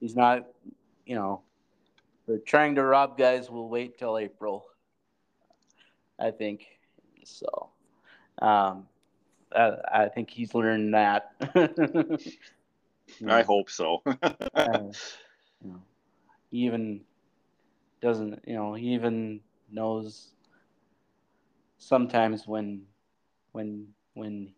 He's 0.00 0.16
not. 0.16 0.46
You 1.06 1.16
know, 1.16 1.42
the 2.26 2.38
trying 2.38 2.74
to 2.76 2.84
rob 2.84 3.18
guys 3.18 3.50
will 3.50 3.68
wait 3.68 3.98
till 3.98 4.16
April. 4.18 4.66
I 6.18 6.30
think 6.30 6.66
so. 7.24 7.70
Um, 8.40 8.86
I, 9.54 9.72
I 9.92 10.08
think 10.08 10.30
he's 10.30 10.54
learned 10.54 10.94
that. 10.94 11.32
I 13.28 13.42
hope 13.42 13.70
so. 13.70 14.02
uh, 14.22 14.78
you 15.62 15.70
know, 15.70 15.82
he 16.50 16.58
even 16.58 17.00
doesn't. 18.00 18.42
You 18.46 18.54
know, 18.54 18.74
he 18.74 18.94
even 18.94 19.40
knows 19.70 20.32
sometimes 21.78 22.46
when, 22.46 22.82
when, 23.52 23.88
when 24.14 24.52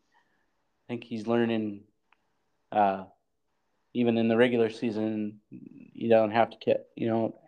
I 0.88 0.92
think 0.92 1.04
he's 1.04 1.26
learning 1.26 1.82
uh, 2.72 3.04
even 3.96 4.18
in 4.18 4.28
the 4.28 4.36
regular 4.36 4.68
season, 4.68 5.40
you 5.50 6.10
don't 6.10 6.30
have 6.30 6.50
to 6.50 6.56
catch. 6.58 6.82
You 6.96 7.08
know, 7.08 7.40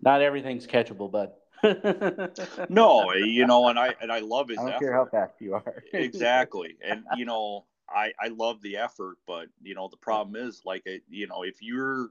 not 0.00 0.22
everything's 0.22 0.66
catchable, 0.66 1.10
but. 1.10 1.36
no, 2.70 3.12
you 3.12 3.46
know, 3.46 3.68
and 3.68 3.78
I 3.78 3.94
and 4.00 4.10
I 4.10 4.20
love 4.20 4.48
his. 4.48 4.58
I 4.58 4.62
don't 4.62 4.70
effort. 4.70 4.80
care 4.80 4.92
how 4.94 5.04
fast 5.04 5.34
you 5.40 5.54
are. 5.54 5.82
exactly, 5.92 6.76
and 6.82 7.04
you 7.16 7.26
know, 7.26 7.66
I 7.86 8.12
I 8.18 8.28
love 8.28 8.62
the 8.62 8.78
effort, 8.78 9.18
but 9.26 9.48
you 9.60 9.74
know, 9.74 9.88
the 9.88 9.98
problem 9.98 10.36
is 10.36 10.62
like, 10.64 10.88
you 11.10 11.26
know, 11.26 11.42
if 11.42 11.56
you're 11.60 12.08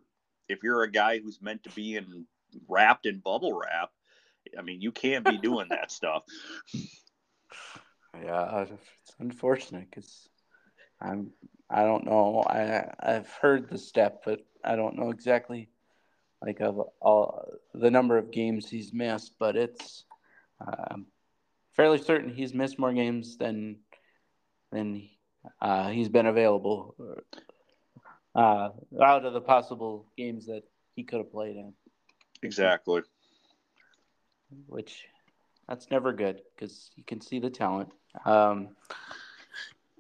if 0.49 0.61
you're 0.61 0.83
a 0.83 0.91
guy 0.91 1.17
who's 1.17 1.41
meant 1.41 1.63
to 1.63 1.71
be 1.71 1.95
in 1.95 2.25
wrapped 2.67 3.07
in 3.07 3.19
bubble 3.19 3.57
wrap, 3.57 3.89
I 4.57 4.61
mean, 4.61 4.81
you 4.81 4.91
can't 4.91 5.25
be 5.25 5.37
doing 5.37 5.67
that 5.69 5.91
stuff. 5.91 6.23
Yeah, 8.21 8.61
it's 8.63 9.15
unfortunate 9.19 9.87
because 9.89 10.29
I'm 11.01 11.31
I 11.69 11.83
don't 11.83 12.05
know. 12.05 12.43
I 12.47 12.91
I've 12.99 13.29
heard 13.29 13.69
the 13.69 13.77
step, 13.77 14.23
but 14.25 14.45
I 14.63 14.75
don't 14.75 14.97
know 14.97 15.11
exactly 15.11 15.69
like 16.41 16.59
of 16.61 16.79
all 17.01 17.45
the 17.73 17.91
number 17.91 18.17
of 18.17 18.31
games 18.31 18.69
he's 18.69 18.93
missed. 18.93 19.33
But 19.39 19.55
it's 19.55 20.05
um, 20.65 21.05
fairly 21.75 21.99
certain 21.99 22.33
he's 22.33 22.53
missed 22.53 22.79
more 22.79 22.93
games 22.93 23.37
than 23.37 23.77
than 24.71 25.09
uh, 25.61 25.89
he's 25.89 26.09
been 26.09 26.25
available 26.27 26.95
uh, 28.35 28.69
out 29.01 29.25
of 29.25 29.33
the 29.33 29.41
possible 29.41 30.05
games 30.17 30.45
that 30.47 30.63
he 30.95 31.03
could 31.03 31.19
have 31.19 31.31
played 31.31 31.55
in. 31.55 31.73
Exactly. 32.41 33.01
Which 34.67 35.05
that's 35.67 35.91
never 35.91 36.11
good 36.11 36.41
because 36.55 36.89
you 36.95 37.03
can 37.03 37.21
see 37.21 37.39
the 37.39 37.49
talent. 37.49 37.91
Um, 38.25 38.69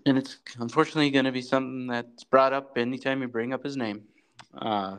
and 0.05 0.17
it's 0.17 0.37
unfortunately 0.57 1.11
going 1.11 1.25
to 1.25 1.31
be 1.31 1.41
something 1.41 1.87
that's 1.87 2.23
brought 2.23 2.53
up 2.53 2.77
anytime 2.77 3.21
you 3.21 3.27
bring 3.27 3.53
up 3.53 3.63
his 3.63 3.77
name. 3.77 4.03
Uh, 4.57 4.97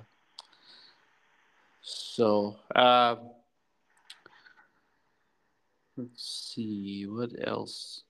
so, 1.82 2.56
uh, 2.74 3.16
let's 5.96 6.52
see 6.54 7.06
what 7.06 7.30
else. 7.44 8.04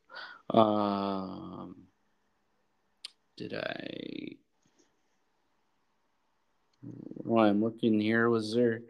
Um, 0.50 1.76
did 3.36 3.54
I? 3.54 4.36
While 6.82 7.48
I'm 7.48 7.62
looking 7.62 8.00
here, 8.00 8.28
was 8.28 8.54
there 8.54 8.82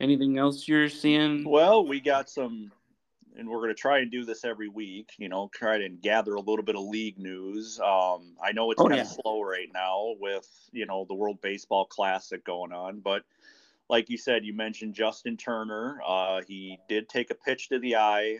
anything 0.00 0.38
else 0.38 0.66
you're 0.68 0.88
seeing? 0.88 1.48
Well, 1.48 1.86
we 1.86 2.00
got 2.00 2.28
some 2.30 2.70
and 3.36 3.48
we're 3.48 3.58
going 3.58 3.70
to 3.70 3.74
try 3.74 3.98
and 3.98 4.10
do 4.10 4.24
this 4.24 4.44
every 4.44 4.68
week. 4.68 5.10
You 5.18 5.28
know, 5.28 5.50
try 5.54 5.78
to 5.78 5.88
gather 5.88 6.34
a 6.34 6.40
little 6.40 6.64
bit 6.64 6.76
of 6.76 6.82
league 6.82 7.18
news. 7.18 7.80
Um, 7.80 8.36
I 8.42 8.52
know 8.52 8.70
it's 8.70 8.80
oh, 8.80 8.88
kind 8.88 9.00
of 9.00 9.08
slow 9.08 9.42
right 9.42 9.68
now 9.72 10.14
with 10.20 10.48
you 10.72 10.86
know 10.86 11.04
the 11.08 11.14
World 11.14 11.40
Baseball 11.42 11.86
Classic 11.86 12.44
going 12.44 12.72
on, 12.72 13.00
but 13.00 13.24
like 13.88 14.08
you 14.08 14.16
said, 14.16 14.44
you 14.44 14.54
mentioned 14.54 14.94
Justin 14.94 15.36
Turner. 15.36 16.00
Uh, 16.06 16.40
he 16.46 16.78
did 16.88 17.08
take 17.08 17.30
a 17.30 17.34
pitch 17.34 17.68
to 17.68 17.78
the 17.78 17.96
eye 17.96 18.38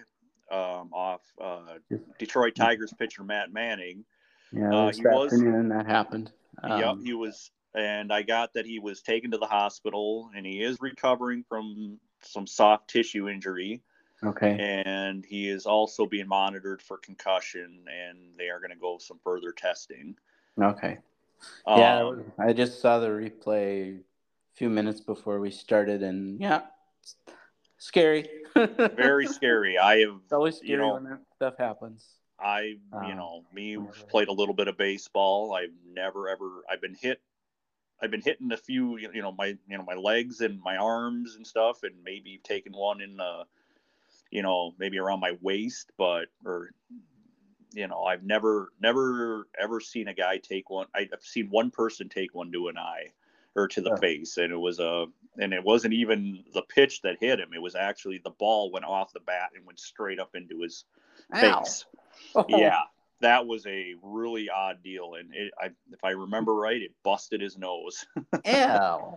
um, 0.50 0.90
off 0.92 1.20
uh, 1.40 1.78
Detroit 2.18 2.54
Tigers 2.54 2.92
pitcher 2.98 3.24
Matt 3.24 3.52
Manning. 3.52 4.04
Yeah, 4.52 4.74
uh, 4.74 4.92
he 4.92 5.02
was, 5.02 5.32
afternoon 5.32 5.68
that 5.68 5.86
happened. 5.86 6.32
Um, 6.62 6.80
yep, 6.80 6.96
he 7.02 7.12
was, 7.12 7.50
and 7.74 8.12
I 8.12 8.22
got 8.22 8.54
that 8.54 8.66
he 8.66 8.78
was 8.78 9.02
taken 9.02 9.30
to 9.32 9.38
the 9.38 9.46
hospital, 9.46 10.30
and 10.36 10.46
he 10.46 10.62
is 10.62 10.78
recovering 10.80 11.44
from 11.48 11.98
some 12.22 12.46
soft 12.46 12.88
tissue 12.88 13.28
injury. 13.28 13.82
Okay. 14.22 14.58
And 14.58 15.24
he 15.24 15.48
is 15.48 15.66
also 15.66 16.06
being 16.06 16.28
monitored 16.28 16.80
for 16.80 16.96
concussion, 16.98 17.84
and 17.88 18.18
they 18.38 18.48
are 18.48 18.58
going 18.58 18.70
to 18.70 18.76
go 18.76 18.98
some 18.98 19.18
further 19.22 19.52
testing. 19.52 20.16
Okay. 20.60 20.98
Um, 21.66 21.78
yeah, 21.78 22.12
I 22.38 22.52
just 22.52 22.80
saw 22.80 22.98
the 23.00 23.08
replay 23.08 23.98
a 23.98 24.02
few 24.54 24.70
minutes 24.70 25.00
before 25.00 25.40
we 25.40 25.50
started, 25.50 26.02
and 26.02 26.40
yeah, 26.40 26.62
scary. 27.78 28.28
very 28.54 29.26
scary. 29.26 29.78
I 29.78 29.98
have. 29.98 30.20
It's 30.22 30.32
always 30.32 30.56
scary 30.56 30.70
you 30.70 30.76
know, 30.78 30.94
when 30.94 31.04
that 31.04 31.20
stuff 31.36 31.54
happens. 31.58 32.06
I, 32.38 32.76
you 33.06 33.14
know, 33.14 33.44
me 33.52 33.78
played 34.08 34.28
a 34.28 34.32
little 34.32 34.54
bit 34.54 34.68
of 34.68 34.76
baseball. 34.76 35.54
I've 35.54 35.74
never 35.92 36.28
ever. 36.28 36.64
I've 36.70 36.80
been 36.80 36.94
hit. 36.94 37.20
I've 38.04 38.10
been 38.10 38.20
hitting 38.20 38.52
a 38.52 38.56
few, 38.58 38.98
you 38.98 39.22
know, 39.22 39.32
my, 39.32 39.56
you 39.66 39.78
know, 39.78 39.82
my 39.82 39.94
legs 39.94 40.42
and 40.42 40.60
my 40.62 40.76
arms 40.76 41.36
and 41.36 41.46
stuff, 41.46 41.84
and 41.84 41.94
maybe 42.04 42.38
taking 42.44 42.74
one 42.74 43.00
in, 43.00 43.18
uh, 43.18 43.44
you 44.30 44.42
know, 44.42 44.74
maybe 44.78 44.98
around 44.98 45.20
my 45.20 45.38
waist, 45.40 45.90
but 45.96 46.26
or, 46.44 46.72
you 47.72 47.88
know, 47.88 48.02
I've 48.02 48.22
never, 48.22 48.72
never 48.78 49.48
ever 49.58 49.80
seen 49.80 50.08
a 50.08 50.14
guy 50.14 50.36
take 50.36 50.68
one. 50.68 50.86
I've 50.94 51.08
seen 51.20 51.48
one 51.48 51.70
person 51.70 52.10
take 52.10 52.34
one 52.34 52.52
to 52.52 52.68
an 52.68 52.76
eye 52.76 53.06
or 53.56 53.68
to 53.68 53.80
the 53.80 53.90
yeah. 53.90 53.96
face, 53.96 54.36
and 54.36 54.52
it 54.52 54.58
was 54.58 54.80
a, 54.80 55.06
and 55.38 55.54
it 55.54 55.64
wasn't 55.64 55.94
even 55.94 56.44
the 56.52 56.62
pitch 56.62 57.00
that 57.02 57.16
hit 57.20 57.40
him. 57.40 57.54
It 57.54 57.62
was 57.62 57.74
actually 57.74 58.20
the 58.22 58.30
ball 58.30 58.70
went 58.70 58.84
off 58.84 59.14
the 59.14 59.20
bat 59.20 59.52
and 59.56 59.64
went 59.64 59.80
straight 59.80 60.20
up 60.20 60.34
into 60.34 60.60
his 60.60 60.84
Ow. 61.34 61.62
face. 61.62 61.86
Oh. 62.36 62.44
Yeah, 62.48 62.80
that 63.20 63.46
was 63.46 63.66
a 63.66 63.94
really 64.02 64.48
odd 64.50 64.82
deal, 64.82 65.14
and 65.14 65.34
it, 65.34 65.52
I, 65.60 65.66
if 65.92 66.02
I 66.04 66.10
remember 66.10 66.54
right, 66.54 66.80
it 66.80 66.92
busted 67.02 67.40
his 67.40 67.56
nose. 67.56 68.06
Ew. 68.16 68.20
yeah, 68.44 69.16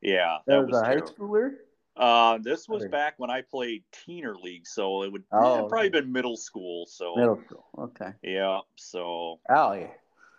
that, 0.00 0.42
that 0.46 0.56
was, 0.58 0.72
was, 0.72 0.80
a 0.80 0.84
high 0.84 0.96
schooler. 0.96 1.50
Uh, 1.96 2.38
this 2.38 2.68
was 2.68 2.86
back 2.86 3.14
when 3.18 3.30
I 3.30 3.42
played 3.42 3.82
teener 3.92 4.40
league, 4.40 4.66
so 4.66 5.02
it 5.02 5.12
would 5.12 5.24
oh, 5.32 5.66
probably 5.68 5.88
okay. 5.88 6.00
been 6.00 6.12
middle 6.12 6.36
school. 6.36 6.86
So 6.86 7.14
middle 7.16 7.40
school, 7.44 7.66
okay. 7.78 8.12
Yeah, 8.22 8.60
so. 8.76 9.40
Oh 9.48 9.72
yeah. 9.72 9.88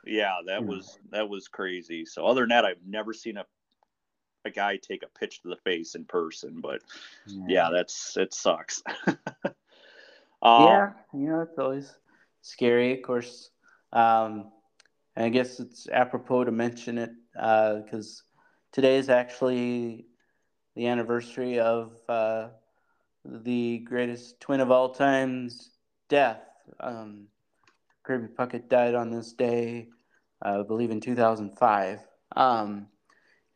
Yeah, 0.06 0.38
that 0.48 0.66
was 0.66 0.98
that 1.12 1.30
was 1.30 1.48
crazy. 1.48 2.06
So 2.06 2.26
other 2.26 2.42
than 2.42 2.50
that, 2.50 2.66
I've 2.66 2.84
never 2.88 3.14
seen 3.14 3.38
a 3.38 3.46
a 4.46 4.50
guy 4.50 4.78
take 4.78 5.04
a 5.04 5.20
pitch 5.20 5.42
to 5.42 5.50
the 5.50 5.58
face 5.58 5.96
in 5.96 6.06
person, 6.06 6.60
but 6.62 6.82
yeah, 7.28 7.46
yeah 7.48 7.70
that's 7.72 8.18
it 8.18 8.34
sucks. 8.34 8.82
Um, 9.46 9.54
yeah, 10.44 10.92
you 11.14 11.30
know, 11.30 11.42
it's 11.42 11.60
always 11.60 11.96
scary, 12.42 12.94
of 12.94 13.02
course. 13.04 13.50
Um, 13.94 14.52
and 15.16 15.26
I 15.26 15.30
guess 15.30 15.60
it's 15.60 15.88
apropos 15.90 16.46
to 16.46 16.52
mention 16.52 16.98
it 16.98 17.12
because 17.34 18.24
uh, 18.24 18.72
today 18.72 18.98
is 18.98 19.10
actually 19.10 20.06
the 20.76 20.88
anniversary 20.88 21.60
of 21.60 21.94
uh, 22.08 22.48
the 23.26 23.80
greatest 23.80 24.40
twin 24.40 24.62
of 24.62 24.72
all 24.72 24.90
times 24.90 25.72
death. 26.10 26.42
Um, 26.80 27.28
Kirby 28.04 28.28
Puckett 28.28 28.70
died 28.70 28.96
on 28.96 29.12
this 29.12 29.34
day, 29.34 29.90
uh, 30.44 30.62
I 30.62 30.64
believe, 30.64 30.92
in 30.92 31.02
2005. 31.02 32.00
Um, 32.36 32.88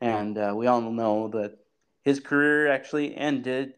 and 0.01 0.37
uh, 0.37 0.53
we 0.55 0.67
all 0.67 0.81
know 0.81 1.29
that 1.29 1.57
his 2.03 2.19
career 2.19 2.71
actually 2.71 3.15
ended, 3.15 3.73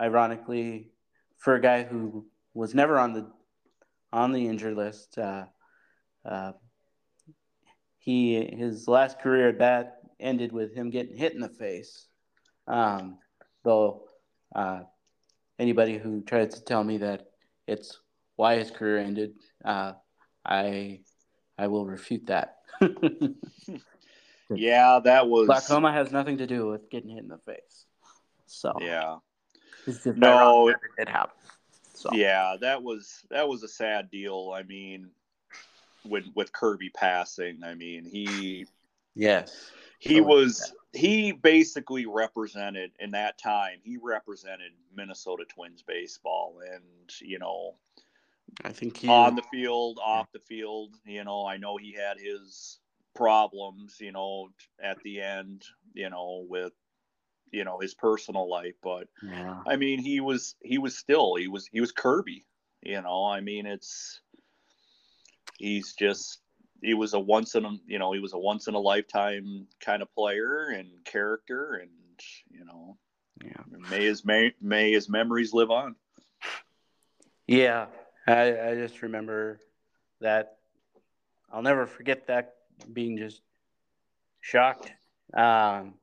ironically, 0.00 0.90
for 1.36 1.54
a 1.54 1.60
guy 1.60 1.84
who 1.84 2.26
was 2.54 2.74
never 2.74 2.98
on 2.98 3.12
the 3.12 3.30
on 4.12 4.32
the 4.32 4.46
injured 4.46 4.76
list. 4.76 5.18
Uh, 5.18 5.44
uh, 6.24 6.52
he 7.98 8.44
his 8.56 8.88
last 8.88 9.20
career 9.20 9.50
at 9.50 9.58
bat 9.58 9.98
ended 10.20 10.52
with 10.52 10.74
him 10.74 10.90
getting 10.90 11.16
hit 11.16 11.34
in 11.34 11.40
the 11.40 11.48
face. 11.48 12.06
Um, 12.66 13.18
though 13.64 14.04
uh, 14.54 14.80
anybody 15.58 15.98
who 15.98 16.22
tries 16.22 16.54
to 16.54 16.64
tell 16.64 16.84
me 16.84 16.98
that 16.98 17.26
it's 17.66 17.98
why 18.36 18.56
his 18.56 18.70
career 18.70 18.98
ended, 18.98 19.34
uh, 19.64 19.92
I 20.44 21.00
I 21.58 21.66
will 21.66 21.86
refute 21.86 22.26
that. 22.26 22.56
yeah, 24.54 25.00
that 25.04 25.28
was 25.28 25.46
glaucoma 25.46 25.92
has 25.92 26.12
nothing 26.12 26.38
to 26.38 26.46
do 26.46 26.68
with 26.68 26.88
getting 26.90 27.10
hit 27.10 27.22
in 27.22 27.28
the 27.28 27.38
face. 27.38 27.86
So 28.46 28.72
yeah, 28.80 29.16
no, 30.16 30.68
it 30.68 31.08
happened. 31.08 31.38
So. 31.98 32.10
Yeah, 32.12 32.56
that 32.60 32.82
was 32.82 33.24
that 33.30 33.48
was 33.48 33.64
a 33.64 33.68
sad 33.68 34.08
deal. 34.08 34.52
I 34.54 34.62
mean, 34.62 35.10
when 36.04 36.30
with 36.34 36.52
Kirby 36.52 36.90
passing, 36.90 37.64
I 37.64 37.74
mean 37.74 38.04
he 38.04 38.66
yes. 39.16 39.70
he 39.98 40.20
was 40.20 40.72
he 40.92 41.32
basically 41.32 42.06
represented 42.06 42.92
in 43.00 43.10
that 43.10 43.36
time 43.36 43.78
he 43.82 43.98
represented 44.00 44.70
Minnesota 44.94 45.44
Twins 45.44 45.82
baseball 45.82 46.60
and 46.72 46.82
you 47.20 47.38
know 47.38 47.74
I 48.64 48.70
think 48.70 48.96
he, 48.96 49.08
on 49.08 49.34
the 49.34 49.42
field 49.50 49.98
off 50.02 50.32
the 50.32 50.38
field 50.38 50.94
you 51.04 51.24
know 51.24 51.46
I 51.46 51.56
know 51.56 51.76
he 51.76 51.92
had 51.92 52.18
his 52.18 52.78
problems 53.14 53.96
you 54.00 54.12
know 54.12 54.50
at 54.80 54.98
the 55.02 55.20
end 55.20 55.64
you 55.94 56.08
know 56.08 56.46
with 56.48 56.72
you 57.52 57.64
know 57.64 57.78
his 57.78 57.94
personal 57.94 58.48
life 58.48 58.74
but 58.82 59.08
yeah. 59.22 59.60
i 59.66 59.76
mean 59.76 59.98
he 59.98 60.20
was 60.20 60.54
he 60.62 60.78
was 60.78 60.96
still 60.96 61.34
he 61.34 61.48
was 61.48 61.68
he 61.72 61.80
was 61.80 61.92
kirby 61.92 62.44
you 62.82 63.00
know 63.00 63.24
i 63.24 63.40
mean 63.40 63.66
it's 63.66 64.20
he's 65.58 65.94
just 65.94 66.40
he 66.82 66.94
was 66.94 67.14
a 67.14 67.20
once 67.20 67.54
in 67.54 67.64
a 67.64 67.70
you 67.86 67.98
know 67.98 68.12
he 68.12 68.20
was 68.20 68.32
a 68.32 68.38
once 68.38 68.68
in 68.68 68.74
a 68.74 68.78
lifetime 68.78 69.66
kind 69.80 70.02
of 70.02 70.12
player 70.14 70.68
and 70.68 70.88
character 71.04 71.74
and 71.74 71.90
you 72.50 72.64
know 72.64 72.96
yeah. 73.44 73.78
may 73.90 74.04
his 74.04 74.24
may, 74.24 74.52
may 74.60 74.90
his 74.92 75.08
memories 75.08 75.52
live 75.52 75.70
on. 75.70 75.94
Yeah 77.46 77.86
i 78.26 78.70
i 78.70 78.74
just 78.74 79.02
remember 79.02 79.60
that 80.20 80.58
i'll 81.52 81.62
never 81.62 81.86
forget 81.86 82.26
that 82.26 82.54
being 82.92 83.16
just 83.16 83.42
shocked. 84.40 84.92
Um 85.34 85.94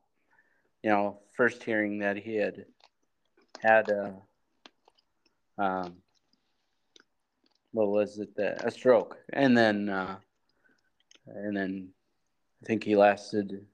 you 0.86 0.92
know, 0.92 1.18
first 1.32 1.64
hearing 1.64 1.98
that 1.98 2.16
he 2.16 2.36
had 2.36 2.64
had 3.60 3.88
a, 3.88 4.14
um, 5.58 5.94
what 7.72 7.88
was 7.88 8.20
it, 8.20 8.30
a 8.38 8.70
stroke, 8.70 9.18
and 9.32 9.58
then, 9.58 9.88
uh, 9.88 10.14
and 11.26 11.56
then 11.56 11.88
I 12.62 12.66
think 12.66 12.84
he 12.84 12.94
lasted 12.94 13.66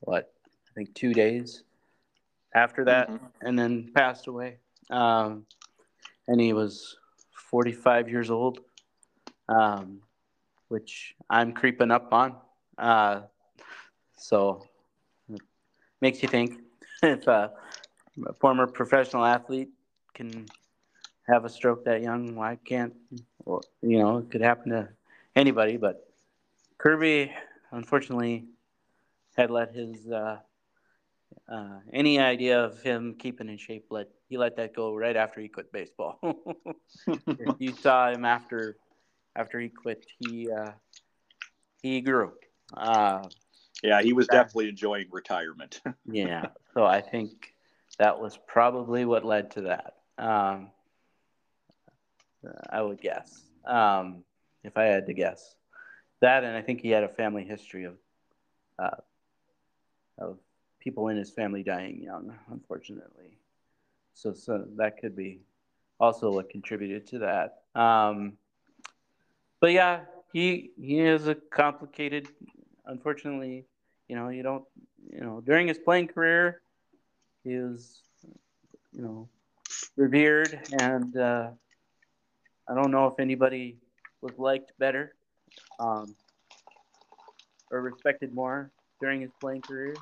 what 0.00 0.30
I 0.68 0.70
think 0.74 0.94
two 0.94 1.14
days 1.14 1.64
after 2.54 2.84
that, 2.84 3.08
mm-hmm. 3.08 3.24
and 3.40 3.58
then 3.58 3.90
passed 3.94 4.26
away. 4.26 4.58
Um, 4.90 5.46
and 6.28 6.38
he 6.38 6.52
was 6.52 6.98
45 7.50 8.10
years 8.10 8.30
old, 8.30 8.60
um, 9.48 10.02
which 10.68 11.14
I'm 11.30 11.54
creeping 11.54 11.90
up 11.90 12.12
on. 12.12 12.36
Uh, 12.76 13.22
so 14.18 14.66
makes 16.02 16.22
you 16.22 16.28
think 16.28 16.60
if 17.02 17.26
a, 17.26 17.52
a 18.26 18.32
former 18.34 18.66
professional 18.66 19.24
athlete 19.24 19.70
can 20.12 20.46
have 21.26 21.46
a 21.46 21.48
stroke 21.48 21.84
that 21.84 22.02
young, 22.02 22.34
why 22.34 22.58
can't, 22.64 22.92
you 23.46 23.98
know, 23.98 24.18
it 24.18 24.30
could 24.30 24.42
happen 24.42 24.72
to 24.72 24.88
anybody. 25.34 25.78
But 25.78 26.06
Kirby, 26.76 27.32
unfortunately, 27.70 28.44
had 29.36 29.50
let 29.50 29.74
his 29.74 30.10
uh, 30.10 30.38
uh, 31.48 31.78
any 31.92 32.18
idea 32.18 32.62
of 32.62 32.82
him 32.82 33.14
keeping 33.18 33.48
in 33.48 33.56
shape 33.56 33.86
let 33.88 34.08
he 34.28 34.36
let 34.36 34.56
that 34.56 34.74
go 34.74 34.94
right 34.94 35.16
after 35.16 35.40
he 35.40 35.48
quit 35.48 35.72
baseball. 35.72 36.18
you 37.58 37.72
saw 37.72 38.10
him 38.10 38.24
after 38.24 38.76
after 39.36 39.58
he 39.60 39.68
quit, 39.68 40.04
he 40.18 40.50
uh, 40.50 40.72
he 41.80 42.00
grew. 42.00 42.32
Uh, 42.76 43.28
yeah, 43.82 44.02
he 44.02 44.12
was 44.12 44.26
definitely 44.28 44.68
enjoying 44.68 45.06
retirement. 45.10 45.80
yeah, 46.06 46.46
so 46.74 46.84
I 46.84 47.00
think 47.00 47.54
that 47.98 48.20
was 48.20 48.38
probably 48.46 49.04
what 49.04 49.24
led 49.24 49.50
to 49.52 49.62
that. 49.62 49.96
Um, 50.18 50.70
I 52.70 52.82
would 52.82 53.00
guess, 53.00 53.42
um, 53.64 54.24
if 54.64 54.76
I 54.76 54.84
had 54.84 55.06
to 55.06 55.14
guess, 55.14 55.56
that, 56.20 56.44
and 56.44 56.56
I 56.56 56.62
think 56.62 56.80
he 56.80 56.90
had 56.90 57.04
a 57.04 57.08
family 57.08 57.44
history 57.44 57.84
of 57.84 57.94
uh, 58.78 58.96
of 60.18 60.38
people 60.80 61.08
in 61.08 61.16
his 61.16 61.30
family 61.30 61.62
dying 61.62 62.02
young, 62.02 62.34
unfortunately. 62.50 63.38
So, 64.14 64.32
so 64.32 64.64
that 64.76 64.98
could 64.98 65.16
be 65.16 65.40
also 66.00 66.30
what 66.32 66.50
contributed 66.50 67.06
to 67.08 67.18
that. 67.20 67.62
Um, 67.80 68.34
but 69.60 69.72
yeah, 69.72 70.00
he 70.32 70.70
he 70.80 71.00
is 71.00 71.28
a 71.28 71.34
complicated. 71.34 72.28
Unfortunately, 72.86 73.64
you 74.12 74.18
know, 74.18 74.28
you 74.28 74.42
don't, 74.42 74.64
you 75.10 75.22
know, 75.22 75.40
during 75.40 75.66
his 75.66 75.78
playing 75.78 76.06
career, 76.06 76.60
he 77.44 77.56
was, 77.56 78.02
you 78.92 79.00
know, 79.00 79.26
revered, 79.96 80.60
and 80.78 81.16
uh, 81.16 81.48
I 82.68 82.74
don't 82.74 82.90
know 82.90 83.06
if 83.06 83.18
anybody 83.18 83.78
was 84.20 84.38
liked 84.38 84.72
better 84.78 85.14
um, 85.78 86.14
or 87.70 87.80
respected 87.80 88.34
more 88.34 88.70
during 89.00 89.22
his 89.22 89.30
playing 89.40 89.62
career 89.62 89.94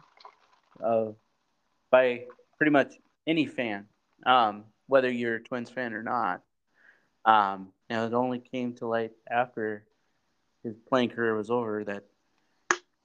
uh, 0.84 1.12
by 1.92 2.24
pretty 2.58 2.72
much 2.72 2.94
any 3.28 3.46
fan, 3.46 3.86
um, 4.26 4.64
whether 4.88 5.08
you're 5.08 5.36
a 5.36 5.40
Twins 5.40 5.70
fan 5.70 5.94
or 5.94 6.02
not. 6.02 6.42
Um, 7.24 7.68
and 7.88 8.12
it 8.12 8.16
only 8.16 8.40
came 8.40 8.74
to 8.78 8.88
light 8.88 9.12
after 9.30 9.84
his 10.64 10.74
playing 10.88 11.10
career 11.10 11.36
was 11.36 11.48
over 11.48 11.84
that 11.84 12.02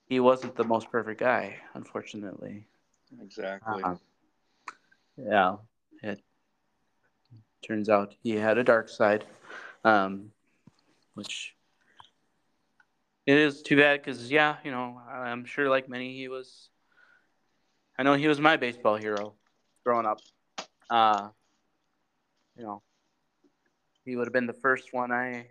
he 0.08 0.20
wasn't 0.20 0.56
the 0.56 0.64
most 0.64 0.91
perfect 0.91 1.20
guy, 1.20 1.58
unfortunately. 1.74 2.68
Exactly. 3.22 3.84
Um, 3.84 3.99
yeah, 5.18 5.56
it 6.03 6.22
turns 7.66 7.89
out 7.89 8.16
he 8.22 8.32
had 8.32 8.58
a 8.58 8.64
dark 8.64 8.89
side, 8.89 9.26
um, 9.84 10.32
which 11.14 11.56
it 13.26 13.38
is 13.38 13.62
too 13.62 13.78
bad 13.78 14.01
because 14.01 14.32
yeah, 14.32 14.58
you 14.64 14.72
know, 14.72 14.99
I'm 15.10 15.45
sure 15.45 15.70
like 15.70 15.89
many 15.89 16.16
he 16.16 16.28
was. 16.28 16.70
I 17.97 18.03
know 18.03 18.14
he 18.14 18.28
was 18.28 18.39
my 18.39 18.58
baseball 18.58 18.97
hero 18.97 19.36
growing 19.84 20.06
up. 20.06 20.20
Uh, 20.89 21.30
you 22.58 22.64
know, 22.64 22.82
he 24.03 24.16
would 24.16 24.28
have 24.28 24.34
been 24.34 24.47
the 24.47 24.53
first 24.53 24.93
one 24.93 25.12
I 25.12 25.47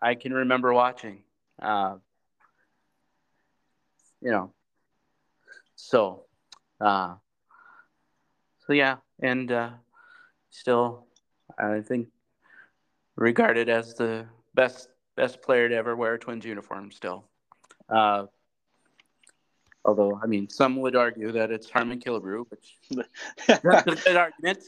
I 0.00 0.14
can 0.14 0.32
remember 0.32 0.72
watching. 0.72 1.24
Uh, 1.60 1.96
you 4.24 4.30
know, 4.30 4.50
so 5.76 6.24
uh, 6.80 7.14
so 8.66 8.72
yeah, 8.72 8.96
and 9.20 9.52
uh, 9.52 9.70
still, 10.50 11.06
I 11.58 11.80
think 11.80 12.08
regarded 13.16 13.68
as 13.68 13.94
the 13.94 14.26
best 14.54 14.88
best 15.14 15.42
player 15.42 15.68
to 15.68 15.74
ever 15.74 15.94
wear 15.94 16.14
a 16.14 16.18
Twins 16.18 16.44
uniform. 16.46 16.90
Still, 16.90 17.24
uh, 17.90 18.26
although 19.84 20.18
I 20.22 20.26
mean, 20.26 20.48
some 20.48 20.76
would 20.76 20.96
argue 20.96 21.32
that 21.32 21.50
it's 21.50 21.68
Harmon 21.68 22.00
Killebrew, 22.00 22.46
which 22.48 22.78
that's 23.46 23.64
a 23.64 23.82
good 24.04 24.16
argument. 24.16 24.64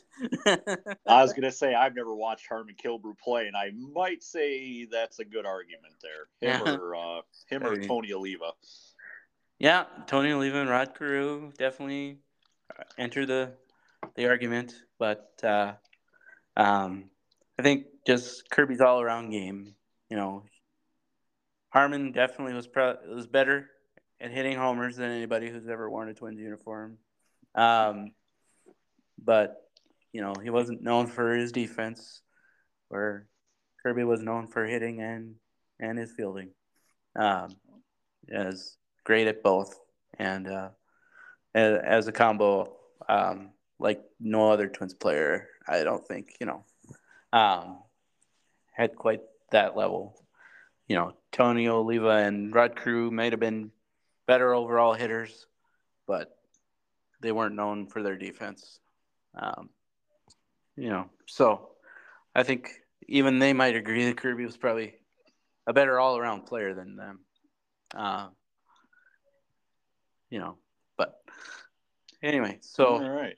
I 1.06 1.22
was 1.22 1.32
gonna 1.32 1.50
say 1.50 1.74
I've 1.74 1.94
never 1.94 2.14
watched 2.14 2.46
Harmon 2.46 2.74
Killebrew 2.82 3.18
play, 3.18 3.46
and 3.46 3.56
I 3.56 3.70
might 3.94 4.22
say 4.22 4.84
that's 4.84 5.18
a 5.18 5.24
good 5.24 5.46
argument 5.46 5.94
there. 6.02 6.50
Him 6.52 6.62
yeah. 6.66 6.76
or 6.76 6.94
uh, 6.94 7.20
him 7.48 7.64
or 7.64 7.82
Tony 7.82 8.12
Oliva. 8.12 8.52
Yeah, 9.58 9.84
Tony 10.06 10.32
Oliva 10.32 10.60
and 10.60 10.68
Rod 10.68 10.94
Carew 10.94 11.50
definitely 11.58 12.18
enter 12.98 13.24
the 13.24 13.54
the 14.14 14.28
argument, 14.28 14.74
but 14.98 15.32
uh, 15.42 15.72
um, 16.56 17.10
I 17.58 17.62
think 17.62 17.86
just 18.06 18.50
Kirby's 18.50 18.82
all 18.82 19.00
around 19.00 19.30
game. 19.30 19.74
You 20.10 20.16
know, 20.18 20.44
Harmon 21.70 22.12
definitely 22.12 22.54
was 22.54 22.66
pro- 22.66 22.98
was 23.08 23.26
better 23.26 23.70
at 24.20 24.30
hitting 24.30 24.56
homers 24.56 24.96
than 24.96 25.10
anybody 25.10 25.50
who's 25.50 25.68
ever 25.68 25.88
worn 25.90 26.10
a 26.10 26.14
Twins 26.14 26.40
uniform. 26.40 26.98
Um, 27.54 28.12
but 29.22 29.56
you 30.12 30.20
know, 30.20 30.34
he 30.42 30.50
wasn't 30.50 30.82
known 30.82 31.06
for 31.06 31.34
his 31.34 31.50
defense, 31.50 32.20
where 32.88 33.26
Kirby 33.82 34.04
was 34.04 34.20
known 34.22 34.48
for 34.48 34.66
hitting 34.66 35.00
and 35.00 35.36
and 35.80 35.98
his 35.98 36.12
fielding. 36.12 36.50
Um, 37.18 37.56
as 38.30 38.76
great 39.06 39.28
at 39.28 39.42
both, 39.42 39.80
and 40.18 40.48
uh, 40.48 40.68
as 41.54 42.08
a 42.08 42.12
combo, 42.12 42.76
um, 43.08 43.50
like 43.78 44.02
no 44.18 44.50
other 44.50 44.68
Twins 44.68 44.94
player. 44.94 45.48
I 45.66 45.84
don't 45.84 46.06
think 46.06 46.36
you 46.40 46.46
know 46.46 46.64
um, 47.32 47.78
had 48.72 48.96
quite 48.96 49.22
that 49.52 49.76
level. 49.76 50.20
You 50.88 50.96
know, 50.96 51.12
Tony 51.32 51.68
Oliva 51.68 52.16
and 52.16 52.54
Rod 52.54 52.76
Carew 52.76 53.10
might 53.10 53.32
have 53.32 53.40
been 53.40 53.70
better 54.26 54.54
overall 54.54 54.92
hitters, 54.92 55.46
but 56.06 56.36
they 57.20 57.32
weren't 57.32 57.54
known 57.54 57.86
for 57.86 58.02
their 58.02 58.16
defense. 58.16 58.80
Um, 59.34 59.70
you 60.76 60.90
know, 60.90 61.10
so 61.26 61.70
I 62.34 62.42
think 62.42 62.70
even 63.08 63.38
they 63.38 63.52
might 63.52 63.76
agree 63.76 64.04
that 64.06 64.16
Kirby 64.16 64.44
was 64.44 64.56
probably 64.56 64.94
a 65.66 65.72
better 65.72 65.98
all-around 65.98 66.46
player 66.46 66.74
than 66.74 66.96
them. 66.96 67.20
Uh, 67.94 68.28
you 70.30 70.38
know, 70.38 70.56
but 70.96 71.20
anyway, 72.22 72.58
so 72.60 72.86
all 72.86 73.10
right. 73.10 73.36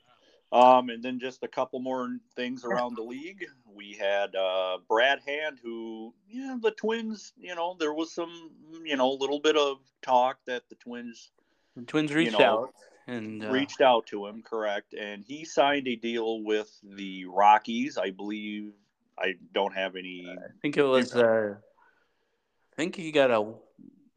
Um, 0.51 0.89
and 0.89 1.03
then 1.03 1.19
just 1.19 1.43
a 1.43 1.47
couple 1.47 1.79
more 1.79 2.09
things 2.35 2.65
around 2.65 2.95
the 2.95 3.03
league. 3.03 3.45
We 3.71 3.93
had 3.93 4.35
uh, 4.35 4.79
Brad 4.87 5.19
Hand, 5.25 5.59
who, 5.61 6.13
yeah, 6.27 6.57
the 6.59 6.71
Twins, 6.71 7.33
you 7.37 7.53
know, 7.53 7.75
there 7.79 7.93
was 7.93 8.11
some, 8.11 8.49
you 8.83 8.97
know, 8.97 9.11
a 9.11 9.13
little 9.13 9.39
bit 9.39 9.55
of 9.55 9.77
talk 10.01 10.39
that 10.47 10.67
the 10.67 10.75
Twins, 10.75 11.29
the 11.75 11.83
Twins 11.83 12.11
reached 12.11 12.31
you 12.31 12.39
know, 12.39 12.45
out 12.45 12.73
and 13.05 13.45
uh... 13.45 13.51
reached 13.51 13.81
out 13.81 14.07
to 14.07 14.25
him, 14.25 14.41
correct? 14.41 14.95
And 14.95 15.23
he 15.23 15.45
signed 15.45 15.87
a 15.87 15.95
deal 15.95 16.43
with 16.43 16.75
the 16.83 17.25
Rockies, 17.25 17.99
I 17.99 18.09
believe. 18.09 18.73
I 19.19 19.35
don't 19.53 19.75
have 19.75 19.95
any. 19.95 20.25
I 20.27 20.51
think 20.63 20.77
it 20.77 20.83
was. 20.83 21.13
Uh, 21.13 21.55
I 21.59 22.75
think 22.75 22.95
he 22.95 23.11
got 23.11 23.29
a 23.29 23.53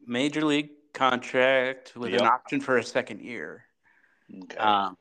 major 0.07 0.43
league 0.43 0.69
contract 0.93 1.95
with 1.95 2.11
yep. 2.11 2.21
an 2.21 2.27
option 2.27 2.61
for 2.61 2.77
a 2.77 2.83
second 2.83 3.21
year. 3.21 3.65
Okay. 4.43 4.57
Um, 4.57 4.97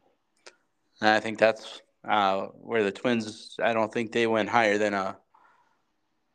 and 1.01 1.11
I 1.11 1.21
think 1.21 1.39
that's 1.39 1.81
uh, 2.09 2.47
where 2.61 2.83
the 2.83 2.91
Twins. 2.91 3.57
I 3.63 3.73
don't 3.73 3.93
think 3.93 4.13
they 4.13 4.27
went 4.27 4.49
higher 4.49 4.79
than 4.79 4.95
a. 4.95 5.17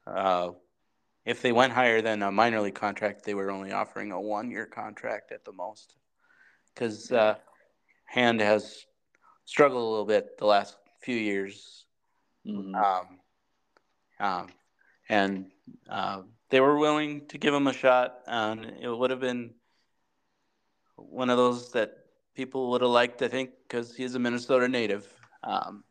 Uh, 0.05 0.51
if 1.25 1.41
they 1.41 1.51
went 1.51 1.73
higher 1.73 2.01
than 2.01 2.23
a 2.23 2.31
minor 2.31 2.61
league 2.61 2.75
contract, 2.75 3.25
they 3.25 3.33
were 3.33 3.51
only 3.51 3.73
offering 3.73 4.13
a 4.13 4.21
one-year 4.21 4.65
contract 4.65 5.33
at 5.33 5.43
the 5.43 5.51
most, 5.51 5.95
because 6.73 7.11
uh, 7.11 7.35
Hand 8.05 8.39
has 8.39 8.85
struggled 9.43 9.83
a 9.83 9.89
little 9.89 10.05
bit 10.05 10.37
the 10.37 10.45
last 10.45 10.77
few 11.01 11.17
years. 11.17 11.85
Mm-hmm. 12.47 12.73
Um, 12.75 13.19
um, 14.19 14.47
and 15.09 15.51
uh, 15.89 16.21
they 16.49 16.59
were 16.59 16.77
willing 16.77 17.27
to 17.27 17.37
give 17.37 17.53
him 17.53 17.67
a 17.67 17.73
shot, 17.73 18.19
and 18.27 18.65
it 18.81 18.89
would 18.89 19.11
have 19.11 19.19
been 19.19 19.53
one 20.95 21.29
of 21.29 21.37
those 21.37 21.71
that 21.73 21.97
people 22.35 22.69
would 22.71 22.81
have 22.81 22.89
liked, 22.89 23.21
I 23.21 23.27
think, 23.27 23.51
because 23.67 23.95
he's 23.95 24.15
a 24.15 24.19
Minnesota 24.19 24.67
native. 24.67 25.07
Um, 25.43 25.83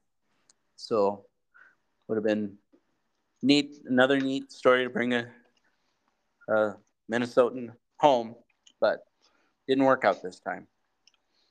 so 0.77 1.25
would 2.09 2.17
have 2.17 2.25
been 2.25 2.57
neat, 3.43 3.83
another 3.87 4.21
neat 4.21 4.53
story 4.53 4.85
to 4.85 4.91
bring 4.91 5.15
a, 5.15 5.29
a 6.49 6.75
Minnesotan 7.11 7.71
home, 7.99 8.35
but 8.81 9.01
didn't 9.69 9.85
work 9.85 10.05
out 10.05 10.23
this 10.23 10.41
time. 10.41 10.67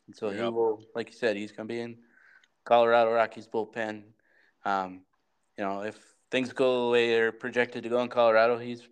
And 0.08 0.16
so 0.16 0.30
yep. 0.30 0.44
he 0.44 0.50
will, 0.50 0.82
like 0.96 1.10
you 1.10 1.16
said, 1.16 1.36
he's 1.36 1.52
going 1.52 1.68
to 1.68 1.74
be 1.74 1.80
in 1.80 1.98
Colorado 2.64 3.12
Rockies 3.12 3.48
bullpen. 3.48 4.04
Um, 4.64 5.02
you 5.58 5.64
know, 5.64 5.82
if 5.82 5.98
things 6.32 6.54
go 6.54 6.86
the 6.86 6.92
way 6.92 7.10
they're 7.10 7.32
projected 7.32 7.84
to 7.84 7.90
go 7.90 8.02
in 8.02 8.10
Colorado, 8.10 8.58
he's 8.58 8.88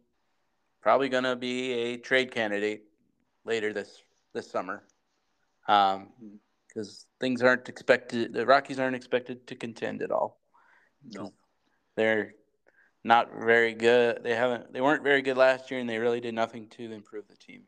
probably 0.84 1.08
going 1.10 1.24
to 1.24 1.36
be 1.36 1.72
a 1.72 1.98
trade 1.98 2.32
candidate 2.32 2.84
later 3.46 3.74
this 3.74 4.04
this 4.34 4.52
summer 4.52 4.84
because 5.66 5.96
um, 6.78 6.88
things 7.20 7.42
aren't 7.42 7.70
expected. 7.70 8.34
The 8.34 8.46
Rockies 8.46 8.80
aren't 8.80 8.96
expected 8.96 9.48
to 9.48 9.56
contend 9.56 10.02
at 10.02 10.12
all. 10.12 10.42
No, 11.16 11.34
they're 11.96 12.34
not 13.04 13.30
very 13.34 13.74
good. 13.74 14.20
They 14.24 14.36
haven't. 14.36 14.74
They 14.74 14.82
weren't 14.82 15.04
very 15.04 15.22
good 15.22 15.38
last 15.38 15.72
year, 15.72 15.80
and 15.80 15.90
they 15.90 16.00
really 16.00 16.20
did 16.20 16.36
nothing 16.36 16.68
to 16.72 16.92
improve 16.92 17.28
the 17.30 17.38
team. 17.38 17.64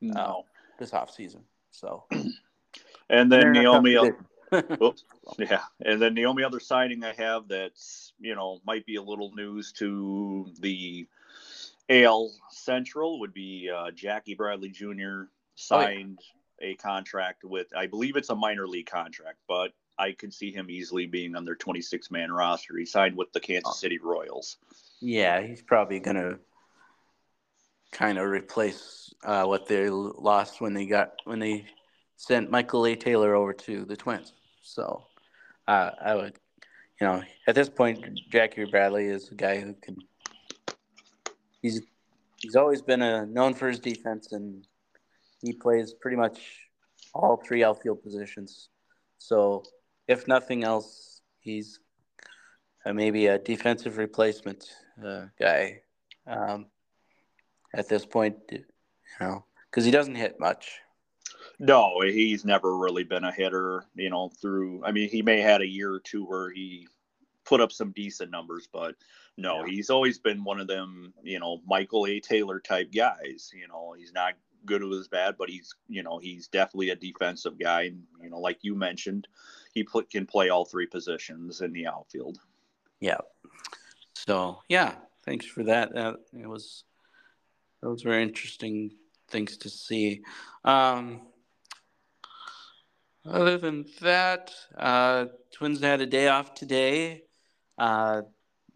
No, 0.00 0.20
uh, 0.20 0.42
this 0.78 0.94
off 0.94 1.10
season. 1.10 1.42
So, 1.72 2.04
and 3.10 3.30
then 3.30 3.52
the 3.52 3.66
only 3.66 3.96
oops, 4.82 5.04
yeah, 5.38 5.62
and 5.84 6.00
then 6.00 6.14
the 6.14 6.26
only 6.26 6.44
other 6.44 6.60
signing 6.60 7.02
I 7.02 7.12
have 7.14 7.48
that's 7.48 8.12
you 8.20 8.36
know 8.36 8.60
might 8.64 8.86
be 8.86 8.96
a 8.96 9.02
little 9.02 9.32
news 9.34 9.72
to 9.78 10.52
the 10.60 11.06
AL 11.88 12.32
Central 12.50 13.20
would 13.20 13.32
be 13.32 13.70
uh, 13.74 13.90
Jackie 13.92 14.34
Bradley 14.34 14.70
Jr. 14.70 15.24
signed. 15.54 16.18
Oh, 16.20 16.24
yeah 16.24 16.36
a 16.60 16.74
contract 16.76 17.44
with, 17.44 17.66
I 17.76 17.86
believe 17.86 18.16
it's 18.16 18.30
a 18.30 18.34
minor 18.34 18.66
league 18.66 18.86
contract, 18.86 19.38
but 19.48 19.72
I 19.98 20.12
could 20.12 20.32
see 20.32 20.52
him 20.52 20.70
easily 20.70 21.06
being 21.06 21.36
on 21.36 21.44
their 21.44 21.54
26 21.54 22.10
man 22.10 22.30
roster. 22.30 22.76
He 22.76 22.86
signed 22.86 23.16
with 23.16 23.32
the 23.32 23.40
Kansas 23.40 23.72
oh. 23.74 23.76
City 23.76 23.98
Royals. 23.98 24.58
Yeah, 25.00 25.40
he's 25.42 25.62
probably 25.62 26.00
going 26.00 26.16
to 26.16 26.38
kind 27.92 28.18
of 28.18 28.26
replace 28.26 29.12
uh, 29.24 29.44
what 29.44 29.66
they 29.66 29.88
lost 29.88 30.60
when 30.60 30.74
they 30.74 30.86
got 30.86 31.12
when 31.24 31.38
they 31.38 31.66
sent 32.16 32.50
Michael 32.50 32.86
A. 32.86 32.96
Taylor 32.96 33.34
over 33.34 33.52
to 33.52 33.84
the 33.84 33.96
Twins. 33.96 34.32
So 34.62 35.06
uh, 35.68 35.90
I 36.02 36.14
would 36.14 36.38
you 37.00 37.06
know, 37.06 37.22
at 37.46 37.54
this 37.54 37.68
point, 37.68 38.18
Jackie 38.30 38.64
Bradley 38.64 39.06
is 39.06 39.30
a 39.30 39.34
guy 39.34 39.60
who 39.60 39.74
can. 39.74 39.96
He's 41.66 41.82
he's 42.36 42.54
always 42.54 42.80
been 42.80 43.02
a 43.02 43.26
known 43.26 43.54
for 43.54 43.66
his 43.66 43.80
defense, 43.80 44.30
and 44.30 44.64
he 45.40 45.52
plays 45.52 45.92
pretty 45.92 46.16
much 46.16 46.38
all 47.12 47.36
three 47.36 47.64
outfield 47.64 48.04
positions. 48.04 48.68
So, 49.18 49.64
if 50.06 50.28
nothing 50.28 50.62
else, 50.62 51.22
he's 51.40 51.80
maybe 52.84 53.26
a 53.26 53.38
defensive 53.38 53.98
replacement 53.98 54.64
uh, 55.04 55.24
guy 55.40 55.80
um, 56.28 56.66
at 57.74 57.88
this 57.88 58.06
point. 58.06 58.36
You 58.52 58.64
know, 59.20 59.44
because 59.68 59.84
he 59.84 59.90
doesn't 59.90 60.14
hit 60.14 60.38
much. 60.38 60.78
No, 61.58 62.00
he's 62.02 62.44
never 62.44 62.76
really 62.76 63.02
been 63.02 63.24
a 63.24 63.32
hitter, 63.32 63.86
you 63.96 64.10
know, 64.10 64.30
through 64.40 64.84
I 64.84 64.92
mean, 64.92 65.08
he 65.08 65.22
may 65.22 65.40
had 65.40 65.62
a 65.62 65.66
year 65.66 65.92
or 65.92 66.00
two 66.00 66.24
where 66.24 66.50
he 66.50 66.86
put 67.44 67.60
up 67.60 67.72
some 67.72 67.90
decent 67.90 68.30
numbers, 68.30 68.68
but 68.72 68.94
no, 69.36 69.64
yeah. 69.64 69.72
he's 69.72 69.90
always 69.90 70.18
been 70.18 70.44
one 70.44 70.60
of 70.60 70.66
them, 70.66 71.12
you 71.22 71.38
know, 71.38 71.60
Michael 71.66 72.06
A. 72.06 72.20
Taylor 72.20 72.58
type 72.58 72.92
guys. 72.92 73.50
You 73.54 73.68
know, 73.68 73.94
he's 73.96 74.12
not 74.12 74.34
good 74.64 74.82
with 74.82 74.98
his 74.98 75.08
bad, 75.08 75.36
but 75.38 75.50
he's, 75.50 75.74
you 75.88 76.02
know, 76.02 76.18
he's 76.18 76.48
definitely 76.48 76.90
a 76.90 76.96
defensive 76.96 77.58
guy. 77.58 77.82
And, 77.82 78.02
you 78.22 78.30
know, 78.30 78.40
like 78.40 78.58
you 78.62 78.74
mentioned, 78.74 79.28
he 79.74 79.84
pl- 79.84 80.02
can 80.02 80.26
play 80.26 80.48
all 80.48 80.64
three 80.64 80.86
positions 80.86 81.60
in 81.60 81.72
the 81.72 81.86
outfield. 81.86 82.38
Yeah. 83.00 83.18
So, 84.14 84.62
yeah, 84.68 84.94
thanks 85.24 85.46
for 85.46 85.64
that. 85.64 85.94
That 85.94 86.16
it 86.32 86.48
was, 86.48 86.84
those 87.82 88.04
were 88.04 88.18
interesting 88.18 88.92
things 89.28 89.58
to 89.58 89.68
see. 89.68 90.22
Um, 90.64 91.20
other 93.24 93.58
than 93.58 93.84
that, 94.00 94.52
uh, 94.76 95.26
Twins 95.52 95.80
had 95.80 96.00
a 96.00 96.06
day 96.06 96.28
off 96.28 96.54
today. 96.54 97.24
Uh, 97.76 98.22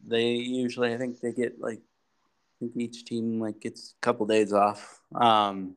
they 0.07 0.33
usually, 0.33 0.95
I 0.95 0.99
think 0.99 1.21
they 1.21 1.33
get 1.33 1.61
like, 1.61 1.79
I 1.79 2.55
think 2.61 2.77
each 2.77 3.05
team 3.05 3.41
like 3.41 3.61
gets 3.61 3.95
a 3.97 4.01
couple 4.05 4.27
days 4.27 4.53
off. 4.53 5.01
Um, 5.15 5.77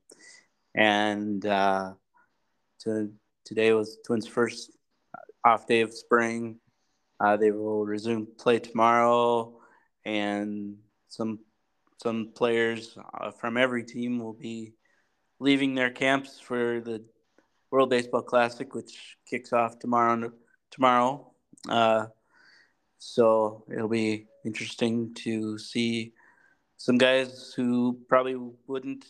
and 0.76 1.46
uh, 1.46 1.94
to, 2.82 3.12
today 3.46 3.74
was 3.74 3.98
Twins' 4.06 4.28
first 4.28 4.72
off 5.46 5.68
day 5.68 5.82
of 5.82 5.94
spring. 5.94 6.60
Uh, 7.20 7.38
they 7.38 7.52
will 7.52 7.86
resume 7.86 8.28
play 8.38 8.60
tomorrow, 8.60 9.54
and 10.04 10.76
some 11.08 11.40
some 12.02 12.32
players 12.36 12.98
uh, 13.22 13.32
from 13.32 13.56
every 13.56 13.84
team 13.84 14.20
will 14.20 14.34
be 14.34 14.74
leaving 15.40 15.74
their 15.74 15.92
camps 15.92 16.40
for 16.40 16.82
the 16.82 17.04
World 17.72 17.90
Baseball 17.90 18.24
Classic, 18.24 18.74
which 18.74 19.18
kicks 19.30 19.54
off 19.54 19.80
tomorrow. 19.80 20.32
Tomorrow, 20.72 21.32
uh, 21.70 22.08
so 23.06 23.66
it'll 23.70 23.90
be 23.90 24.28
interesting 24.46 25.14
to 25.14 25.58
see 25.58 26.14
some 26.78 26.98
guys 26.98 27.54
who 27.54 28.00
probably 28.08 28.38
wouldn't 28.66 29.06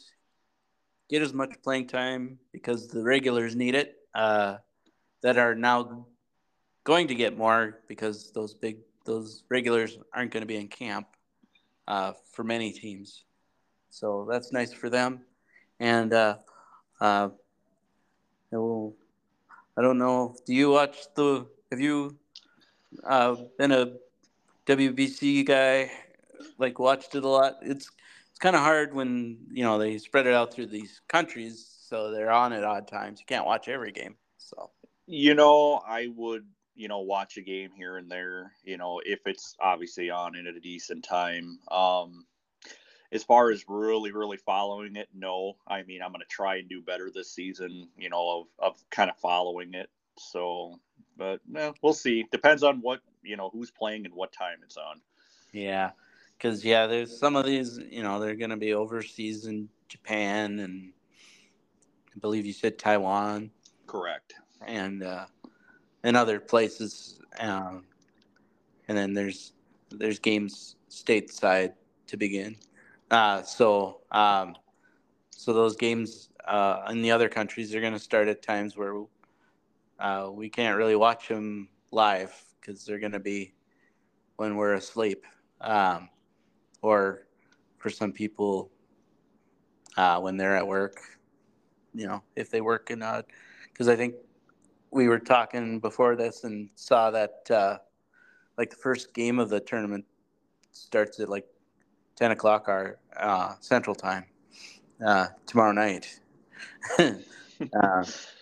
get 1.09 1.21
as 1.21 1.31
much 1.31 1.61
playing 1.63 1.87
time 1.87 2.39
because 2.51 2.87
the 2.87 3.03
regulars 3.03 3.55
need 3.55 3.75
it. 3.75 3.97
Uh, 4.15 4.57
that 5.21 5.37
are 5.37 5.55
now 5.55 6.05
going 6.83 7.07
to 7.07 7.15
get 7.15 7.37
more 7.37 7.81
because 7.87 8.31
those 8.31 8.53
big 8.53 8.77
those 9.05 9.43
regulars 9.49 9.97
aren't 10.13 10.31
going 10.31 10.41
to 10.41 10.47
be 10.47 10.57
in 10.57 10.67
camp 10.67 11.07
uh, 11.87 12.13
for 12.31 12.43
many 12.43 12.71
teams. 12.71 13.23
So 13.89 14.27
that's 14.29 14.51
nice 14.51 14.73
for 14.73 14.89
them. 14.89 15.21
And 15.79 16.13
uh, 16.13 16.37
uh, 16.99 17.29
will, 18.51 18.95
I 19.77 19.81
don't 19.81 19.99
know. 19.99 20.35
Do 20.45 20.53
you 20.53 20.71
watch 20.71 20.97
the? 21.15 21.45
Have 21.71 21.79
you 21.79 22.17
uh, 23.03 23.35
been 23.57 23.71
a 23.71 23.93
WBC 24.65 25.45
guy? 25.45 25.91
Like 26.57 26.79
watched 26.79 27.15
it 27.15 27.23
a 27.23 27.27
lot. 27.27 27.57
It's 27.61 27.89
it's 28.29 28.39
kind 28.39 28.55
of 28.55 28.61
hard 28.61 28.93
when 28.93 29.37
you 29.51 29.63
know 29.63 29.77
they 29.77 29.97
spread 29.97 30.27
it 30.27 30.33
out 30.33 30.53
through 30.53 30.67
these 30.67 31.01
countries, 31.07 31.67
so 31.87 32.11
they're 32.11 32.31
on 32.31 32.53
at 32.53 32.63
odd 32.63 32.87
times. 32.87 33.19
You 33.19 33.25
can't 33.25 33.45
watch 33.45 33.67
every 33.67 33.91
game. 33.91 34.15
So 34.37 34.71
you 35.05 35.35
know, 35.35 35.81
I 35.87 36.07
would 36.15 36.45
you 36.75 36.87
know 36.87 37.01
watch 37.01 37.37
a 37.37 37.41
game 37.41 37.71
here 37.75 37.97
and 37.97 38.09
there. 38.09 38.51
You 38.63 38.77
know, 38.77 39.01
if 39.05 39.19
it's 39.25 39.55
obviously 39.59 40.09
on 40.09 40.35
and 40.35 40.47
at 40.47 40.55
a 40.55 40.59
decent 40.59 41.03
time. 41.03 41.59
Um, 41.71 42.25
as 43.11 43.23
far 43.23 43.51
as 43.51 43.63
really 43.67 44.11
really 44.11 44.37
following 44.37 44.95
it 44.95 45.07
no 45.13 45.55
i 45.67 45.83
mean 45.83 46.01
i'm 46.01 46.11
to 46.13 46.25
try 46.29 46.55
and 46.55 46.67
do 46.67 46.81
better 46.81 47.11
this 47.13 47.31
season 47.31 47.87
you 47.95 48.09
know 48.09 48.47
of, 48.59 48.73
of 48.73 48.89
kind 48.89 49.09
of 49.09 49.15
following 49.17 49.75
it 49.75 49.87
so 50.17 50.79
but 51.17 51.39
eh, 51.55 51.71
we'll 51.81 51.93
see. 51.93 52.25
Depends 52.31 52.63
on 52.63 52.79
what 52.81 53.01
you 53.23 53.37
know 53.37 53.49
who's 53.51 53.71
playing 53.71 54.05
and 54.05 54.13
what 54.13 54.31
time 54.31 54.57
it's 54.63 54.77
on. 54.77 55.01
Yeah 55.51 55.91
because 56.37 56.65
yeah 56.65 56.87
there's 56.87 57.15
some 57.15 57.35
of 57.35 57.45
these 57.45 57.79
you 57.89 58.03
know 58.03 58.19
they're 58.19 58.35
going 58.35 58.49
to 58.49 58.57
be 58.57 58.73
overseas 58.73 59.45
in 59.45 59.69
japan 59.87 60.59
and 60.59 60.91
i 62.13 62.19
believe 62.19 62.45
you 62.45 62.51
said 62.51 62.77
taiwan. 62.77 63.49
Correct. 63.87 64.33
And 64.65 65.03
uh 65.03 65.27
and 66.03 66.17
other 66.17 66.39
places 66.39 67.19
um 67.39 67.85
and 68.87 68.97
then 68.97 69.13
there's 69.13 69.53
there's 69.89 70.19
games 70.19 70.75
stateside 70.89 71.73
to 72.07 72.17
begin. 72.17 72.57
Uh, 73.11 73.43
so, 73.43 74.01
um, 74.11 74.55
so 75.29 75.53
those 75.53 75.75
games 75.75 76.29
uh, 76.47 76.81
in 76.89 77.01
the 77.01 77.11
other 77.11 77.29
countries 77.29 77.73
are 77.75 77.81
going 77.81 77.93
to 77.93 77.99
start 77.99 78.27
at 78.27 78.41
times 78.41 78.75
where 78.75 78.95
uh, 80.03 80.29
we 80.29 80.49
can't 80.49 80.77
really 80.77 80.97
watch 80.97 81.29
them 81.29 81.69
live 81.91 82.35
because 82.59 82.85
they're 82.85 82.99
going 82.99 83.13
to 83.13 83.19
be 83.19 83.53
when 84.35 84.57
we're 84.57 84.73
asleep, 84.73 85.25
um, 85.61 86.09
or 86.81 87.27
for 87.77 87.89
some 87.89 88.11
people 88.11 88.69
uh, 89.95 90.19
when 90.19 90.35
they're 90.35 90.57
at 90.57 90.67
work. 90.67 90.99
You 91.95 92.07
know, 92.07 92.23
if 92.35 92.49
they 92.49 92.59
work 92.59 92.91
in 92.91 93.01
a, 93.01 93.23
because 93.71 93.87
I 93.87 93.95
think 93.95 94.15
we 94.91 95.07
were 95.07 95.19
talking 95.19 95.79
before 95.79 96.17
this 96.17 96.43
and 96.43 96.69
saw 96.75 97.09
that 97.11 97.49
uh, 97.49 97.77
like 98.57 98.71
the 98.71 98.75
first 98.75 99.13
game 99.13 99.39
of 99.39 99.49
the 99.49 99.61
tournament 99.61 100.03
starts 100.71 101.19
at 101.21 101.29
like 101.29 101.47
10 102.17 102.31
o'clock 102.31 102.67
our 102.67 102.97
uh, 103.17 103.53
central 103.61 103.95
time 103.95 104.25
uh, 105.05 105.27
tomorrow 105.45 105.71
night. 105.71 106.19
uh, 106.99 107.13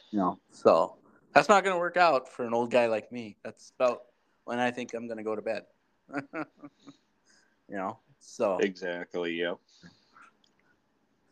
you 0.09 0.19
know, 0.19 0.39
so 0.51 0.95
that's 1.33 1.49
not 1.49 1.63
going 1.63 1.75
to 1.75 1.79
work 1.79 1.97
out 1.97 2.27
for 2.27 2.45
an 2.45 2.53
old 2.53 2.71
guy 2.71 2.87
like 2.87 3.11
me. 3.11 3.37
That's 3.43 3.71
about 3.79 4.03
when 4.45 4.59
I 4.59 4.71
think 4.71 4.93
I'm 4.93 5.07
going 5.07 5.17
to 5.17 5.23
go 5.23 5.35
to 5.35 5.41
bed. 5.41 5.63
you 6.13 7.75
know, 7.75 7.99
so 8.19 8.57
exactly, 8.57 9.33
yep. 9.33 9.57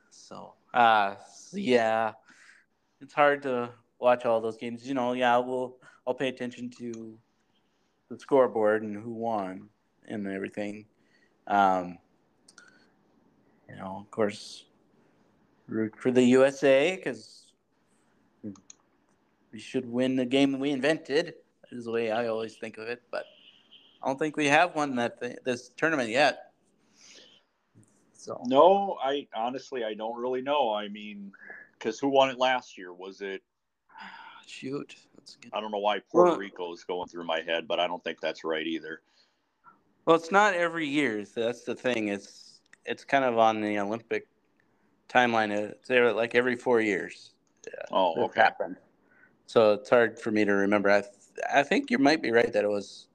So, 0.09 0.53
uh, 0.73 1.15
yeah, 1.53 2.13
it's 3.01 3.13
hard 3.13 3.43
to 3.43 3.69
watch 3.99 4.25
all 4.25 4.39
those 4.39 4.57
games. 4.57 4.87
You 4.87 4.93
know, 4.93 5.13
yeah, 5.13 5.37
we'll 5.37 5.77
I'll 6.07 6.13
pay 6.13 6.29
attention 6.29 6.69
to 6.79 7.17
the 8.09 8.17
scoreboard 8.17 8.83
and 8.83 8.95
who 8.95 9.11
won 9.11 9.69
and 10.07 10.27
everything. 10.27 10.85
Um, 11.47 11.97
you 13.67 13.75
know, 13.75 13.97
of 14.01 14.11
course, 14.11 14.65
root 15.67 15.93
for 15.97 16.11
the 16.11 16.23
USA 16.23 16.95
because 16.95 17.48
we 19.51 19.59
should 19.59 19.89
win 19.89 20.15
the 20.15 20.25
game 20.25 20.51
that 20.51 20.59
we 20.59 20.71
invented. 20.71 21.35
Is 21.71 21.85
the 21.85 21.91
way 21.91 22.11
I 22.11 22.27
always 22.27 22.55
think 22.55 22.77
of 22.77 22.87
it, 22.87 23.03
but 23.11 23.25
I 24.01 24.07
don't 24.07 24.17
think 24.17 24.37
we 24.37 24.47
have 24.47 24.75
won 24.75 24.95
that 24.95 25.19
th- 25.19 25.37
this 25.45 25.69
tournament 25.77 26.09
yet. 26.09 26.51
So 28.13 28.41
no, 28.47 28.97
I 29.03 29.27
honestly 29.35 29.83
I 29.83 29.93
don't 29.93 30.19
really 30.19 30.41
know. 30.41 30.73
I 30.73 30.87
mean, 30.87 31.31
because 31.73 31.99
who 31.99 32.09
won 32.09 32.29
it 32.29 32.39
last 32.39 32.77
year? 32.77 32.91
Was 32.93 33.21
it? 33.21 33.43
Shoot, 34.47 34.95
I 35.53 35.61
don't 35.61 35.71
know 35.71 35.79
why 35.79 35.99
Puerto 35.99 36.31
well, 36.31 36.39
Rico 36.39 36.73
is 36.73 36.83
going 36.83 37.07
through 37.07 37.25
my 37.25 37.41
head, 37.41 37.67
but 37.67 37.79
I 37.79 37.87
don't 37.87 38.03
think 38.03 38.19
that's 38.19 38.43
right 38.43 38.65
either. 38.65 39.01
Well, 40.05 40.15
it's 40.15 40.31
not 40.31 40.53
every 40.53 40.87
year. 40.87 41.25
So 41.25 41.41
that's 41.41 41.63
the 41.63 41.75
thing. 41.75 42.07
It's 42.07 42.61
it's 42.85 43.03
kind 43.03 43.25
of 43.25 43.37
on 43.37 43.61
the 43.61 43.77
Olympic 43.79 44.27
timeline. 45.07 45.51
It's 45.51 45.89
like 45.89 46.35
every 46.35 46.55
four 46.55 46.81
years. 46.81 47.31
oh, 47.91 48.23
okay. 48.23 48.41
Happened. 48.41 48.77
So 49.49 49.73
it's 49.73 49.89
hard 49.89 50.19
for 50.19 50.29
me 50.29 50.45
to 50.45 50.51
remember. 50.51 50.91
I 50.91 51.01
th- 51.01 51.13
I 51.51 51.63
think 51.63 51.89
you 51.89 51.97
might 51.97 52.21
be 52.21 52.29
right 52.29 52.53
that 52.53 52.63
it 52.63 52.69
was 52.69 53.07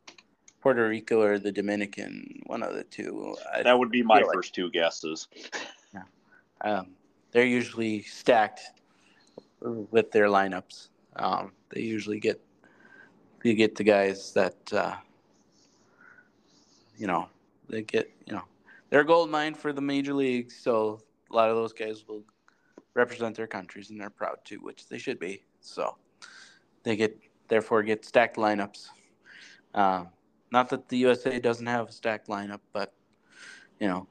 Puerto 0.61 0.89
Rico 0.89 1.23
or 1.23 1.39
the 1.39 1.53
Dominican, 1.53 2.43
one 2.47 2.65
of 2.65 2.75
the 2.75 2.83
two. 2.83 3.37
I 3.55 3.63
that 3.63 3.79
would 3.79 3.93
be 3.93 4.03
my 4.03 4.21
first 4.33 4.53
two 4.53 4.69
guesses. 4.73 5.29
Yeah. 5.95 6.03
Um, 6.63 6.89
they're 7.31 7.47
usually 7.47 8.03
stacked 8.03 8.63
with 9.61 10.11
their 10.11 10.27
lineups. 10.27 10.89
Um, 11.15 11.53
they 11.69 11.83
usually 11.83 12.19
get 12.19 12.41
you 13.45 13.55
get 13.55 13.77
the 13.77 13.85
guys 13.85 14.33
that 14.33 14.73
uh, 14.73 14.97
you 16.99 17.07
know 17.07 17.29
they 17.69 17.83
get 17.83 18.11
you 18.27 18.33
know 18.33 18.43
they're 18.91 19.03
a 19.03 19.07
gold 19.07 19.31
mine 19.31 19.55
for 19.55 19.73
the 19.73 19.81
major 19.81 20.15
leagues. 20.15 20.57
So 20.57 21.01
a 21.31 21.37
lot 21.37 21.49
of 21.49 21.55
those 21.55 21.73
guys 21.73 22.05
will 22.09 22.25
represent 22.95 23.37
their 23.37 23.47
countries, 23.47 23.91
and 23.91 24.01
they're 24.01 24.11
proud 24.11 24.39
to, 24.47 24.57
which 24.57 24.89
they 24.89 24.99
should 24.99 25.21
be. 25.21 25.45
So 25.61 25.95
they 26.85 26.97
get 26.97 27.19
therefore 27.49 27.83
get 27.83 28.05
stacked 28.05 28.37
lineups. 28.37 28.89
Um, 29.75 30.09
not 30.53 30.69
that 30.69 30.89
the 30.89 30.99
USA 30.99 31.41
doesn't 31.41 31.67
have 31.67 31.89
a 31.89 31.93
stacked 31.93 32.29
lineup, 32.29 32.61
but 32.73 32.95
you 33.81 33.89
know, 33.89 34.07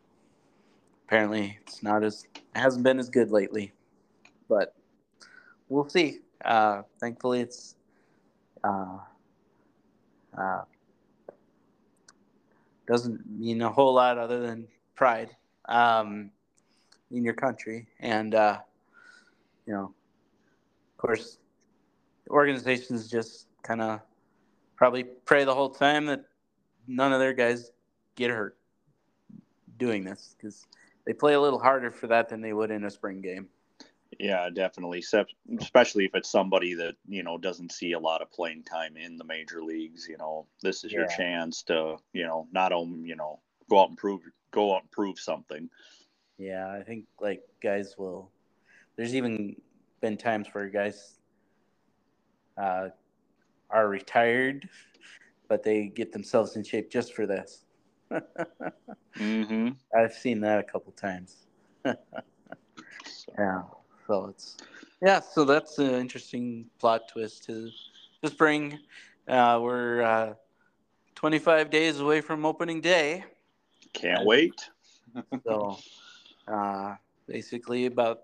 apparently 1.08 1.58
it's 1.62 1.82
not 1.82 2.04
as 2.04 2.28
hasn't 2.54 2.84
been 2.84 3.00
as 3.00 3.10
good 3.10 3.32
lately. 3.32 3.72
But 4.50 4.76
we'll 5.70 5.88
see. 5.88 6.20
Uh, 6.44 6.82
thankfully, 7.00 7.40
it's 7.40 7.76
uh, 8.64 8.98
uh, 10.38 10.62
doesn't 12.88 13.22
mean 13.30 13.62
a 13.62 13.70
whole 13.70 13.94
lot 13.94 14.18
other 14.18 14.42
than 14.42 14.68
pride 14.96 15.30
um, 15.70 16.32
in 17.12 17.24
your 17.24 17.34
country, 17.34 17.88
and 18.00 18.36
uh, 18.36 18.60
you 19.66 19.74
know, 19.74 19.86
of 19.86 20.98
course, 20.98 21.38
organizations 22.30 23.10
just 23.10 23.48
kind 23.62 23.82
of 23.82 24.02
probably 24.76 25.04
pray 25.04 25.44
the 25.44 25.54
whole 25.54 25.70
time 25.70 26.06
that 26.08 26.26
none 26.88 27.14
of 27.14 27.20
their 27.20 27.34
guys 27.34 27.72
get 28.16 28.30
hurt 28.30 28.58
doing 29.78 30.04
this 30.04 30.36
because 30.38 30.66
they 31.06 31.14
play 31.14 31.34
a 31.34 31.42
little 31.42 31.60
harder 31.60 31.92
for 31.92 32.08
that 32.08 32.30
than 32.30 32.42
they 32.42 32.54
would 32.54 32.72
in 32.72 32.84
a 32.86 32.90
spring 32.90 33.22
game. 33.22 33.48
Yeah, 34.20 34.50
definitely. 34.50 35.04
Especially 35.60 36.06
if 36.06 36.12
it's 36.14 36.30
somebody 36.30 36.76
that 36.76 36.96
you 37.08 37.24
know 37.24 37.38
doesn't 37.38 37.72
see 37.72 37.94
a 37.94 38.00
lot 38.00 38.22
of 38.22 38.32
playing 38.32 38.64
time 38.64 38.96
in 38.96 39.18
the 39.18 39.24
major 39.24 39.64
leagues. 39.64 40.08
You 40.08 40.18
know, 40.18 40.46
this 40.62 40.84
is 40.84 40.92
yeah. 40.92 41.00
your 41.00 41.08
chance 41.08 41.64
to 41.64 41.98
you 42.14 42.26
know 42.26 42.48
not 42.52 42.72
only 42.72 43.08
you 43.08 43.16
know 43.16 43.40
go 43.70 43.82
out 43.82 43.90
and 43.90 43.98
prove 43.98 44.22
go 44.52 44.76
out 44.76 44.82
and 44.82 44.92
prove 44.92 45.20
something. 45.20 45.70
Yeah, 46.38 46.72
I 46.72 46.84
think 46.84 47.06
like 47.20 47.42
guys 47.62 47.96
will. 47.98 48.30
There's 48.96 49.16
even 49.16 49.56
been 50.02 50.18
times 50.18 50.48
where 50.52 50.68
guys 50.70 51.16
uh, 52.58 52.90
are 53.70 53.88
retired, 53.88 54.70
but 55.48 55.64
they 55.64 55.88
get 55.88 56.12
themselves 56.12 56.56
in 56.56 56.64
shape 56.64 56.92
just 56.92 57.14
for 57.14 57.26
this. 57.26 57.66
mm-hmm. 59.18 59.70
I've 59.98 60.14
seen 60.14 60.40
that 60.42 60.60
a 60.60 60.64
couple 60.64 60.92
times. 60.94 61.48
yeah, 61.86 63.64
so 64.08 64.28
it's 64.30 64.58
yeah, 65.02 65.20
so 65.20 65.44
that's 65.44 65.80
an 65.80 65.96
interesting 65.96 66.66
plot 66.80 67.10
twist 67.10 67.44
to 67.46 67.70
to 68.22 68.30
spring. 68.30 68.80
Uh, 69.28 69.60
we're 69.62 70.02
uh, 70.02 70.34
25 71.16 71.70
days 71.70 72.00
away 72.00 72.22
from 72.22 72.46
opening 72.46 72.82
day. 72.82 73.24
Can't 73.94 74.26
wait. 74.26 74.70
so, 75.46 75.78
uh, 76.48 76.96
basically, 77.28 77.86
about 77.86 78.22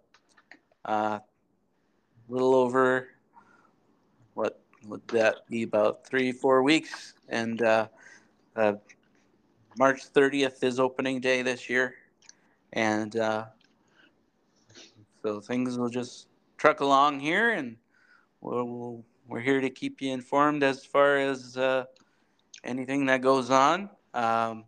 a 0.86 0.92
uh, 0.92 1.20
little 2.28 2.56
over 2.56 3.10
what 4.40 4.62
would 4.88 5.06
that 5.10 5.46
be? 5.50 5.64
About 5.64 6.06
three, 6.08 6.32
four 6.32 6.64
weeks, 6.64 7.14
and 7.28 7.62
uh, 7.62 7.88
uh, 8.56 8.74
March 9.78 10.14
30th 10.14 10.64
is 10.64 10.80
opening 10.80 11.20
day 11.20 11.42
this 11.42 11.70
year, 11.70 11.96
and 12.72 13.18
uh, 13.18 13.46
so 15.22 15.42
things 15.42 15.78
will 15.78 15.90
just 15.90 16.28
truck 16.58 16.80
along 16.80 17.20
here, 17.20 17.52
and 17.52 17.76
we'll, 18.40 18.64
we'll, 18.64 19.04
we're 19.28 19.42
here 19.42 19.60
to 19.60 19.70
keep 19.70 20.02
you 20.02 20.14
informed 20.14 20.64
as 20.64 20.86
far 20.86 21.18
as 21.18 21.58
uh, 21.58 21.84
anything 22.64 23.06
that 23.08 23.22
goes 23.22 23.50
on. 23.50 23.90
Um, 24.14 24.64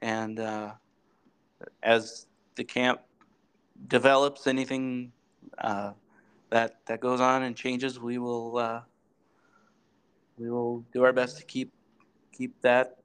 and 0.00 0.40
uh, 0.40 0.72
as 1.84 2.26
the 2.56 2.64
camp 2.64 3.02
develops, 3.86 4.48
anything 4.48 5.12
uh, 5.58 5.92
that 6.52 6.84
that 6.86 7.00
goes 7.00 7.20
on 7.20 7.42
and 7.42 7.56
changes, 7.56 7.98
we 7.98 8.18
will 8.18 8.58
uh, 8.58 8.80
we 10.38 10.50
will 10.50 10.84
do 10.92 11.02
our 11.02 11.12
best 11.12 11.38
to 11.38 11.44
keep 11.44 11.72
keep 12.32 12.60
that 12.60 12.98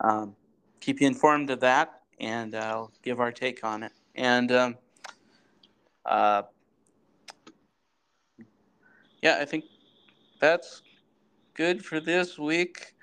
um, 0.00 0.34
keep 0.80 1.00
you 1.00 1.06
informed 1.06 1.50
of 1.50 1.60
that, 1.60 2.00
and 2.18 2.54
I'll 2.54 2.92
give 3.02 3.20
our 3.20 3.30
take 3.30 3.62
on 3.62 3.82
it. 3.82 3.92
And 4.14 4.50
um, 4.52 4.76
uh, 6.06 6.42
yeah, 9.22 9.36
I 9.38 9.44
think 9.44 9.64
that's 10.40 10.82
good 11.52 11.84
for 11.84 12.00
this 12.00 12.38
week. 12.38 12.94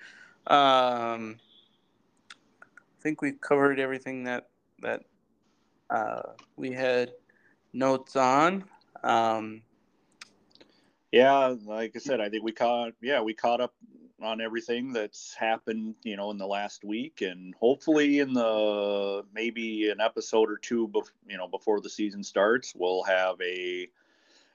Um, 0.48 1.38
I 2.98 3.02
think 3.02 3.22
we've 3.22 3.40
covered 3.40 3.80
everything 3.80 4.24
that 4.24 4.50
that 4.82 5.04
uh, 5.92 6.22
we 6.56 6.72
had 6.72 7.12
notes 7.72 8.16
on. 8.16 8.64
Um, 9.08 9.62
yeah, 11.14 11.56
like 11.66 11.94
I 11.96 12.00
said, 12.00 12.20
I 12.20 12.30
think 12.30 12.44
we 12.44 12.52
caught 12.52 12.92
yeah 13.02 13.22
we 13.22 13.34
caught 13.34 13.62
up 13.62 13.74
on 14.22 14.42
everything 14.42 14.92
that's 14.92 15.34
happened, 15.34 15.96
you 16.04 16.18
know, 16.18 16.32
in 16.32 16.38
the 16.38 16.46
last 16.46 16.84
week, 16.84 17.22
and 17.22 17.56
hopefully 17.56 18.20
in 18.20 18.34
the 18.34 19.24
maybe 19.34 19.90
an 19.90 20.02
episode 20.02 20.50
or 20.50 20.58
two, 20.58 20.90
bef- 20.90 21.12
you 21.28 21.38
know, 21.38 21.48
before 21.48 21.80
the 21.80 21.90
season 21.90 22.22
starts, 22.22 22.74
we'll 22.76 23.04
have 23.04 23.40
a 23.42 23.88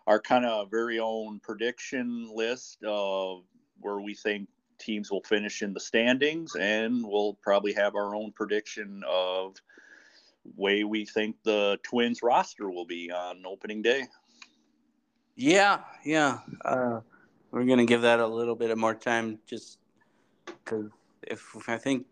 our 0.07 0.21
kind 0.21 0.45
of 0.45 0.71
very 0.71 0.99
own 0.99 1.41
prediction 1.41 2.29
list 2.35 2.85
of 2.85 3.45
where 3.81 4.01
we 4.01 4.15
think 4.15 4.49
teams 4.79 5.11
will 5.11 5.23
finish 5.23 5.63
in 5.63 5.73
the 5.73 5.81
standings, 5.81 6.57
and 6.57 7.03
we'll 7.07 7.35
probably 7.35 7.73
have 7.73 7.95
our 7.95 8.15
own 8.15 8.33
prediction 8.33 9.03
of 9.09 9.57
way 10.57 10.85
we 10.85 11.07
think 11.07 11.37
the 11.45 11.79
Twins 11.83 12.23
roster 12.23 12.69
will 12.69 12.85
be 12.85 13.11
on 13.11 13.45
opening 13.47 13.81
day. 13.81 14.09
Yeah, 15.37 15.81
yeah. 16.05 16.39
Uh, 16.65 17.01
we're 17.51 17.65
gonna 17.65 17.87
give 17.87 18.03
that 18.03 18.21
a 18.21 18.27
little 18.27 18.55
bit 18.55 18.71
of 18.71 18.79
more 18.79 18.95
time, 18.95 19.39
just 19.47 19.79
because 20.47 20.91
if 21.23 21.69
I 21.69 21.79
think 21.79 22.07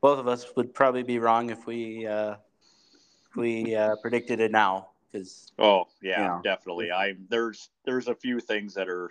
both 0.00 0.18
of 0.18 0.28
us 0.28 0.46
would 0.56 0.74
probably 0.74 1.02
be 1.02 1.18
wrong 1.18 1.50
if 1.50 1.66
we 1.66 2.06
uh, 2.06 2.34
if 3.30 3.36
we 3.36 3.74
uh, 3.74 3.96
predicted 4.02 4.40
it 4.40 4.50
now. 4.50 4.88
Because 5.10 5.52
oh 5.58 5.84
yeah, 6.02 6.20
you 6.20 6.28
know, 6.28 6.40
definitely. 6.42 6.90
I 6.90 7.14
there's 7.28 7.70
there's 7.84 8.08
a 8.08 8.14
few 8.14 8.40
things 8.40 8.74
that 8.74 8.88
are 8.88 9.10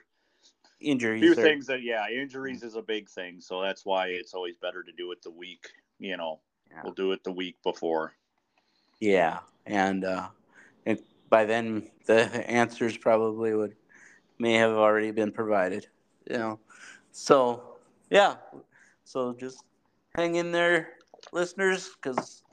injuries. 0.80 1.22
Few 1.22 1.36
things 1.36 1.68
that 1.68 1.82
yeah, 1.84 2.08
injuries 2.10 2.64
is 2.64 2.76
a 2.76 2.82
big 2.82 3.10
thing. 3.10 3.40
So 3.40 3.62
that's 3.62 3.86
why 3.86 4.08
it's 4.08 4.34
always 4.34 4.58
better 4.58 4.84
to 4.84 4.92
do 4.92 5.12
it 5.12 5.22
the 5.22 5.32
week. 5.32 5.70
You 6.00 6.18
know, 6.18 6.40
yeah. 6.70 6.82
we'll 6.84 6.94
do 6.94 7.12
it 7.12 7.24
the 7.24 7.32
week 7.32 7.58
before. 7.64 8.14
Yeah, 9.00 9.40
and 9.66 10.04
uh, 10.04 10.28
by 11.32 11.46
then 11.46 11.90
the 12.06 12.22
answers 12.48 12.98
probably 12.98 13.56
would 13.56 13.76
may 14.38 14.54
have 14.54 14.74
already 14.74 15.10
been 15.10 15.32
provided. 15.32 15.88
You 16.30 16.38
know, 16.38 16.60
so 17.12 17.78
yeah, 18.12 18.36
so 19.06 19.34
just 19.34 19.64
hang 20.16 20.36
in 20.36 20.52
there, 20.52 20.90
listeners, 21.32 21.90
because 21.96 22.44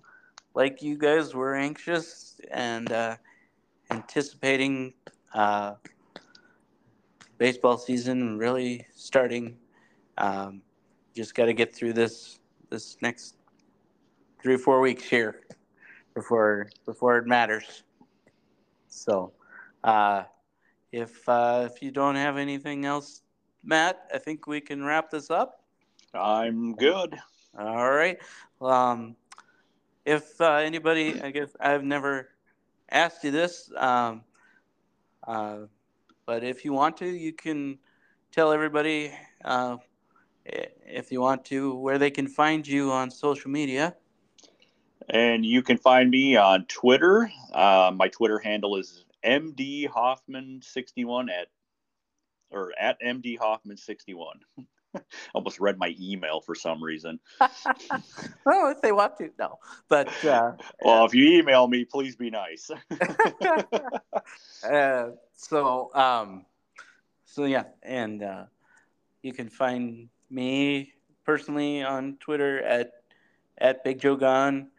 like 0.55 0.81
you 0.81 0.97
guys, 0.97 1.35
we're 1.35 1.57
anxious 1.57 2.41
and 2.51 2.91
uh, 2.91 3.17
anticipating 3.91 4.95
uh, 5.35 5.75
baseball 7.37 7.77
season 7.77 8.39
really 8.39 8.87
starting. 8.95 9.57
Um, 10.17 10.63
just 11.15 11.35
got 11.35 11.47
to 11.47 11.53
get 11.53 11.75
through 11.75 11.95
this 11.95 12.39
this 12.71 12.97
next 13.03 13.37
three 14.41 14.55
or 14.55 14.59
four 14.59 14.81
weeks 14.81 15.05
here 15.05 15.41
before 16.15 16.71
before 16.87 17.19
it 17.19 17.27
matters. 17.27 17.83
So, 18.99 19.33
uh, 19.85 20.25
if 20.93 21.29
uh, 21.29 21.69
if 21.71 21.83
you 21.83 21.91
don't 21.91 22.17
have 22.17 22.37
anything 22.37 22.85
else, 22.85 23.23
Matt, 23.63 24.09
I 24.13 24.19
think 24.19 24.47
we 24.47 24.61
can 24.61 24.85
wrap 24.85 25.11
this 25.11 25.31
up. 25.31 25.63
I'm 26.15 26.75
good. 26.75 27.19
All 27.59 27.91
right. 27.91 28.19
Um, 28.61 29.17
if 30.05 30.41
uh, 30.41 30.55
anybody, 30.55 31.21
I 31.21 31.31
guess 31.31 31.51
I've 31.61 31.85
never 31.85 32.31
asked 32.91 33.25
you 33.25 33.31
this, 33.31 33.71
um, 33.77 34.23
uh, 35.27 35.59
but 36.27 36.45
if 36.45 36.65
you 36.65 36.73
want 36.73 36.97
to, 36.99 37.07
you 37.07 37.33
can 37.33 37.79
tell 38.33 38.53
everybody 38.53 39.13
uh, 39.45 39.77
if 40.45 41.13
you 41.13 41.21
want 41.21 41.45
to 41.47 41.75
where 41.75 41.99
they 41.99 42.11
can 42.11 42.27
find 42.27 42.67
you 42.67 42.91
on 42.91 43.11
social 43.11 43.51
media. 43.51 43.95
And 45.09 45.45
you 45.45 45.63
can 45.63 45.79
find 45.79 46.11
me 46.11 46.37
on 46.37 46.67
Twitter. 46.67 47.31
Uh, 47.53 47.93
my 47.95 48.09
Twitter 48.09 48.39
handle 48.39 48.77
is 48.77 49.05
MD 49.25 49.89
Hoffman 49.89 50.61
61 50.63 51.31
at 51.31 51.49
or 52.51 52.73
at 52.79 53.01
MD 53.01 53.39
Hoffman 53.39 53.77
61. 53.77 54.41
Almost 55.35 55.61
read 55.61 55.79
my 55.79 55.95
email 56.01 56.41
for 56.41 56.55
some 56.55 56.83
reason. 56.83 57.21
well, 58.45 58.71
if 58.71 58.81
they 58.81 58.93
want 58.93 59.17
to, 59.19 59.31
no. 59.39 59.59
But 59.89 60.09
uh, 60.25 60.53
well, 60.83 61.05
if 61.05 61.15
you 61.15 61.39
email 61.39 61.69
me, 61.69 61.85
please 61.85 62.17
be 62.17 62.31
nice. 62.31 62.71
uh, 64.71 65.11
so, 65.35 65.95
um, 65.95 66.47
so 67.27 67.45
yeah, 67.45 67.65
and 67.83 68.23
uh, 68.23 68.45
you 69.23 69.33
can 69.33 69.49
find 69.49 70.09
me 70.31 70.95
personally 71.25 71.83
on 71.83 72.17
Twitter 72.19 72.63
at 72.63 72.93
at 73.59 73.85
Big 73.85 74.01
Joe 74.01 74.17
Gun. 74.17 74.71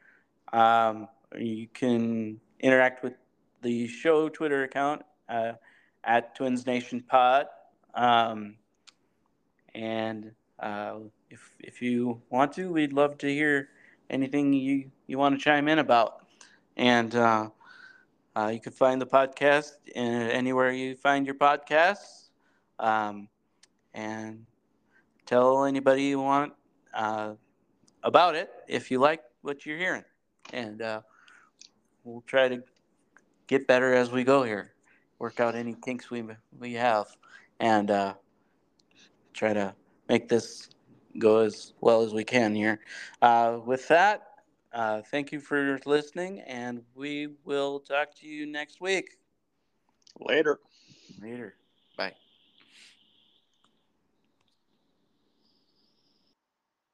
Um, 0.53 1.07
you 1.37 1.67
can 1.67 2.39
interact 2.59 3.03
with 3.03 3.13
the 3.61 3.87
show 3.87 4.29
Twitter 4.29 4.63
account 4.63 5.03
uh, 5.27 5.53
at 6.03 6.35
Twins 6.35 6.65
Nation 6.65 7.01
Pod. 7.01 7.47
Um, 7.93 8.55
and 9.75 10.31
uh, 10.59 10.95
if 11.29 11.51
if 11.59 11.81
you 11.81 12.21
want 12.29 12.53
to, 12.53 12.71
we'd 12.71 12.93
love 12.93 13.17
to 13.19 13.27
hear 13.27 13.69
anything 14.09 14.53
you 14.53 14.91
you 15.07 15.17
want 15.17 15.37
to 15.37 15.43
chime 15.43 15.67
in 15.67 15.79
about. 15.79 16.25
And 16.77 17.13
uh, 17.15 17.49
uh, 18.35 18.47
you 18.53 18.59
can 18.59 18.71
find 18.71 19.01
the 19.01 19.05
podcast 19.05 19.73
anywhere 19.95 20.71
you 20.71 20.95
find 20.95 21.25
your 21.25 21.35
podcasts. 21.35 22.29
Um, 22.79 23.27
and 23.93 24.45
tell 25.25 25.65
anybody 25.65 26.03
you 26.03 26.19
want 26.19 26.53
uh, 26.93 27.33
about 28.03 28.35
it 28.35 28.49
if 28.67 28.91
you 28.91 28.99
like 28.99 29.21
what 29.41 29.65
you're 29.65 29.77
hearing. 29.77 30.03
And 30.53 30.81
uh, 30.81 31.01
we'll 32.03 32.23
try 32.27 32.47
to 32.47 32.63
get 33.47 33.67
better 33.67 33.93
as 33.93 34.11
we 34.11 34.23
go 34.23 34.43
here, 34.43 34.73
work 35.19 35.39
out 35.39 35.55
any 35.55 35.75
kinks 35.75 36.09
we, 36.09 36.23
we 36.57 36.73
have, 36.73 37.07
and 37.59 37.91
uh, 37.91 38.13
try 39.33 39.53
to 39.53 39.73
make 40.07 40.27
this 40.27 40.69
go 41.17 41.39
as 41.39 41.73
well 41.81 42.01
as 42.03 42.13
we 42.13 42.23
can 42.23 42.55
here. 42.55 42.79
Uh, 43.21 43.59
with 43.65 43.87
that, 43.87 44.23
uh, 44.73 45.01
thank 45.01 45.31
you 45.31 45.39
for 45.39 45.79
listening, 45.85 46.41
and 46.41 46.81
we 46.95 47.29
will 47.43 47.79
talk 47.79 48.13
to 48.15 48.27
you 48.27 48.45
next 48.45 48.79
week. 48.81 49.17
Later. 50.19 50.59
Later. 51.21 51.55
Bye. 51.97 52.13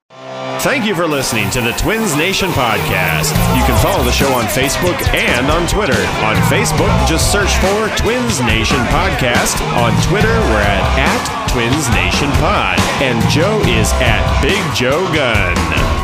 Thank 0.09 0.85
you 0.85 0.93
for 0.93 1.07
listening 1.07 1.49
to 1.51 1.61
the 1.61 1.71
Twins 1.73 2.15
Nation 2.15 2.49
podcast. 2.49 3.31
You 3.57 3.63
can 3.65 3.81
follow 3.81 4.03
the 4.03 4.11
show 4.11 4.31
on 4.33 4.45
Facebook 4.45 4.97
and 5.13 5.47
on 5.47 5.67
Twitter. 5.67 5.99
On 6.23 6.35
Facebook, 6.49 6.93
just 7.07 7.31
search 7.31 7.53
for 7.57 7.89
Twins 7.97 8.39
Nation 8.41 8.79
Podcast. 8.93 9.59
On 9.77 9.91
Twitter, 10.03 10.27
we're 10.27 10.61
at, 10.61 10.85
at 10.99 11.49
Twins 11.49 11.89
Nation 11.89 12.29
Pod. 12.39 12.79
And 13.01 13.21
Joe 13.29 13.59
is 13.67 13.91
at 13.93 14.41
Big 14.41 14.61
Joe 14.75 15.05
Gun. 15.13 15.94